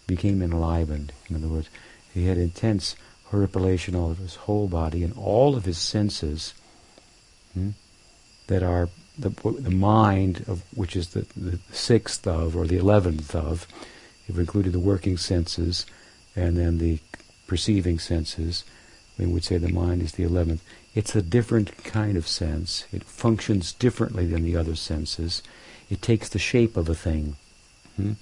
became 0.06 0.42
enlivened. 0.42 1.12
In 1.28 1.36
other 1.36 1.48
words, 1.48 1.68
he 2.12 2.26
had 2.26 2.38
intense 2.38 2.96
horripilation 3.26 3.94
all 3.94 4.10
of 4.10 4.18
his 4.18 4.36
whole 4.36 4.68
body 4.68 5.04
and 5.04 5.16
all 5.16 5.54
of 5.54 5.64
his 5.64 5.78
senses 5.78 6.54
hmm, 7.54 7.70
that 8.46 8.62
are 8.62 8.88
the, 9.18 9.30
the 9.58 9.70
mind 9.70 10.44
of 10.46 10.62
which 10.74 10.96
is 10.96 11.10
the, 11.10 11.26
the 11.36 11.58
sixth 11.72 12.26
of 12.26 12.56
or 12.56 12.66
the 12.66 12.78
eleventh 12.78 13.34
of 13.34 13.66
if 14.28 14.36
we 14.36 14.40
included 14.40 14.72
the 14.72 14.78
working 14.78 15.16
senses 15.16 15.86
and 16.36 16.56
then 16.56 16.78
the 16.78 16.98
perceiving 17.46 17.98
senses, 17.98 18.64
we 19.18 19.26
would 19.26 19.42
say 19.42 19.56
the 19.56 19.68
mind 19.68 20.02
is 20.02 20.12
the 20.12 20.22
eleventh. 20.22 20.62
It's 20.94 21.14
a 21.14 21.22
different 21.22 21.84
kind 21.84 22.16
of 22.16 22.26
sense. 22.26 22.86
It 22.92 23.04
functions 23.04 23.72
differently 23.72 24.26
than 24.26 24.42
the 24.42 24.56
other 24.56 24.74
senses. 24.74 25.42
It 25.90 26.02
takes 26.02 26.28
the 26.28 26.38
shape 26.38 26.76
of 26.76 26.88
a 26.88 26.94
thing. 26.94 27.36
Hmm? 27.96 28.12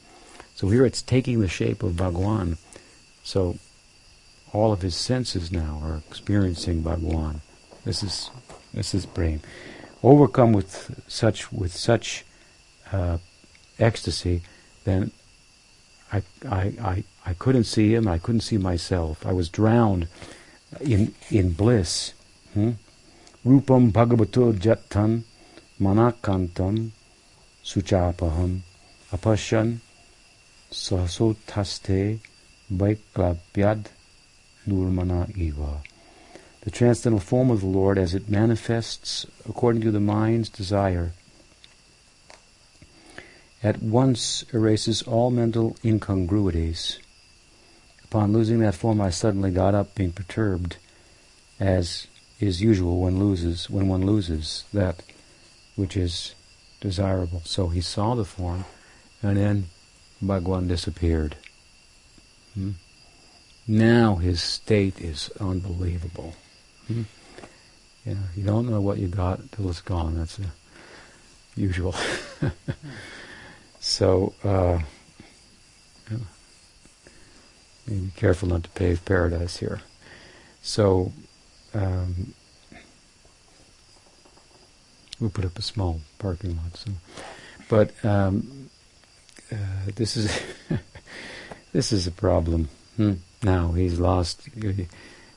So 0.54 0.68
here 0.68 0.84
it's 0.84 1.02
taking 1.02 1.40
the 1.40 1.48
shape 1.48 1.82
of 1.82 1.96
Bhagwan. 1.96 2.58
So 3.22 3.58
all 4.52 4.72
of 4.72 4.82
his 4.82 4.96
senses 4.96 5.52
now 5.52 5.80
are 5.82 6.02
experiencing 6.08 6.82
Bhagwan. 6.82 7.40
This 7.84 8.02
is 8.02 8.30
this 8.72 8.94
is 8.94 9.06
brain. 9.06 9.40
Overcome 10.02 10.52
with 10.52 11.02
such 11.08 11.52
with 11.52 11.72
such 11.72 12.24
uh, 12.92 13.18
ecstasy 13.78 14.42
then 14.86 15.10
I, 16.12 16.22
I, 16.48 16.60
I, 16.80 17.04
I 17.26 17.34
couldn't 17.34 17.64
see 17.64 17.94
him, 17.94 18.08
I 18.08 18.18
couldn't 18.18 18.40
see 18.40 18.56
myself. 18.56 19.26
I 19.26 19.32
was 19.32 19.48
drowned 19.48 20.08
in, 20.80 21.14
in 21.30 21.50
bliss. 21.50 22.14
Hmm? 22.56 22.70
Rupam 23.44 23.92
bhagavato 23.92 24.50
jatan 24.54 25.24
manakantam 25.78 26.90
suchapaham 27.62 28.60
apashan 29.12 29.80
sahasotaste 30.70 32.18
vaiklabyad 32.72 33.88
nurmana 34.66 35.36
eva. 35.36 35.82
The 36.62 36.70
transcendental 36.70 37.20
form 37.20 37.50
of 37.50 37.60
the 37.60 37.66
Lord 37.66 37.98
as 37.98 38.14
it 38.14 38.30
manifests 38.30 39.26
according 39.46 39.82
to 39.82 39.90
the 39.90 40.00
mind's 40.00 40.48
desire 40.48 41.12
at 43.62 43.82
once 43.82 44.46
erases 44.54 45.02
all 45.02 45.30
mental 45.30 45.76
incongruities. 45.84 47.00
Upon 48.04 48.32
losing 48.32 48.60
that 48.60 48.74
form, 48.74 49.02
I 49.02 49.10
suddenly 49.10 49.50
got 49.50 49.74
up, 49.74 49.94
being 49.94 50.12
perturbed, 50.12 50.78
as 51.60 52.06
is 52.38 52.60
usual 52.60 53.00
when 53.00 53.18
loses 53.18 53.70
when 53.70 53.88
one 53.88 54.04
loses 54.04 54.64
that 54.72 55.02
which 55.74 55.96
is 55.96 56.34
desirable. 56.80 57.42
So 57.44 57.68
he 57.68 57.80
saw 57.80 58.14
the 58.14 58.24
form, 58.24 58.64
and 59.22 59.36
then 59.36 59.66
Bhagwan 60.20 60.68
disappeared. 60.68 61.36
Hmm? 62.54 62.72
Now 63.66 64.16
his 64.16 64.42
state 64.42 65.00
is 65.00 65.30
unbelievable. 65.40 66.34
Hmm? 66.86 67.02
You 68.04 68.14
know, 68.14 68.20
you 68.36 68.44
don't 68.44 68.70
know 68.70 68.80
what 68.80 68.98
you 68.98 69.08
got 69.08 69.40
till 69.52 69.68
it's 69.68 69.80
gone. 69.80 70.16
That's 70.16 70.38
usual. 71.56 71.94
so, 73.80 74.32
uh, 74.44 74.78
be 77.86 78.10
careful 78.14 78.48
not 78.48 78.62
to 78.64 78.70
pave 78.70 79.04
paradise 79.04 79.56
here. 79.56 79.80
So, 80.62 81.12
um, 81.76 82.34
we'll 85.20 85.30
put 85.30 85.44
up 85.44 85.58
a 85.58 85.62
small 85.62 86.00
parking 86.18 86.56
lot. 86.56 86.76
So, 86.76 86.90
but 87.68 87.92
um, 88.04 88.70
uh, 89.52 89.90
this 89.94 90.16
is 90.16 90.40
this 91.72 91.92
is 91.92 92.06
a 92.06 92.12
problem. 92.12 92.68
Hmm. 92.96 93.14
Now 93.42 93.72
he's 93.72 94.00
lost 94.00 94.48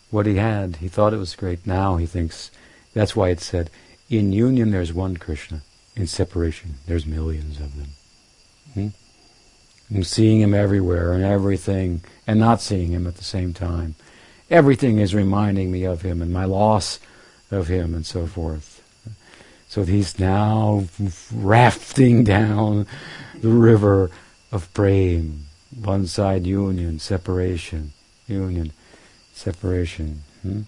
what 0.10 0.26
he 0.26 0.36
had. 0.36 0.78
He 0.78 0.88
thought 0.88 1.14
it 1.14 1.18
was 1.18 1.36
great. 1.36 1.68
Now 1.68 1.98
he 1.98 2.06
thinks 2.06 2.52
that's 2.94 3.16
why 3.16 3.30
it 3.30 3.42
said, 3.42 3.70
"In 4.10 4.32
union 4.32 4.72
there's 4.72 4.94
one 4.94 5.18
Krishna. 5.18 5.62
In 5.96 6.08
separation 6.08 6.76
there's 6.88 7.06
millions 7.06 7.60
of 7.60 7.76
them." 7.76 7.90
Hmm? 8.74 8.88
And 9.94 10.06
seeing 10.06 10.40
him 10.40 10.54
everywhere 10.54 11.14
and 11.14 11.24
everything, 11.24 12.02
and 12.28 12.40
not 12.40 12.62
seeing 12.62 12.92
him 12.92 13.08
at 13.08 13.16
the 13.16 13.24
same 13.24 13.54
time. 13.54 13.96
Everything 14.50 15.00
is 15.00 15.14
reminding 15.14 15.72
me 15.72 15.84
of 15.84 16.02
him 16.02 16.22
and 16.22 16.34
my 16.34 16.46
loss 16.46 17.00
of 17.52 17.68
him 17.68 17.94
and 17.94 18.06
so 18.06 18.26
forth. 18.26 18.80
So 19.68 19.84
he's 19.84 20.18
now 20.18 20.86
rafting 21.32 22.24
down 22.24 22.88
the 23.40 23.50
river 23.50 24.10
of 24.52 24.74
prem. 24.74 25.46
One 25.84 26.08
side 26.08 26.48
union, 26.48 26.98
separation, 26.98 27.94
union, 28.28 28.74
separation. 29.32 30.24
Hmm? 30.42 30.62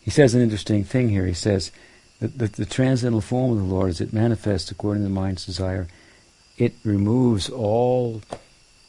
He 0.00 0.10
says 0.10 0.34
an 0.34 0.42
interesting 0.42 0.82
thing 0.82 1.08
here. 1.08 1.26
He 1.26 1.34
says 1.34 1.70
that 2.18 2.38
the, 2.38 2.48
the 2.48 2.66
transcendental 2.66 3.20
form 3.20 3.52
of 3.52 3.58
the 3.58 3.74
Lord, 3.74 3.90
as 3.90 4.00
it 4.00 4.12
manifests 4.12 4.72
according 4.72 5.04
to 5.04 5.08
the 5.08 5.14
mind's 5.14 5.46
desire, 5.46 5.86
it 6.58 6.74
removes 6.84 7.48
all 7.48 8.22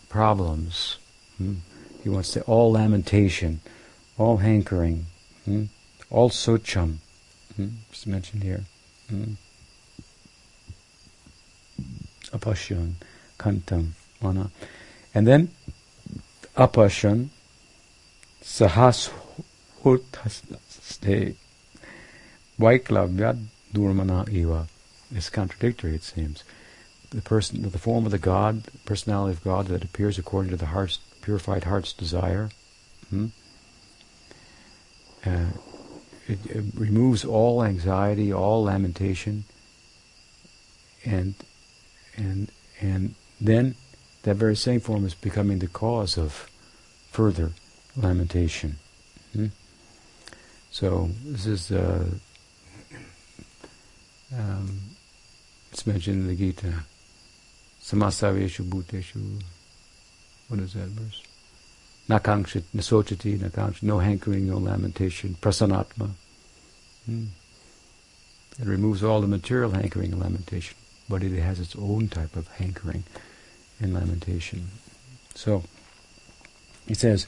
problems. 0.09 0.97
Hmm? 1.37 1.55
He 2.07 2.13
wants 2.13 2.31
to 2.31 2.41
all 2.43 2.71
lamentation, 2.71 3.59
all 4.17 4.37
hankering, 4.37 5.07
hmm? 5.43 5.65
all 6.09 6.29
socham, 6.29 6.99
Hmm? 7.57 7.67
It's 7.89 8.07
mentioned 8.07 8.43
here. 8.43 8.63
Hmm? 9.09 9.33
Apashan, 12.27 12.93
kantam, 13.37 13.89
mana. 14.21 14.51
And 15.13 15.27
then 15.27 15.49
apashan, 16.55 17.27
sahas 18.41 19.11
hurtaste, 19.83 21.35
vaiklavyad 22.57 23.47
durmana 23.73 24.29
eva. 24.29 24.67
It's 25.13 25.29
contradictory, 25.29 25.95
it 25.95 26.03
seems. 26.03 26.45
The 27.09 27.21
person, 27.21 27.69
the 27.69 27.77
form 27.77 28.05
of 28.05 28.13
the 28.13 28.17
God, 28.17 28.63
personality 28.85 29.33
of 29.33 29.43
God 29.43 29.67
that 29.67 29.83
appears 29.83 30.17
according 30.17 30.51
to 30.51 30.57
the 30.57 30.67
heart's 30.67 30.99
purified 31.27 31.65
heart's 31.65 31.91
desire. 31.91 32.49
Hmm? 33.09 33.25
Uh, 35.25 35.51
it, 36.25 36.39
it 36.45 36.63
removes 36.73 37.25
all 37.25 37.61
anxiety, 37.61 38.31
all 38.31 38.63
lamentation, 38.63 39.43
and 41.03 41.35
and 42.15 42.49
and 42.79 43.15
then 43.41 43.75
that 44.23 44.37
very 44.37 44.55
same 44.55 44.79
form 44.79 45.03
is 45.05 45.15
becoming 45.15 45.59
the 45.59 45.67
cause 45.67 46.17
of 46.17 46.49
further 47.11 47.51
lamentation. 47.97 48.77
Hmm? 49.33 49.47
So 50.71 51.09
this 51.25 51.45
is 51.45 51.71
uh, 51.73 52.09
um, 54.33 54.79
it's 55.73 55.85
mentioned 55.85 56.21
in 56.21 56.27
the 56.27 56.35
Gita. 56.35 56.85
Samasaveshu 57.83 58.63
bhuteshu. 58.69 59.41
What 60.47 60.59
is 60.59 60.73
that 60.73 60.87
verse? 60.87 61.21
Nakankshit, 62.09 62.63
nasochati, 62.75 63.37
nakankshit, 63.37 63.83
no 63.83 63.99
hankering, 63.99 64.47
no 64.47 64.57
lamentation, 64.57 65.35
prasanatma. 65.41 66.11
Hmm. 67.05 67.25
It 68.59 68.65
removes 68.65 69.03
all 69.03 69.21
the 69.21 69.27
material 69.27 69.71
hankering 69.71 70.13
and 70.13 70.21
lamentation, 70.21 70.77
but 71.09 71.21
it 71.21 71.37
has 71.39 71.59
its 71.59 71.75
own 71.75 72.07
type 72.07 72.35
of 72.35 72.47
hankering 72.47 73.03
and 73.79 73.93
lamentation. 73.93 74.69
So, 75.35 75.63
he 76.87 76.93
says, 76.93 77.27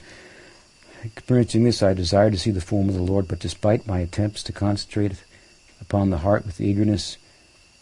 experiencing 1.03 1.65
this, 1.65 1.83
I 1.83 1.93
desire 1.93 2.31
to 2.31 2.37
see 2.37 2.51
the 2.51 2.61
form 2.61 2.89
of 2.89 2.95
the 2.95 3.03
Lord, 3.03 3.27
but 3.27 3.39
despite 3.39 3.85
my 3.85 3.99
attempts 3.99 4.41
to 4.43 4.53
concentrate 4.53 5.23
upon 5.79 6.09
the 6.09 6.19
heart 6.19 6.45
with 6.45 6.61
eagerness 6.61 7.17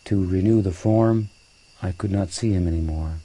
to 0.05 0.25
renew 0.25 0.61
the 0.61 0.71
form, 0.71 1.29
I 1.81 1.91
could 1.91 2.11
not 2.11 2.31
see 2.31 2.51
him 2.51 2.67
any 2.67 2.81
more. 2.81 3.19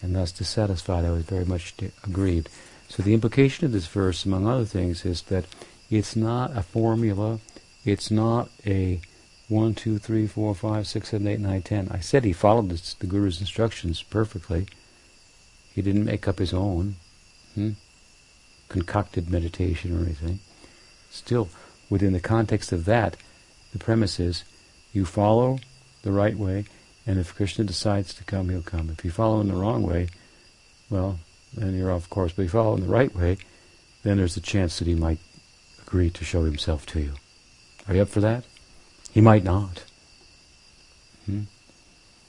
And 0.00 0.14
thus 0.14 0.32
dissatisfied, 0.32 1.04
I 1.04 1.10
was 1.10 1.24
very 1.24 1.44
much 1.44 1.74
aggrieved. 2.04 2.48
So 2.88 3.02
the 3.02 3.14
implication 3.14 3.66
of 3.66 3.72
this 3.72 3.86
verse, 3.86 4.24
among 4.24 4.46
other 4.46 4.64
things, 4.64 5.04
is 5.04 5.22
that 5.22 5.44
it's 5.90 6.14
not 6.14 6.56
a 6.56 6.62
formula. 6.62 7.40
It's 7.84 8.10
not 8.10 8.50
a 8.66 9.00
one, 9.48 9.74
two, 9.74 9.98
three, 9.98 10.26
four, 10.26 10.54
five, 10.54 10.86
six, 10.86 11.08
seven, 11.08 11.26
eight, 11.26 11.40
nine, 11.40 11.62
ten. 11.62 11.88
I 11.90 12.00
said 12.00 12.24
he 12.24 12.32
followed 12.32 12.68
this, 12.68 12.94
the 12.94 13.06
Guru's 13.06 13.40
instructions 13.40 14.02
perfectly. 14.02 14.66
He 15.74 15.82
didn't 15.82 16.04
make 16.04 16.28
up 16.28 16.38
his 16.38 16.52
own, 16.52 16.96
hmm? 17.54 17.70
concocted 18.68 19.30
meditation 19.30 19.96
or 19.96 20.04
anything. 20.04 20.40
Still, 21.10 21.48
within 21.88 22.12
the 22.12 22.20
context 22.20 22.72
of 22.72 22.84
that, 22.84 23.16
the 23.72 23.78
premise 23.78 24.20
is 24.20 24.44
you 24.92 25.04
follow 25.04 25.58
the 26.02 26.12
right 26.12 26.36
way, 26.36 26.66
and 27.08 27.18
if 27.18 27.34
Krishna 27.34 27.64
decides 27.64 28.12
to 28.12 28.24
come, 28.24 28.50
he'll 28.50 28.60
come. 28.60 28.90
If 28.90 29.02
you 29.02 29.10
follow 29.10 29.40
in 29.40 29.48
the 29.48 29.54
wrong 29.54 29.82
way, 29.82 30.08
well, 30.90 31.18
then 31.54 31.74
you're 31.74 31.90
off 31.90 32.10
course. 32.10 32.32
But 32.32 32.42
if 32.42 32.48
you 32.48 32.60
follow 32.60 32.74
in 32.74 32.82
the 32.82 32.92
right 32.92 33.14
way, 33.16 33.38
then 34.02 34.18
there's 34.18 34.36
a 34.36 34.42
chance 34.42 34.78
that 34.78 34.86
he 34.86 34.94
might 34.94 35.18
agree 35.80 36.10
to 36.10 36.22
show 36.22 36.44
himself 36.44 36.84
to 36.84 37.00
you. 37.00 37.14
Are 37.88 37.94
you 37.94 38.02
up 38.02 38.10
for 38.10 38.20
that? 38.20 38.44
He 39.10 39.22
might 39.22 39.42
not. 39.42 39.84
Hmm? 41.24 41.44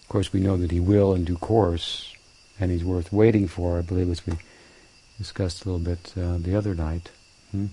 Of 0.02 0.08
course, 0.08 0.32
we 0.32 0.40
know 0.40 0.56
that 0.56 0.72
he 0.72 0.80
will 0.80 1.14
in 1.14 1.26
due 1.26 1.36
course, 1.36 2.14
and 2.58 2.72
he's 2.72 2.86
worth 2.86 3.12
waiting 3.12 3.50
for, 3.50 3.80
I 3.80 3.82
believe, 3.82 4.10
as 4.10 4.26
we 4.26 4.36
discussed 5.18 5.66
a 5.66 5.70
little 5.70 5.86
bit 5.86 6.14
uh, 6.18 6.38
the 6.38 6.56
other 6.56 6.74
night. 6.74 7.12
Hmm? 7.52 7.66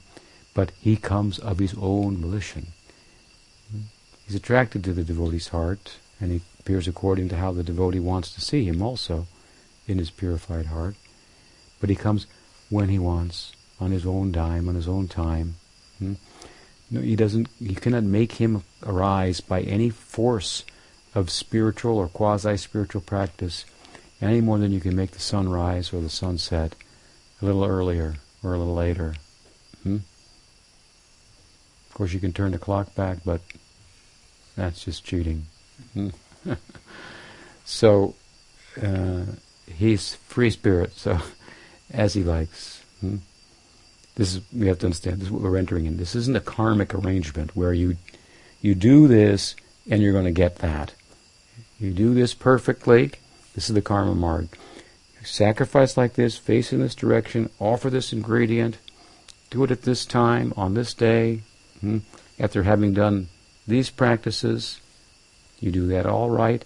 But 0.55 0.73
he 0.81 0.97
comes 0.97 1.39
of 1.39 1.61
his 1.61 1.77
own 1.81 2.17
volition. 2.17 2.67
Hmm? 3.71 3.83
He's 4.27 4.35
attracted 4.35 4.83
to 4.83 4.93
the 4.93 5.05
devotee's 5.05 5.49
heart, 5.49 5.99
and 6.21 6.33
he 6.33 6.41
appears 6.67 6.89
according 6.89 7.29
to 7.29 7.37
how 7.37 7.53
the 7.53 7.63
devotee 7.63 8.01
wants 8.01 8.35
to 8.35 8.41
see 8.41 8.65
him 8.65 8.83
also 8.83 9.29
in 9.87 9.99
his 9.99 10.11
purified 10.11 10.67
heart. 10.67 10.97
But 11.81 11.91
he 11.91 11.95
comes 11.95 12.27
when 12.71 12.89
he 12.89 12.99
wants, 12.99 13.53
on 13.79 13.93
his 13.93 14.05
own 14.05 14.33
dime, 14.33 14.69
on 14.69 14.75
his 14.75 14.89
own 14.89 15.07
time. 15.07 15.55
Hmm? 16.01 16.15
No, 16.91 17.01
he 17.03 17.15
doesn't. 17.15 17.49
He 17.61 17.77
cannot 17.77 18.03
make 18.03 18.33
him 18.33 18.65
arise 18.83 19.41
by 19.41 19.61
any 19.61 19.91
force 19.91 20.65
of 21.15 21.31
spiritual 21.31 21.99
or 21.99 22.09
quasi-spiritual 22.09 23.03
practice, 23.03 23.65
any 24.21 24.41
more 24.41 24.59
than 24.59 24.73
you 24.73 24.81
can 24.81 24.97
make 24.97 25.13
the 25.13 25.21
sun 25.21 25.49
rise 25.49 25.93
or 25.93 26.01
the 26.01 26.11
sun 26.11 26.37
set 26.37 26.75
a 27.41 27.45
little 27.45 27.65
earlier 27.65 28.17
or 28.43 28.55
a 28.55 28.59
little 28.59 28.75
later. 28.75 29.15
Hmm? 29.85 29.99
Of 31.89 31.95
course, 31.95 32.13
you 32.13 32.19
can 32.19 32.33
turn 32.33 32.51
the 32.51 32.59
clock 32.59 32.93
back, 32.97 33.19
but 33.25 33.41
that's 34.57 34.85
just 34.85 35.05
cheating. 35.05 35.47
Hmm? 35.93 36.09
so 37.65 38.15
uh, 38.83 39.23
he's 39.73 40.15
free 40.15 40.51
spirit, 40.51 40.93
so 40.97 41.19
as 41.91 42.15
he 42.15 42.23
likes. 42.23 42.83
Hmm? 43.01 43.17
This 44.17 44.35
is 44.35 44.41
we 44.53 44.67
have 44.67 44.79
to 44.79 44.87
understand. 44.87 45.19
This 45.19 45.27
is 45.27 45.33
what 45.33 45.43
we're 45.43 45.59
entering 45.59 45.85
in. 45.87 45.99
This 45.99 46.15
isn't 46.15 46.37
a 46.37 46.41
karmic 46.41 46.95
arrangement 46.95 47.55
where 47.55 47.75
you 47.75 47.97
you 48.63 48.75
do 48.75 49.07
this 49.07 49.55
and 49.89 50.03
you're 50.03 50.13
going 50.13 50.25
to 50.25 50.31
get 50.31 50.57
that. 50.57 50.95
You 51.79 51.93
do 51.93 52.15
this 52.15 52.35
perfectly. 52.35 53.13
This 53.55 53.69
is 53.69 53.75
the 53.75 53.83
karma 53.83 54.15
marg. 54.15 54.49
sacrifice 55.23 55.97
like 55.97 56.15
this, 56.15 56.37
face 56.37 56.73
in 56.73 56.81
this 56.81 56.95
direction, 56.95 57.51
offer 57.59 57.91
this 57.91 58.13
ingredient, 58.13 58.79
do 59.51 59.65
it 59.65 59.71
at 59.71 59.83
this 59.83 60.07
time, 60.07 60.53
on 60.57 60.75
this 60.75 60.95
day. 60.95 61.43
Hmm? 61.81 61.99
After 62.39 62.63
having 62.63 62.95
done 62.95 63.29
these 63.67 63.91
practices, 63.91 64.81
you 65.61 65.71
do 65.71 65.87
that 65.89 66.07
all 66.07 66.31
right. 66.31 66.65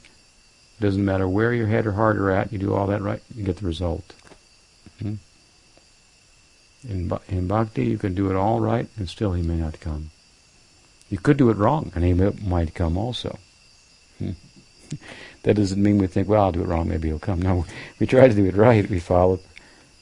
Doesn't 0.80 1.04
matter 1.04 1.28
where 1.28 1.52
your 1.52 1.66
head 1.66 1.86
or 1.86 1.92
heart 1.92 2.16
are 2.16 2.30
at, 2.30 2.52
you 2.52 2.58
do 2.58 2.74
all 2.74 2.86
that 2.86 3.02
right, 3.02 3.22
you 3.34 3.44
get 3.44 3.56
the 3.56 3.66
result. 3.66 4.14
Hmm? 5.00 5.14
In, 6.88 7.12
in 7.28 7.46
bhakti, 7.46 7.84
you 7.84 7.98
can 7.98 8.14
do 8.14 8.30
it 8.30 8.36
all 8.36 8.60
right, 8.60 8.88
and 8.96 9.08
still 9.08 9.32
he 9.32 9.42
may 9.42 9.56
not 9.56 9.80
come. 9.80 10.10
You 11.10 11.18
could 11.18 11.36
do 11.36 11.50
it 11.50 11.58
wrong, 11.58 11.92
and 11.94 12.04
he 12.04 12.14
might 12.14 12.74
come 12.74 12.96
also. 12.96 13.38
Hmm? 14.18 14.30
that 15.42 15.54
doesn't 15.54 15.82
mean 15.82 15.98
we 15.98 16.06
think, 16.06 16.28
well, 16.28 16.44
I'll 16.44 16.52
do 16.52 16.62
it 16.62 16.68
wrong, 16.68 16.88
maybe 16.88 17.08
he'll 17.08 17.18
come. 17.18 17.42
No, 17.42 17.66
we 17.98 18.06
try 18.06 18.26
to 18.26 18.34
do 18.34 18.46
it 18.46 18.56
right, 18.56 18.88
we 18.88 19.00
follow, 19.00 19.40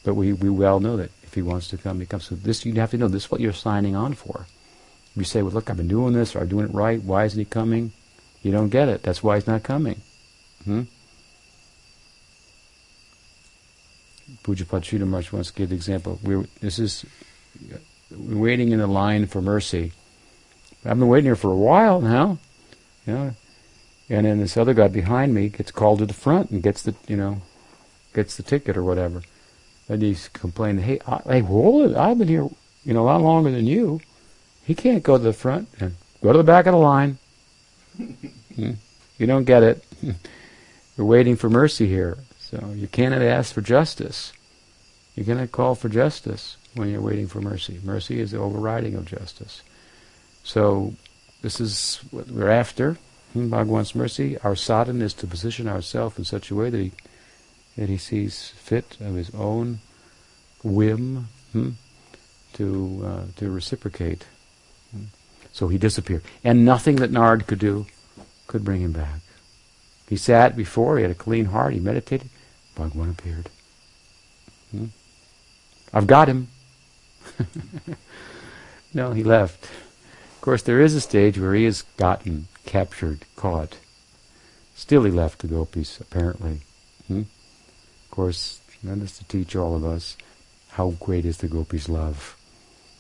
but 0.05 0.15
we, 0.15 0.33
we 0.33 0.49
well 0.49 0.79
know 0.79 0.97
that 0.97 1.11
if 1.25 1.35
he 1.35 1.43
wants 1.43 1.69
to 1.69 1.79
come, 1.79 1.99
he 1.99 2.07
comes. 2.07 2.27
So 2.27 2.37
this, 2.37 2.65
you 2.65 2.73
have 2.75 2.93
to 2.93 2.99
know, 2.99 3.09
this 3.09 3.25
is 3.25 3.31
what 3.31 3.41
you're 3.41 3.53
signing 3.53 3.97
on 3.97 4.15
for. 4.15 4.47
You 5.17 5.25
say, 5.25 5.43
well, 5.43 5.53
look, 5.53 5.69
I've 5.69 5.77
been 5.77 5.89
doing 5.89 6.15
this, 6.15 6.37
or 6.37 6.41
I'm 6.41 6.49
doing 6.49 6.67
it 6.67 6.75
right, 6.75 7.03
why 7.03 7.25
isn't 7.25 7.39
he 7.39 7.45
coming? 7.45 7.93
You 8.49 8.53
don't 8.53 8.71
get 8.71 8.89
it. 8.89 9.03
That's 9.03 9.23
why 9.23 9.35
he's 9.35 9.47
not 9.47 9.63
coming. 9.63 10.01
Hmm? 10.65 10.85
Pujapad 14.43 14.85
Sridhar 14.85 15.33
once 15.33 15.51
gave 15.51 15.69
the 15.69 15.75
example. 15.75 16.19
We're, 16.23 16.47
this 16.63 16.79
is 16.79 17.05
we're 18.11 18.39
waiting 18.39 18.73
in 18.73 18.79
the 18.79 18.87
line 18.87 19.27
for 19.27 19.43
mercy. 19.43 19.93
I've 20.83 20.99
been 20.99 21.09
waiting 21.09 21.27
here 21.27 21.37
for 21.37 21.53
a 21.53 21.57
while 21.57 22.01
now, 22.01 22.39
you 23.07 23.13
know. 23.13 23.35
And 24.09 24.25
then 24.25 24.39
this 24.39 24.57
other 24.57 24.73
guy 24.73 24.89
behind 24.89 25.35
me 25.35 25.51
gets 25.51 25.71
called 25.71 25.99
to 25.99 26.07
the 26.07 26.15
front 26.15 26.51
and 26.51 26.63
gets 26.63 26.83
the, 26.83 26.95
you 27.07 27.19
know, 27.19 27.43
gets 28.15 28.39
the 28.39 28.43
ticket 28.43 28.79
or 28.79 28.83
whatever. 28.83 29.21
And 29.91 30.01
he's 30.01 30.29
complaining, 30.29 30.85
"Hey, 30.85 31.01
I, 31.07 31.21
hey, 31.27 31.41
hold 31.41 31.91
it! 31.91 31.97
I've 31.99 32.17
been 32.17 32.29
here, 32.29 32.49
you 32.83 32.95
know, 32.95 33.03
a 33.03 33.09
lot 33.13 33.21
longer 33.21 33.51
than 33.51 33.67
you. 33.67 34.01
He 34.65 34.75
can't 34.75 35.03
go 35.03 35.19
to 35.19 35.23
the 35.23 35.35
front 35.35 35.69
and 35.79 35.97
go 36.23 36.33
to 36.33 36.39
the 36.39 36.45
back 36.45 36.65
of 36.65 36.73
the 36.73 36.79
line. 36.79 37.19
hmm? 38.59 38.73
You 39.19 39.27
don't 39.27 39.45
get 39.45 39.63
it. 39.63 39.85
You're 40.97 41.07
waiting 41.07 41.37
for 41.37 41.49
mercy 41.49 41.87
here. 41.87 42.19
So 42.41 42.73
you 42.75 42.89
cannot 42.89 43.23
ask 43.23 43.55
for 43.55 43.61
justice. 43.61 44.33
You 45.15 45.25
cannot 45.25 45.53
call 45.53 45.75
for 45.75 45.89
justice 45.89 46.57
when 46.75 46.91
you're 46.91 47.01
waiting 47.01 47.29
for 47.29 47.41
mercy. 47.41 47.81
Mercy 47.85 48.21
is 48.21 48.31
the 48.33 48.39
overriding 48.39 48.95
of 48.95 49.05
justice. 49.05 49.63
So 50.45 50.95
this 51.43 51.61
is 51.61 52.01
what 52.11 52.29
we're 52.29 52.51
after. 52.51 52.97
Bhagwan's 53.35 53.95
mercy, 53.95 54.39
our 54.39 54.57
sadhana 54.57 55.05
is 55.05 55.15
to 55.15 55.27
position 55.27 55.69
ourselves 55.69 56.19
in 56.19 56.25
such 56.25 56.51
a 56.51 56.55
way 56.55 56.71
that 56.71 56.79
he, 56.79 56.93
that 57.77 57.89
he 57.89 57.99
sees 57.99 58.49
fit 58.57 58.97
of 59.01 59.15
his 59.15 59.31
own 59.35 59.81
whim 60.65 61.29
hmm, 61.53 61.71
to 62.55 63.03
uh, 63.05 63.23
to 63.37 63.51
reciprocate. 63.51 64.25
Hmm. 64.91 65.05
So 65.53 65.69
he 65.69 65.79
disappeared, 65.79 66.23
and 66.43 66.65
nothing 66.65 66.97
that 66.97 67.13
Narad 67.13 67.47
could 67.47 67.59
do 67.59 67.87
could 68.49 68.65
bring 68.65 68.81
him 68.81 68.93
back. 68.93 69.21
He 70.09 70.17
sat 70.17 70.57
before, 70.57 70.97
he 70.97 71.03
had 71.03 71.13
a 71.13 71.15
clean 71.15 71.47
heart, 71.47 71.75
he 71.75 71.81
meditated, 71.81 72.31
Bhagwan 72.75 73.11
appeared. 73.11 73.49
Hmm? 74.73 74.87
I've 75.93 76.07
got 76.07 76.29
him. 76.29 76.49
no, 78.95 79.13
he 79.13 79.23
left. 79.23 79.65
Of 79.65 80.41
course, 80.41 80.63
there 80.63 80.81
is 80.81 80.95
a 80.95 81.01
stage 81.01 81.39
where 81.39 81.55
he 81.55 81.65
is 81.65 81.83
gotten, 81.97 82.49
captured, 82.65 83.25
caught. 83.37 83.77
Still, 84.75 85.05
he 85.05 85.11
left 85.11 85.41
the 85.41 85.49
gopis, 85.49 86.01
apparently. 86.01 86.61
Hmm? 87.07 87.21
Of 87.21 88.11
course, 88.11 88.61
that 88.83 88.99
is 88.99 89.19
to 89.19 89.25
teach 89.25 89.57
all 89.57 89.75
of 89.75 89.85
us 89.85 90.17
how 90.71 90.91
great 91.01 91.25
is 91.25 91.39
the 91.39 91.49
gopis' 91.49 91.89
love. 91.89 92.37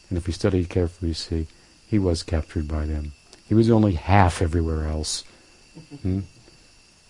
And 0.08 0.18
if 0.18 0.26
we 0.26 0.32
study 0.32 0.64
carefully, 0.64 1.08
you 1.08 1.14
see, 1.14 1.46
he 1.86 1.98
was 1.98 2.22
captured 2.22 2.66
by 2.66 2.86
them. 2.86 3.12
He 3.46 3.54
was 3.54 3.70
only 3.70 3.92
half 3.92 4.42
everywhere 4.42 4.86
else. 4.86 5.24
Hmm? 6.02 6.20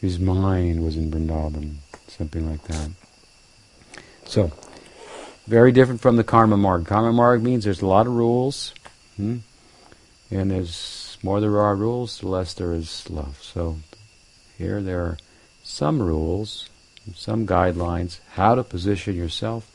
His 0.00 0.18
mind 0.18 0.84
was 0.84 0.96
in 0.96 1.10
Vrindavan 1.10 1.76
something 2.08 2.48
like 2.50 2.62
that. 2.64 2.90
So, 4.24 4.52
very 5.46 5.72
different 5.72 6.00
from 6.00 6.16
the 6.16 6.24
karma 6.24 6.56
marg. 6.56 6.86
Karma 6.86 7.12
marg 7.12 7.42
means 7.42 7.64
there's 7.64 7.82
a 7.82 7.86
lot 7.86 8.06
of 8.06 8.14
rules, 8.14 8.74
hmm? 9.16 9.38
and 10.30 10.52
as 10.52 11.16
more 11.22 11.40
there 11.40 11.58
are 11.58 11.74
rules, 11.74 12.20
the 12.20 12.28
less 12.28 12.54
there 12.54 12.72
is 12.72 13.08
love. 13.08 13.38
So, 13.42 13.78
here 14.56 14.82
there 14.82 15.00
are 15.00 15.18
some 15.62 16.00
rules, 16.02 16.68
some 17.14 17.46
guidelines, 17.46 18.18
how 18.32 18.54
to 18.54 18.64
position 18.64 19.14
yourself 19.14 19.70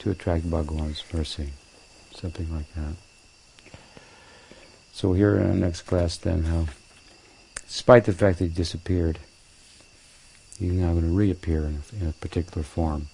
to 0.00 0.10
attract 0.10 0.50
Bhagwan's 0.50 1.02
mercy. 1.12 1.50
Something 2.14 2.52
like 2.54 2.72
that. 2.74 2.94
So 4.92 5.12
here 5.12 5.36
in 5.36 5.48
the 5.48 5.66
next 5.66 5.82
class 5.82 6.16
then 6.16 6.44
how, 6.44 6.66
despite 7.74 8.04
the 8.04 8.12
fact 8.12 8.38
that 8.38 8.44
he 8.44 8.50
disappeared, 8.50 9.18
he's 10.60 10.70
now 10.70 10.92
going 10.92 11.02
to 11.02 11.08
reappear 11.08 11.64
in 11.64 11.82
a, 11.82 12.02
in 12.02 12.08
a 12.08 12.12
particular 12.12 12.62
form. 12.62 13.08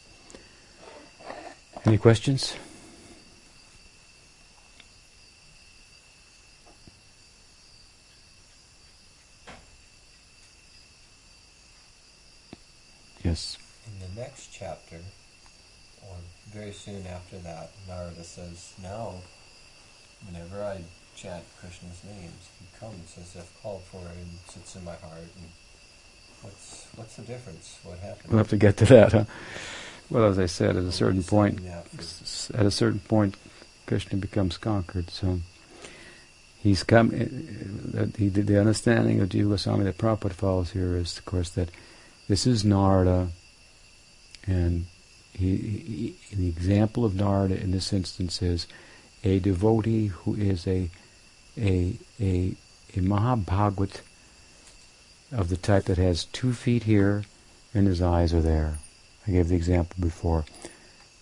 Any 1.87 1.97
questions? 1.97 2.55
Yes. 13.25 13.57
In 13.87 14.15
the 14.15 14.21
next 14.21 14.53
chapter, 14.53 14.97
or 16.07 16.17
very 16.53 16.73
soon 16.73 17.07
after 17.07 17.39
that, 17.39 17.71
Narada 17.89 18.25
says, 18.25 18.75
Now, 18.83 19.15
whenever 20.27 20.63
I 20.63 20.83
chant 21.21 21.45
Krishna's 21.61 22.01
names, 22.05 22.49
he 22.59 22.67
comes 22.79 23.17
as 23.21 23.37
if 23.37 23.63
called 23.63 23.83
for 23.85 23.99
and 23.99 24.39
sits 24.49 24.77
in 24.77 24.85
my 24.85 24.97
heart 24.97 25.29
and 25.37 25.49
What's 26.43 26.87
what's 26.97 27.17
the 27.17 27.23
difference? 27.23 27.79
What 27.83 27.99
happened? 27.99 28.31
We'll 28.31 28.39
have 28.39 28.49
to 28.49 28.57
get 28.57 28.77
to 28.79 28.85
that. 28.87 29.13
Huh? 29.13 29.25
Well, 30.09 30.25
as 30.25 30.39
I 30.39 30.47
said, 30.47 30.77
at 30.77 30.85
a 30.85 30.93
certain 30.93 31.23
point, 31.23 31.61
at 31.65 32.67
a 32.67 32.71
certain 32.71 33.01
point, 33.01 33.37
Krishna 33.87 34.19
becomes 34.19 34.57
conquered. 34.57 35.11
So 35.11 35.41
he's 36.59 36.83
come. 36.83 37.09
Uh, 37.97 38.07
he, 38.17 38.29
the 38.29 38.59
understanding 38.59 39.21
of 39.21 39.29
Jiva 39.29 39.51
Goswami 39.51 39.85
that 39.85 39.99
Prabhupada 39.99 40.33
follows 40.33 40.71
here 40.71 40.97
is, 40.97 41.19
of 41.19 41.25
course, 41.27 41.51
that 41.51 41.71
this 42.29 42.47
is 42.47 42.65
Narada, 42.65 43.29
and 44.47 44.87
he, 45.33 45.57
he, 45.57 46.35
the 46.35 46.49
example 46.49 47.05
of 47.05 47.15
Narada 47.15 47.61
in 47.61 47.71
this 47.71 47.93
instance 47.93 48.41
is 48.41 48.67
a 49.23 49.39
devotee 49.41 50.07
who 50.07 50.35
is 50.35 50.67
a 50.67 50.91
a 51.61 51.97
a, 52.21 52.55
a 52.95 53.01
Mahabhagavat 53.01 54.01
of 55.33 55.49
the 55.49 55.57
type 55.57 55.85
that 55.85 55.99
has 55.99 56.25
two 56.25 56.53
feet 56.53 56.85
here 56.85 57.25
and 57.75 57.87
his 57.87 58.03
eyes 58.03 58.35
are 58.35 58.41
there. 58.41 58.79
I 59.27 59.33
gave 59.33 59.49
the 59.49 59.57
example 59.57 59.97
before. 60.01 60.45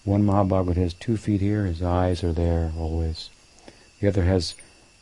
One 0.05 0.24
Mahabhagavat 0.24 0.76
has 0.76 0.95
two 0.95 1.16
feet 1.16 1.41
here, 1.41 1.66
his 1.66 1.82
eyes 1.82 2.24
are 2.24 2.32
there 2.32 2.72
always. 2.78 3.30
The 4.01 4.09
other 4.09 4.24
has 4.24 4.55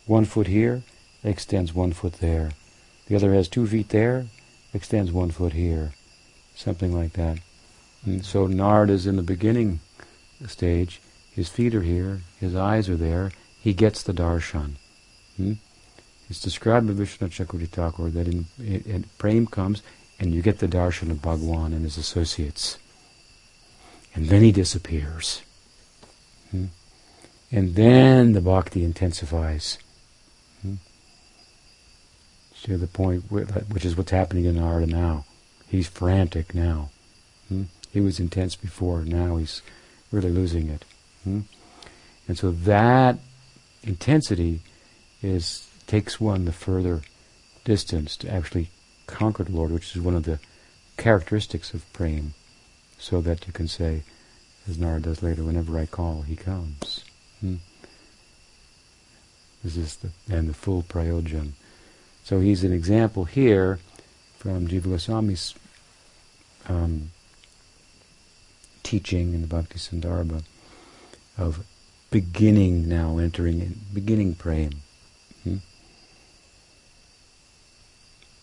one 0.07 0.25
foot 0.25 0.47
here, 0.47 0.83
extends 1.23 1.75
one 1.75 1.93
foot 1.93 2.15
there. 2.15 2.51
The 3.07 3.17
other 3.17 3.33
has 3.35 3.49
two 3.49 3.67
feet 3.67 3.91
there, 3.91 4.27
extends 4.75 5.13
one 5.13 5.31
foot 5.31 5.53
here. 5.53 5.93
Something 6.55 6.93
like 6.93 7.13
that. 7.13 7.39
And 8.05 8.25
so 8.25 8.49
Narad 8.49 8.89
is 8.91 9.07
in 9.07 9.17
the 9.17 9.23
beginning 9.23 9.81
stage. 10.47 11.01
His 11.33 11.49
feet 11.49 11.75
are 11.75 11.83
here, 11.83 12.23
his 12.41 12.57
eyes 12.57 12.89
are 12.89 12.97
there. 12.97 13.33
He 13.61 13.75
gets 13.75 14.03
the 14.03 14.13
darshan. 14.13 14.77
Hmm? 15.37 15.55
It's 16.29 16.41
described 16.41 16.87
by 16.87 16.95
Vishwanath 16.95 17.47
Chakravarti 17.47 18.13
that 18.15 18.29
in, 18.29 18.47
in, 18.59 18.83
in 18.87 19.05
Prem 19.19 19.47
comes 19.47 19.83
and 20.19 20.35
you 20.35 20.43
get 20.43 20.59
the 20.59 20.67
darshan 20.67 21.11
of 21.11 21.23
Bhagwan 21.23 21.73
and 21.73 21.85
his 21.85 21.97
associates. 21.97 22.79
And 24.15 24.29
then 24.29 24.43
he 24.43 24.51
disappears. 24.51 25.43
Hmm? 26.51 26.67
And 27.53 27.75
then 27.75 28.33
the 28.33 28.41
bhakti 28.41 28.83
intensifies. 28.83 29.79
Hmm? 30.63 30.75
To 32.65 32.77
the 32.77 32.87
point 32.87 33.31
which 33.31 33.85
is 33.85 33.97
what's 33.97 34.11
happening 34.11 34.47
in 34.47 34.57
Narada 34.57 34.87
now. 34.87 35.27
He's 35.69 35.87
frantic 35.87 36.55
now. 36.55 36.91
Hmm? 37.49 37.65
He 37.93 38.01
was 38.01 38.19
intense 38.19 38.57
before, 38.57 39.03
now 39.05 39.37
he's 39.37 39.63
really 40.11 40.31
losing 40.31 40.69
it. 40.69 40.85
Hmm? 41.25 41.41
And 42.27 42.37
so 42.37 42.51
that 42.51 43.19
intensity 43.85 44.63
is 45.23 45.67
takes 45.87 46.21
one 46.21 46.45
the 46.45 46.53
further 46.53 47.03
distance 47.65 48.17
to 48.19 48.33
actually 48.33 48.71
conquer 49.07 49.45
the 49.45 49.53
Lord, 49.53 49.71
which 49.71 49.95
is 49.95 50.03
one 50.03 50.15
of 50.15 50.25
the 50.25 50.41
characteristics 50.97 51.75
of 51.75 51.91
praying, 51.93 52.35
so 52.99 53.21
that 53.21 53.47
you 53.47 53.53
can 53.53 53.69
say, 53.69 54.03
as 54.69 54.79
Nara 54.79 55.01
does 55.01 55.23
later, 55.23 55.45
whenever 55.45 55.79
I 55.79 55.87
call, 55.87 56.23
he 56.23 56.37
comes. 56.37 57.05
Hmm? 57.41 57.57
This 59.63 59.77
is 59.77 59.97
the 59.97 60.11
and 60.31 60.49
the 60.49 60.55
full 60.55 60.83
prayojan. 60.83 61.53
So 62.25 62.41
he's 62.41 62.65
an 62.65 62.73
example 62.73 63.25
here 63.25 63.79
from 64.39 64.69
Jiva 64.69 64.83
Goswami's 64.83 65.55
um, 66.69 67.11
teaching 68.83 69.35
in 69.35 69.41
the 69.41 69.47
Bhakti 69.47 69.79
Sandarbha 69.79 70.43
of 71.37 71.65
beginning 72.11 72.89
now 72.89 73.19
entering 73.19 73.61
in, 73.61 73.81
beginning 73.93 74.35
prema. 74.35 74.77
Hmm? 75.45 75.57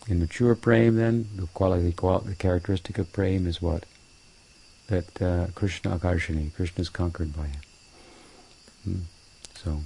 In 0.06 0.20
mature 0.20 0.54
prema, 0.54 0.96
then 0.96 1.28
the 1.34 1.46
quality, 1.46 1.90
the 1.90 2.34
characteristic 2.38 2.98
of 2.98 3.12
prema 3.12 3.48
is 3.48 3.62
what? 3.62 3.84
That 4.88 5.22
uh, 5.22 5.46
Krishna 5.54 5.96
Akarshani, 5.96 6.54
Krishna 6.54 6.82
is 6.82 6.90
conquered 6.90 7.34
by 7.34 7.46
him. 7.46 7.60
Hmm? 8.84 8.98
So 9.54 9.80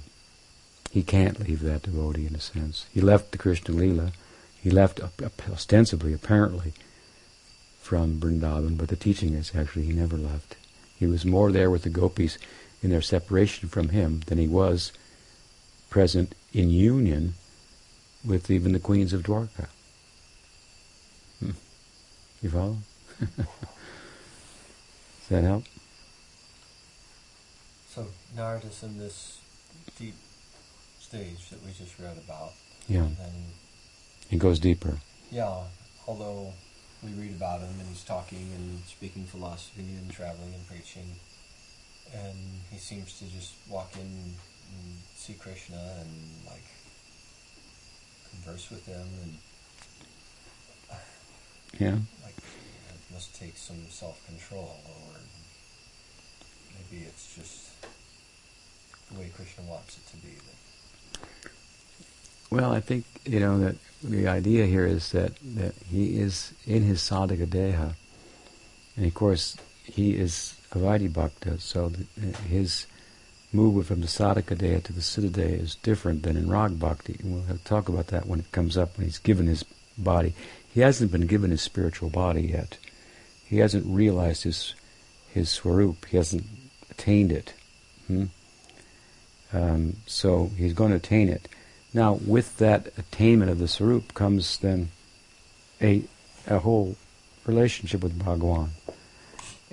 he 0.91 1.03
can't 1.03 1.39
leave 1.39 1.61
that 1.61 1.83
devotee 1.83 2.27
in 2.27 2.35
a 2.35 2.39
sense. 2.39 2.85
He 2.93 2.99
left 2.99 3.31
the 3.31 3.37
Krishna 3.37 3.73
Lila. 3.73 4.11
He 4.61 4.69
left 4.69 4.99
ostensibly, 5.49 6.13
apparently, 6.13 6.73
from 7.79 8.19
Vrindavan, 8.19 8.77
but 8.77 8.89
the 8.89 8.97
teaching 8.97 9.33
is 9.33 9.55
actually 9.55 9.83
he 9.83 9.93
never 9.93 10.17
left. 10.17 10.57
He 10.97 11.07
was 11.07 11.23
more 11.23 11.49
there 11.49 11.69
with 11.69 11.83
the 11.83 11.89
gopis 11.89 12.37
in 12.83 12.89
their 12.89 13.01
separation 13.01 13.69
from 13.69 13.89
him 13.89 14.21
than 14.25 14.37
he 14.37 14.49
was 14.49 14.91
present 15.89 16.35
in 16.53 16.69
union 16.69 17.35
with 18.25 18.51
even 18.51 18.73
the 18.73 18.79
queens 18.79 19.13
of 19.13 19.23
Dwarka. 19.23 19.69
You 22.41 22.49
follow? 22.55 22.77
Does 23.19 23.45
that 25.29 25.43
help? 25.43 25.63
So 27.89 28.07
Narada's 28.35 28.83
in 28.83 28.97
this 28.97 29.39
deep 29.97 30.15
stage 30.99 31.49
that 31.49 31.63
we 31.65 31.71
just 31.73 31.99
read 31.99 32.17
about. 32.17 32.51
Yeah. 32.87 33.01
And 33.03 33.17
then, 33.17 33.33
It 34.31 34.37
goes 34.39 34.59
deeper. 34.59 34.97
yeah, 35.31 35.63
although 36.07 36.53
we 37.03 37.11
read 37.13 37.31
about 37.35 37.61
him 37.61 37.69
and 37.79 37.87
he's 37.89 38.03
talking 38.03 38.51
and 38.55 38.79
speaking 38.85 39.25
philosophy 39.25 39.81
and 39.81 40.11
traveling 40.11 40.53
and 40.53 40.67
preaching, 40.67 41.15
and 42.13 42.37
he 42.71 42.77
seems 42.77 43.17
to 43.19 43.25
just 43.25 43.53
walk 43.69 43.95
in 43.95 44.01
and 44.01 44.95
see 45.15 45.33
Krishna 45.33 45.77
and 46.01 46.09
like 46.45 46.63
converse 48.31 48.69
with 48.69 48.85
him 48.85 49.07
and 49.23 49.33
Yeah. 51.77 51.97
like 52.23 52.37
it 52.37 53.13
must 53.13 53.35
take 53.35 53.57
some 53.57 53.77
self 53.89 54.25
control 54.25 54.77
or 54.85 55.19
maybe 56.75 57.05
it's 57.05 57.35
just 57.35 57.69
the 59.11 59.19
way 59.19 59.29
Krishna 59.35 59.63
wants 59.65 59.97
it 59.97 60.07
to 60.11 60.17
be. 60.17 60.33
That 60.33 61.51
Well, 62.49 62.71
I 62.71 62.79
think 62.79 63.05
you 63.25 63.39
know 63.39 63.59
that 63.59 63.75
the 64.03 64.27
idea 64.27 64.65
here 64.65 64.85
is 64.85 65.11
that 65.11 65.33
that 65.55 65.75
he 65.89 66.19
is 66.19 66.53
in 66.65 66.83
his 66.83 67.01
sadhaka 67.01 67.47
deha, 67.47 67.93
and 68.95 69.05
of 69.05 69.13
course 69.13 69.57
he 69.83 70.15
is 70.15 70.55
a 70.71 70.77
Vaidhi 70.77 71.11
bhakta, 71.11 71.59
so 71.59 71.91
his 72.47 72.85
movement 73.51 73.87
from 73.87 74.01
the 74.01 74.07
sadhaka 74.07 74.55
deha 74.55 74.83
to 74.83 74.93
the 74.93 75.01
siddha 75.01 75.29
deha 75.29 75.59
is 75.59 75.75
different 75.75 76.23
than 76.23 76.37
in 76.37 76.49
rag 76.49 76.79
bhakti. 76.79 77.17
And 77.19 77.33
we'll 77.33 77.57
talk 77.65 77.89
about 77.89 78.07
that 78.07 78.27
when 78.27 78.39
it 78.39 78.51
comes 78.51 78.77
up 78.77 78.97
when 78.97 79.05
he's 79.05 79.17
given 79.17 79.47
his 79.47 79.63
body. 79.97 80.33
He 80.73 80.81
hasn't 80.81 81.11
been 81.11 81.27
given 81.27 81.51
his 81.51 81.61
spiritual 81.61 82.09
body 82.09 82.43
yet. 82.43 82.77
He 83.45 83.57
hasn't 83.57 83.85
realized 83.87 84.43
his 84.43 84.75
his 85.33 85.49
swarup. 85.49 86.05
He 86.05 86.17
hasn't 86.17 86.45
attained 86.89 87.31
it. 87.31 87.53
Hmm? 88.07 88.25
Um, 89.51 89.95
so 90.05 90.51
he's 90.57 90.73
going 90.73 90.91
to 90.91 90.97
attain 90.97 91.29
it. 91.29 91.47
Now, 91.93 92.13
with 92.13 92.57
that 92.57 92.87
attainment 92.97 93.49
of 93.49 93.59
the 93.59 93.67
swarup 93.67 94.13
comes 94.13 94.57
then 94.59 94.89
a, 95.81 96.03
a 96.47 96.59
whole 96.59 96.95
relationship 97.45 98.03
with 98.03 98.23
Bhagwan. 98.23 98.71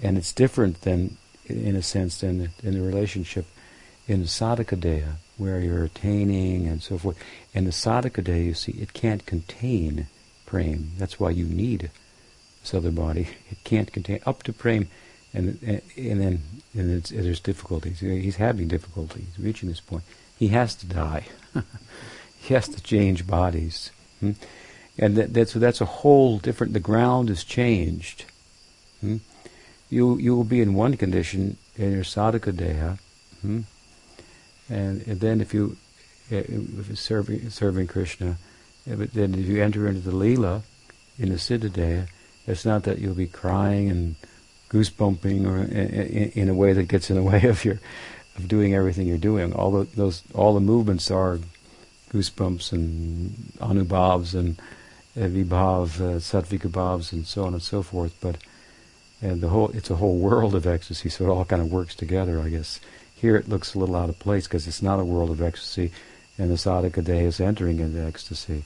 And 0.02 0.16
it's 0.16 0.32
different 0.32 0.82
than, 0.82 1.16
in 1.46 1.76
a 1.76 1.82
sense, 1.82 2.20
than 2.20 2.50
in 2.62 2.74
the 2.74 2.82
relationship 2.82 3.46
in 4.08 4.20
the 4.20 4.28
sadhaka 4.28 4.78
deha, 4.78 5.14
where 5.36 5.60
you're 5.60 5.84
attaining 5.84 6.68
and 6.68 6.82
so 6.82 6.96
forth. 6.96 7.18
In 7.52 7.64
the 7.64 7.70
sadhaka 7.70 8.22
deha, 8.22 8.44
you 8.44 8.54
see, 8.54 8.72
it 8.72 8.92
can't 8.92 9.26
contain 9.26 10.06
prem. 10.46 10.92
That's 10.98 11.20
why 11.20 11.30
you 11.30 11.44
need 11.44 11.90
this 12.62 12.74
other 12.74 12.90
body. 12.90 13.28
It 13.50 13.62
can't 13.64 13.92
contain, 13.92 14.20
up 14.24 14.42
to 14.44 14.52
prem, 14.52 14.88
and, 15.34 15.58
and, 15.62 15.82
and 15.96 16.20
then 16.20 16.42
and 16.76 17.02
there's 17.02 17.40
difficulties. 17.40 18.00
He's 18.00 18.36
having 18.36 18.68
difficulties 18.68 19.26
reaching 19.38 19.68
this 19.68 19.80
point. 19.80 20.04
He 20.38 20.48
has 20.48 20.74
to 20.76 20.86
die. 20.86 21.26
he 22.40 22.54
has 22.54 22.68
to 22.68 22.82
change 22.82 23.26
bodies. 23.26 23.90
Hmm? 24.20 24.32
And 24.98 25.16
that, 25.16 25.32
that's, 25.34 25.54
that's 25.54 25.80
a 25.80 25.86
whole 25.86 26.38
different, 26.38 26.72
the 26.72 26.80
ground 26.80 27.30
is 27.30 27.44
changed. 27.44 28.26
Hmm? 29.00 29.18
You, 29.88 30.18
you 30.18 30.36
will 30.36 30.44
be 30.44 30.60
in 30.60 30.74
one 30.74 30.96
condition 30.96 31.56
in 31.76 31.92
your 31.92 32.04
sadhaka 32.04 32.52
deha, 32.52 32.98
hmm? 33.40 33.60
and, 34.68 35.06
and 35.06 35.20
then 35.20 35.40
if 35.40 35.54
you, 35.54 35.76
eh, 36.30 36.42
if 36.48 36.98
serving, 36.98 37.50
serving 37.50 37.86
Krishna, 37.86 38.36
eh, 38.90 38.94
but 38.96 39.12
then 39.12 39.34
if 39.34 39.46
you 39.46 39.62
enter 39.62 39.86
into 39.88 40.00
the 40.00 40.14
lila, 40.14 40.62
in 41.18 41.30
the 41.30 41.36
Siddha 41.36 41.70
deha, 41.70 42.08
it's 42.46 42.64
not 42.64 42.84
that 42.84 42.98
you'll 42.98 43.14
be 43.14 43.26
crying 43.26 43.90
and 43.90 44.16
goosebumping 44.68 45.46
or 45.46 45.62
in, 46.38 46.48
a 46.48 46.54
way 46.54 46.72
that 46.72 46.84
gets 46.84 47.10
in 47.10 47.16
the 47.16 47.22
way 47.30 47.44
of 47.44 47.64
your 47.64 47.80
of 48.36 48.48
doing 48.48 48.74
everything 48.74 49.06
you're 49.06 49.18
doing. 49.18 49.52
All 49.52 49.70
the, 49.70 49.84
those 49.96 50.22
all 50.34 50.54
the 50.54 50.60
movements 50.60 51.10
are 51.10 51.40
goosebumps 52.12 52.72
and 52.72 53.30
anubhavs 53.58 54.34
and 54.34 54.58
uh, 55.16 55.20
vibhav, 55.20 56.00
uh, 56.00 56.18
sattvika 56.18 57.12
and 57.12 57.26
so 57.26 57.44
on 57.44 57.54
and 57.54 57.62
so 57.62 57.82
forth. 57.82 58.14
But 58.20 58.36
and 59.22 59.40
the 59.40 59.48
whole 59.48 59.70
it's 59.70 59.90
a 59.90 59.96
whole 59.96 60.18
world 60.18 60.54
of 60.54 60.66
ecstasy, 60.66 61.08
so 61.08 61.24
it 61.24 61.30
all 61.30 61.44
kind 61.44 61.62
of 61.62 61.72
works 61.72 61.94
together, 61.94 62.40
I 62.40 62.50
guess. 62.50 62.80
Here 63.14 63.36
it 63.36 63.48
looks 63.48 63.74
a 63.74 63.78
little 63.78 63.96
out 63.96 64.10
of 64.10 64.18
place 64.18 64.46
because 64.46 64.66
it's 64.66 64.82
not 64.82 65.00
a 65.00 65.04
world 65.04 65.30
of 65.30 65.40
ecstasy, 65.40 65.90
and 66.36 66.50
the 66.50 66.56
sadhaka 66.56 67.02
deha 67.02 67.24
is 67.24 67.40
entering 67.40 67.80
into 67.80 68.04
ecstasy. 68.04 68.64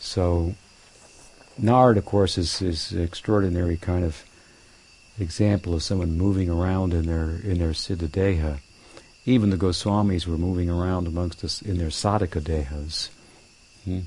So 0.00 0.54
Narad, 1.60 1.98
of 1.98 2.04
course, 2.04 2.38
is 2.38 2.60
is 2.62 2.90
an 2.90 3.02
extraordinary 3.02 3.76
kind 3.76 4.04
of 4.04 4.24
example 5.18 5.74
of 5.74 5.82
someone 5.82 6.16
moving 6.16 6.48
around 6.48 6.92
in 6.94 7.06
their 7.06 7.36
in 7.44 7.58
their 7.58 7.72
siddha 7.72 8.08
deha. 8.08 8.60
Even 9.26 9.50
the 9.50 9.58
Goswamis 9.58 10.26
were 10.26 10.38
moving 10.38 10.70
around 10.70 11.06
amongst 11.06 11.44
us 11.44 11.60
in 11.60 11.76
their 11.76 11.88
sadhaka 11.90 12.40
dehas. 12.40 13.10
Hmm? 13.84 14.00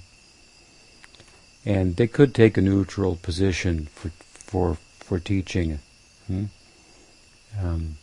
And 1.63 1.95
they 1.95 2.07
could 2.07 2.33
take 2.33 2.57
a 2.57 2.61
neutral 2.61 3.15
position 3.15 3.87
for 3.93 4.09
for 4.23 4.77
for 4.99 5.19
teaching. 5.19 5.79
Hmm? 6.25 6.45
Um, 7.61 7.97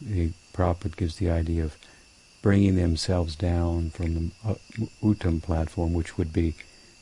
the 0.00 0.32
Prabhupada 0.52 0.96
gives 0.96 1.16
the 1.16 1.30
idea 1.30 1.62
of 1.62 1.76
bringing 2.44 2.76
themselves 2.76 3.34
down 3.36 3.88
from 3.88 4.14
the 4.14 4.30
uh, 4.46 4.54
uttam 5.02 5.42
platform, 5.42 5.94
which 5.94 6.18
would 6.18 6.30
be 6.30 6.52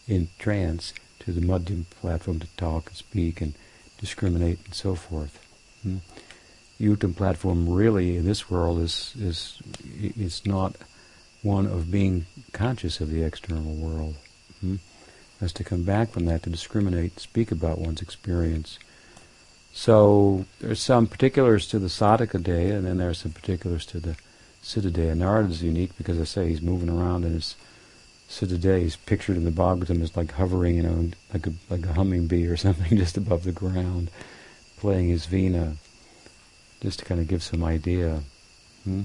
in 0.07 0.29
trance, 0.39 0.95
to 1.19 1.33
the 1.33 1.41
madhyam 1.41 1.85
platform 2.01 2.39
to 2.39 2.47
talk 2.57 2.87
and 2.87 2.97
speak 2.97 3.41
and 3.41 3.53
discriminate 3.99 4.61
and 4.65 4.73
so 4.73 4.95
forth. 4.95 5.45
Hmm? 5.83 5.97
The 6.79 6.87
uttam 6.87 7.17
platform 7.17 7.69
really 7.69 8.17
in 8.17 8.25
this 8.25 8.49
world 8.49 8.79
is 8.79 9.15
is 9.19 9.61
is 10.17 10.47
not 10.47 10.77
one 11.43 11.67
of 11.67 11.91
being 11.91 12.27
conscious 12.53 13.01
of 13.01 13.11
the 13.11 13.25
external 13.25 13.75
world. 13.75 14.15
Hmm? 14.61 14.77
Has 15.41 15.53
to 15.55 15.65
come 15.65 15.83
back 15.83 16.11
from 16.11 16.27
that 16.27 16.45
to 16.45 16.51
discriminate, 16.51 17.19
speak 17.19 17.51
about 17.51 17.81
one's 17.81 18.01
experience. 18.01 18.79
So 19.73 20.45
there's 20.61 20.79
some 20.79 21.09
particulars 21.09 21.67
to 21.71 21.81
the 21.81 21.89
sadhaka 21.89 22.41
deha, 22.41 22.77
and 22.77 22.87
then 22.87 22.99
there's 22.99 23.19
some 23.19 23.33
particulars 23.33 23.85
to 23.87 23.99
the 23.99 24.15
siddha 24.63 24.91
deha. 24.91 25.17
Narada 25.17 25.49
is 25.49 25.63
unique 25.63 25.97
because 25.99 26.21
I 26.21 26.25
say 26.25 26.49
he's 26.49 26.63
moving 26.63 26.89
around 26.89 27.25
in 27.25 27.33
his 27.33 27.57
siddha 28.29 28.57
deha. 28.57 28.81
He's 28.81 28.97
pictured 28.97 29.37
in 29.37 29.45
the 29.45 29.51
Bhagavatam 29.51 30.03
as 30.03 30.17
like 30.17 30.33
hovering, 30.33 30.77
you 30.77 30.83
know, 30.83 31.11
like 31.33 31.47
a 31.47 31.53
like 31.69 31.85
a 31.85 31.95
humming 31.95 32.27
bee 32.27 32.47
or 32.47 32.57
something 32.67 32.97
just 32.97 33.17
above 33.17 33.45
the 33.45 33.53
ground, 33.53 34.11
playing 34.79 35.09
his 35.09 35.27
veena, 35.27 35.77
just 36.81 37.01
to 37.01 37.05
kind 37.05 37.21
of 37.21 37.29
give 37.29 37.43
some 37.43 37.65
idea. 37.65 38.21
Hmm? 38.85 39.03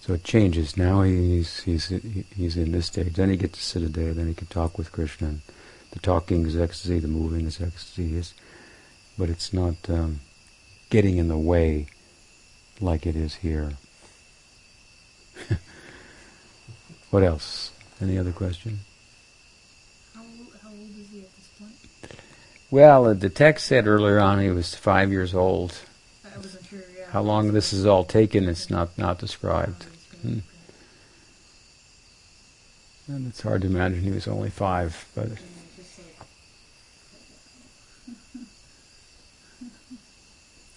So 0.00 0.14
it 0.14 0.24
changes. 0.24 0.76
Now 0.76 1.02
he's 1.02 1.60
he's 1.62 1.88
he's 1.88 2.56
in 2.56 2.72
this 2.72 2.86
stage. 2.86 3.14
Then 3.14 3.30
he 3.30 3.36
gets 3.36 3.72
to 3.72 3.80
siddha 3.80 3.88
deha. 3.88 4.14
Then 4.14 4.28
he 4.28 4.34
can 4.34 4.46
talk 4.46 4.78
with 4.78 4.92
Krishna. 4.92 5.28
And 5.28 5.40
the 5.90 5.98
talking 5.98 6.46
is 6.46 6.56
ecstasy. 6.56 6.98
The 6.98 7.08
moving 7.08 7.46
is 7.46 7.60
ecstasy. 7.60 8.16
Is, 8.16 8.32
but 9.18 9.28
it's 9.30 9.52
not 9.52 9.74
um, 9.88 10.20
getting 10.90 11.16
in 11.16 11.28
the 11.28 11.38
way 11.38 11.86
like 12.80 13.06
it 13.06 13.16
is 13.16 13.36
here. 13.36 13.72
what 17.10 17.22
else? 17.22 17.72
Any 18.00 18.18
other 18.18 18.32
question? 18.32 18.80
How, 20.14 20.22
old, 20.22 20.48
how 20.62 20.68
old 20.70 20.90
is 20.98 21.08
he 21.10 21.20
at 21.20 21.34
this 21.36 21.48
point? 21.58 21.72
Well, 22.70 23.06
uh, 23.06 23.14
the 23.14 23.30
text 23.30 23.66
said 23.66 23.86
earlier 23.86 24.20
on 24.20 24.40
he 24.40 24.50
was 24.50 24.74
five 24.74 25.10
years 25.10 25.34
old. 25.34 25.78
I 26.24 26.36
wasn't 26.36 26.66
sure. 26.66 26.80
Yeah. 26.96 27.10
How 27.10 27.22
long 27.22 27.52
this 27.52 27.72
is 27.72 27.86
all 27.86 28.04
taken 28.04 28.44
is 28.44 28.70
not, 28.70 28.96
not 28.98 29.18
described. 29.18 29.84
Hmm. 30.22 30.38
And 33.08 33.28
it's 33.28 33.40
hard 33.40 33.62
to 33.62 33.68
imagine 33.68 34.02
he 34.02 34.10
was 34.10 34.26
only 34.26 34.50
five, 34.50 35.06
but 35.14 35.28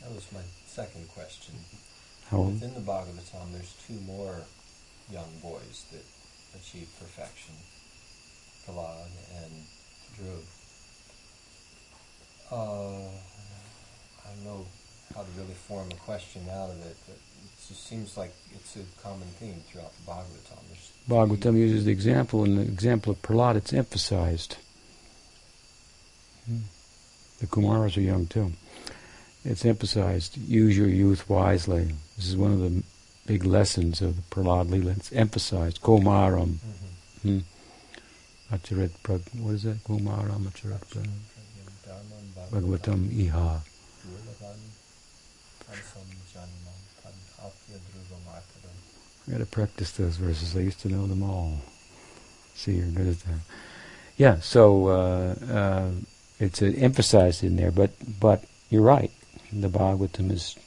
That 0.09 0.15
was 0.15 0.31
my 0.33 0.41
second 0.65 1.07
question. 1.08 1.08
How 2.29 2.37
old? 2.37 2.53
Within 2.53 2.73
the 2.75 2.81
Bhagavatam, 2.81 3.51
there's 3.53 3.73
two 3.87 3.99
more 4.05 4.41
young 5.11 5.29
boys 5.41 5.85
that 5.91 6.05
achieve 6.59 6.87
perfection 6.99 7.55
Prahlad 8.65 9.09
and 9.43 9.51
Dhruv. 10.15 10.43
Uh, 12.51 13.09
I 14.25 14.35
don't 14.35 14.45
know 14.45 14.65
how 15.15 15.21
to 15.21 15.27
really 15.37 15.53
form 15.53 15.87
a 15.91 15.95
question 15.95 16.43
out 16.51 16.69
of 16.69 16.79
it, 16.85 16.97
but 17.07 17.15
it 17.15 17.67
just 17.67 17.87
seems 17.87 18.17
like 18.17 18.33
it's 18.53 18.75
a 18.75 19.01
common 19.01 19.27
theme 19.39 19.63
throughout 19.67 19.91
the 19.93 20.11
Bhagavatam. 20.11 20.59
There's 20.67 20.91
Bhagavatam 21.07 21.57
uses 21.57 21.85
the 21.85 21.91
example, 21.91 22.43
and 22.43 22.57
the 22.57 22.61
example 22.61 23.11
of 23.11 23.21
Prahlad, 23.21 23.55
it's 23.55 23.73
emphasized. 23.73 24.57
Hmm. 26.45 26.57
The 27.39 27.47
Kumaras 27.47 27.97
are 27.97 28.01
young 28.01 28.27
too. 28.27 28.51
It's 29.45 29.65
emphasized, 29.65 30.37
use 30.37 30.77
your 30.77 30.89
youth 30.89 31.29
wisely. 31.29 31.95
This 32.19 32.27
is 32.27 32.35
one 32.35 32.51
of 32.51 32.59
the 32.59 32.83
big 33.25 33.45
lessons 33.45 34.01
of 34.01 34.17
the 34.17 34.21
Prahlad 34.23 34.69
Lila. 34.69 34.91
It's 34.91 35.13
emphasized, 35.13 35.81
Kumaram. 35.81 36.57
Mhm. 36.57 36.61
Hmm. 37.21 37.39
Acharit 38.53 38.91
Prag, 39.03 39.21
what 39.37 39.51
is 39.55 39.63
that? 39.63 39.81
Kumaram 39.85 40.43
Acharit 40.51 40.81
Prag. 40.89 41.07
Bhagavatam 42.51 43.07
Iha. 43.07 43.61
Durlavan 44.03 44.59
Pansam 45.63 46.09
Janmam 46.33 46.79
Pad 47.01 47.13
Apya 47.39 47.77
Dhruvamartadam. 47.87 48.75
I 49.25 49.31
gotta 49.31 49.45
practice 49.45 49.91
those 49.91 50.17
verses. 50.17 50.57
I 50.57 50.59
used 50.59 50.81
to 50.81 50.89
know 50.89 51.07
them 51.07 51.23
all. 51.23 51.61
See, 52.53 52.73
you're 52.73 52.87
good 52.87 53.07
at 53.07 53.19
that. 53.21 53.39
Yeah, 54.17 54.41
so 54.41 54.87
uh, 54.87 55.35
uh, 55.49 55.91
it's 56.37 56.61
uh, 56.61 56.73
emphasized 56.75 57.45
in 57.45 57.55
there, 57.55 57.71
but 57.71 57.91
but 58.19 58.43
you're 58.69 58.81
right. 58.81 59.11
The 59.53 59.69
Bhagavatam 59.69 60.31
is 60.33 60.57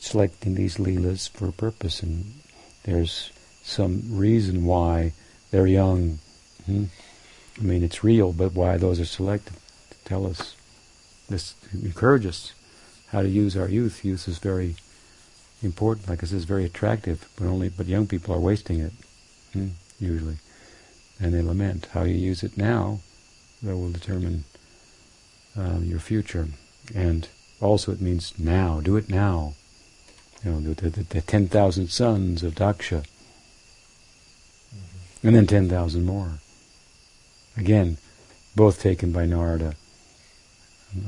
selecting 0.00 0.54
these 0.54 0.76
leelas 0.76 1.28
for 1.28 1.48
a 1.48 1.52
purpose, 1.52 2.02
and 2.02 2.40
there's 2.84 3.32
some 3.62 4.02
reason 4.10 4.64
why 4.64 5.12
they're 5.50 5.66
young. 5.66 6.18
Hmm? 6.66 6.84
I 7.58 7.62
mean, 7.62 7.82
it's 7.82 8.04
real, 8.04 8.32
but 8.32 8.54
why 8.54 8.76
those 8.76 9.00
are 9.00 9.04
selected 9.04 9.54
to 9.90 10.04
tell 10.04 10.26
us 10.26 10.56
this, 11.28 11.54
encourage 11.72 12.26
us 12.26 12.52
how 13.08 13.22
to 13.22 13.28
use 13.28 13.56
our 13.56 13.68
youth. 13.68 14.04
Youth 14.04 14.28
is 14.28 14.38
very 14.38 14.76
important. 15.62 16.08
Like 16.08 16.22
I 16.22 16.26
said, 16.26 16.36
it's 16.36 16.44
very 16.44 16.64
attractive, 16.64 17.28
but 17.36 17.46
only 17.46 17.68
but 17.68 17.86
young 17.86 18.06
people 18.06 18.34
are 18.34 18.40
wasting 18.40 18.80
it 18.80 18.92
hmm, 19.52 19.68
usually, 19.98 20.36
and 21.20 21.34
they 21.34 21.42
lament 21.42 21.88
how 21.92 22.02
you 22.02 22.14
use 22.14 22.42
it 22.42 22.56
now. 22.56 23.00
That 23.62 23.76
will 23.76 23.90
determine 23.90 24.44
um, 25.56 25.84
your 25.84 25.98
future, 25.98 26.48
and 26.94 27.28
also 27.60 27.92
it 27.92 28.00
means 28.00 28.38
now. 28.38 28.80
Do 28.80 28.96
it 28.96 29.08
now. 29.08 29.54
You 30.44 30.52
know, 30.52 30.60
the, 30.74 30.88
the, 30.90 31.02
the 31.02 31.20
ten 31.20 31.48
thousand 31.48 31.88
sons 31.90 32.42
of 32.42 32.54
Daksha, 32.54 33.04
Mhm. 34.74 35.24
and 35.24 35.34
then 35.36 35.46
ten 35.46 35.68
thousand 35.68 36.04
more. 36.04 36.38
Again, 37.56 37.98
both 38.54 38.80
taken 38.80 39.10
by 39.12 39.26
Narada 39.26 39.74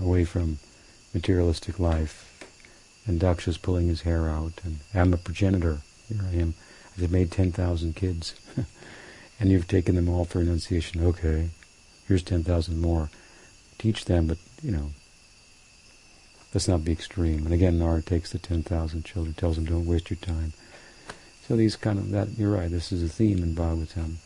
away 0.03 0.25
from 0.25 0.59
materialistic 1.15 1.79
life 1.79 2.27
and 3.07 3.21
Daksha's 3.21 3.57
pulling 3.59 3.89
his 3.89 4.03
hair 4.03 4.29
out, 4.29 4.53
and 4.65 4.81
I'm 4.95 5.15
a 5.15 5.17
progenitor. 5.17 5.79
Here 6.09 6.21
I 6.31 6.35
am. 6.37 6.55
I've 7.01 7.11
made 7.11 7.31
10,000 7.31 7.97
kids. 7.97 8.35
and 9.41 9.51
you've 9.51 9.67
taken 9.69 9.95
them 9.95 10.09
all 10.09 10.25
for 10.27 10.41
renunciation. 10.41 11.03
Okay, 11.03 11.51
here's 12.07 12.23
10,000 12.23 12.79
more. 12.81 13.11
Teach 13.79 14.05
them, 14.05 14.27
but, 14.27 14.37
you 14.63 14.71
know, 14.71 14.91
let's 16.55 16.69
not 16.69 16.85
be 16.85 16.93
extreme. 16.93 17.45
And 17.45 17.53
again, 17.53 17.79
Nara 17.79 18.03
takes 18.03 18.33
the 18.33 18.39
10,000 18.39 19.05
children, 19.05 19.35
tells 19.35 19.57
them, 19.57 19.65
don't 19.65 19.87
waste 19.87 20.11
your 20.11 20.19
time. 20.19 20.53
So 21.47 21.57
these 21.57 21.77
kind 21.77 21.99
of, 21.99 22.11
that, 22.11 22.29
you're 22.39 22.53
right, 22.53 22.71
this 22.71 22.93
is 22.93 23.03
a 23.03 23.09
theme 23.09 23.43
in 23.43 23.55
Bhagavatam. 23.55 24.17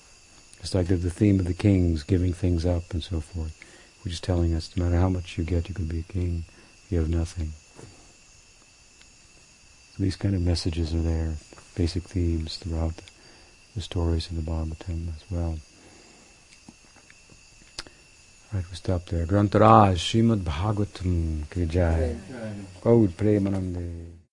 It's 0.60 0.74
like 0.74 0.86
the, 0.86 0.96
the 0.96 1.10
theme 1.10 1.40
of 1.40 1.46
the 1.46 1.54
kings, 1.54 2.02
giving 2.02 2.32
things 2.32 2.64
up 2.64 2.92
and 2.92 3.02
so 3.02 3.20
forth, 3.20 3.58
which 4.02 4.14
is 4.14 4.20
telling 4.20 4.54
us 4.54 4.74
no 4.76 4.84
matter 4.84 4.98
how 4.98 5.08
much 5.08 5.36
you 5.36 5.44
get, 5.44 5.68
you 5.68 5.74
can 5.74 5.86
be 5.86 6.00
a 6.00 6.12
king. 6.12 6.44
You 6.90 6.98
have 6.98 7.08
nothing. 7.08 7.52
These 9.98 10.16
kind 10.16 10.34
of 10.34 10.42
messages 10.42 10.94
are 10.94 11.02
there, 11.02 11.34
basic 11.76 12.02
themes 12.04 12.56
throughout 12.56 12.96
the, 12.96 13.04
the 13.76 13.80
stories 13.80 14.30
in 14.30 14.36
the 14.36 14.42
Bhagavatam 14.42 15.08
as 15.08 15.24
well. 15.30 15.58
Right, 18.54 18.64
we 18.70 18.76
stop 18.76 19.04
there. 19.06 19.26
Grantaraj, 19.26 19.98
Srimad 19.98 20.44
Bhagavatam, 20.44 21.50
Ki 21.50 21.66
Jai. 21.66 22.14
Gaud 22.80 23.08
Premanande. 23.16 24.23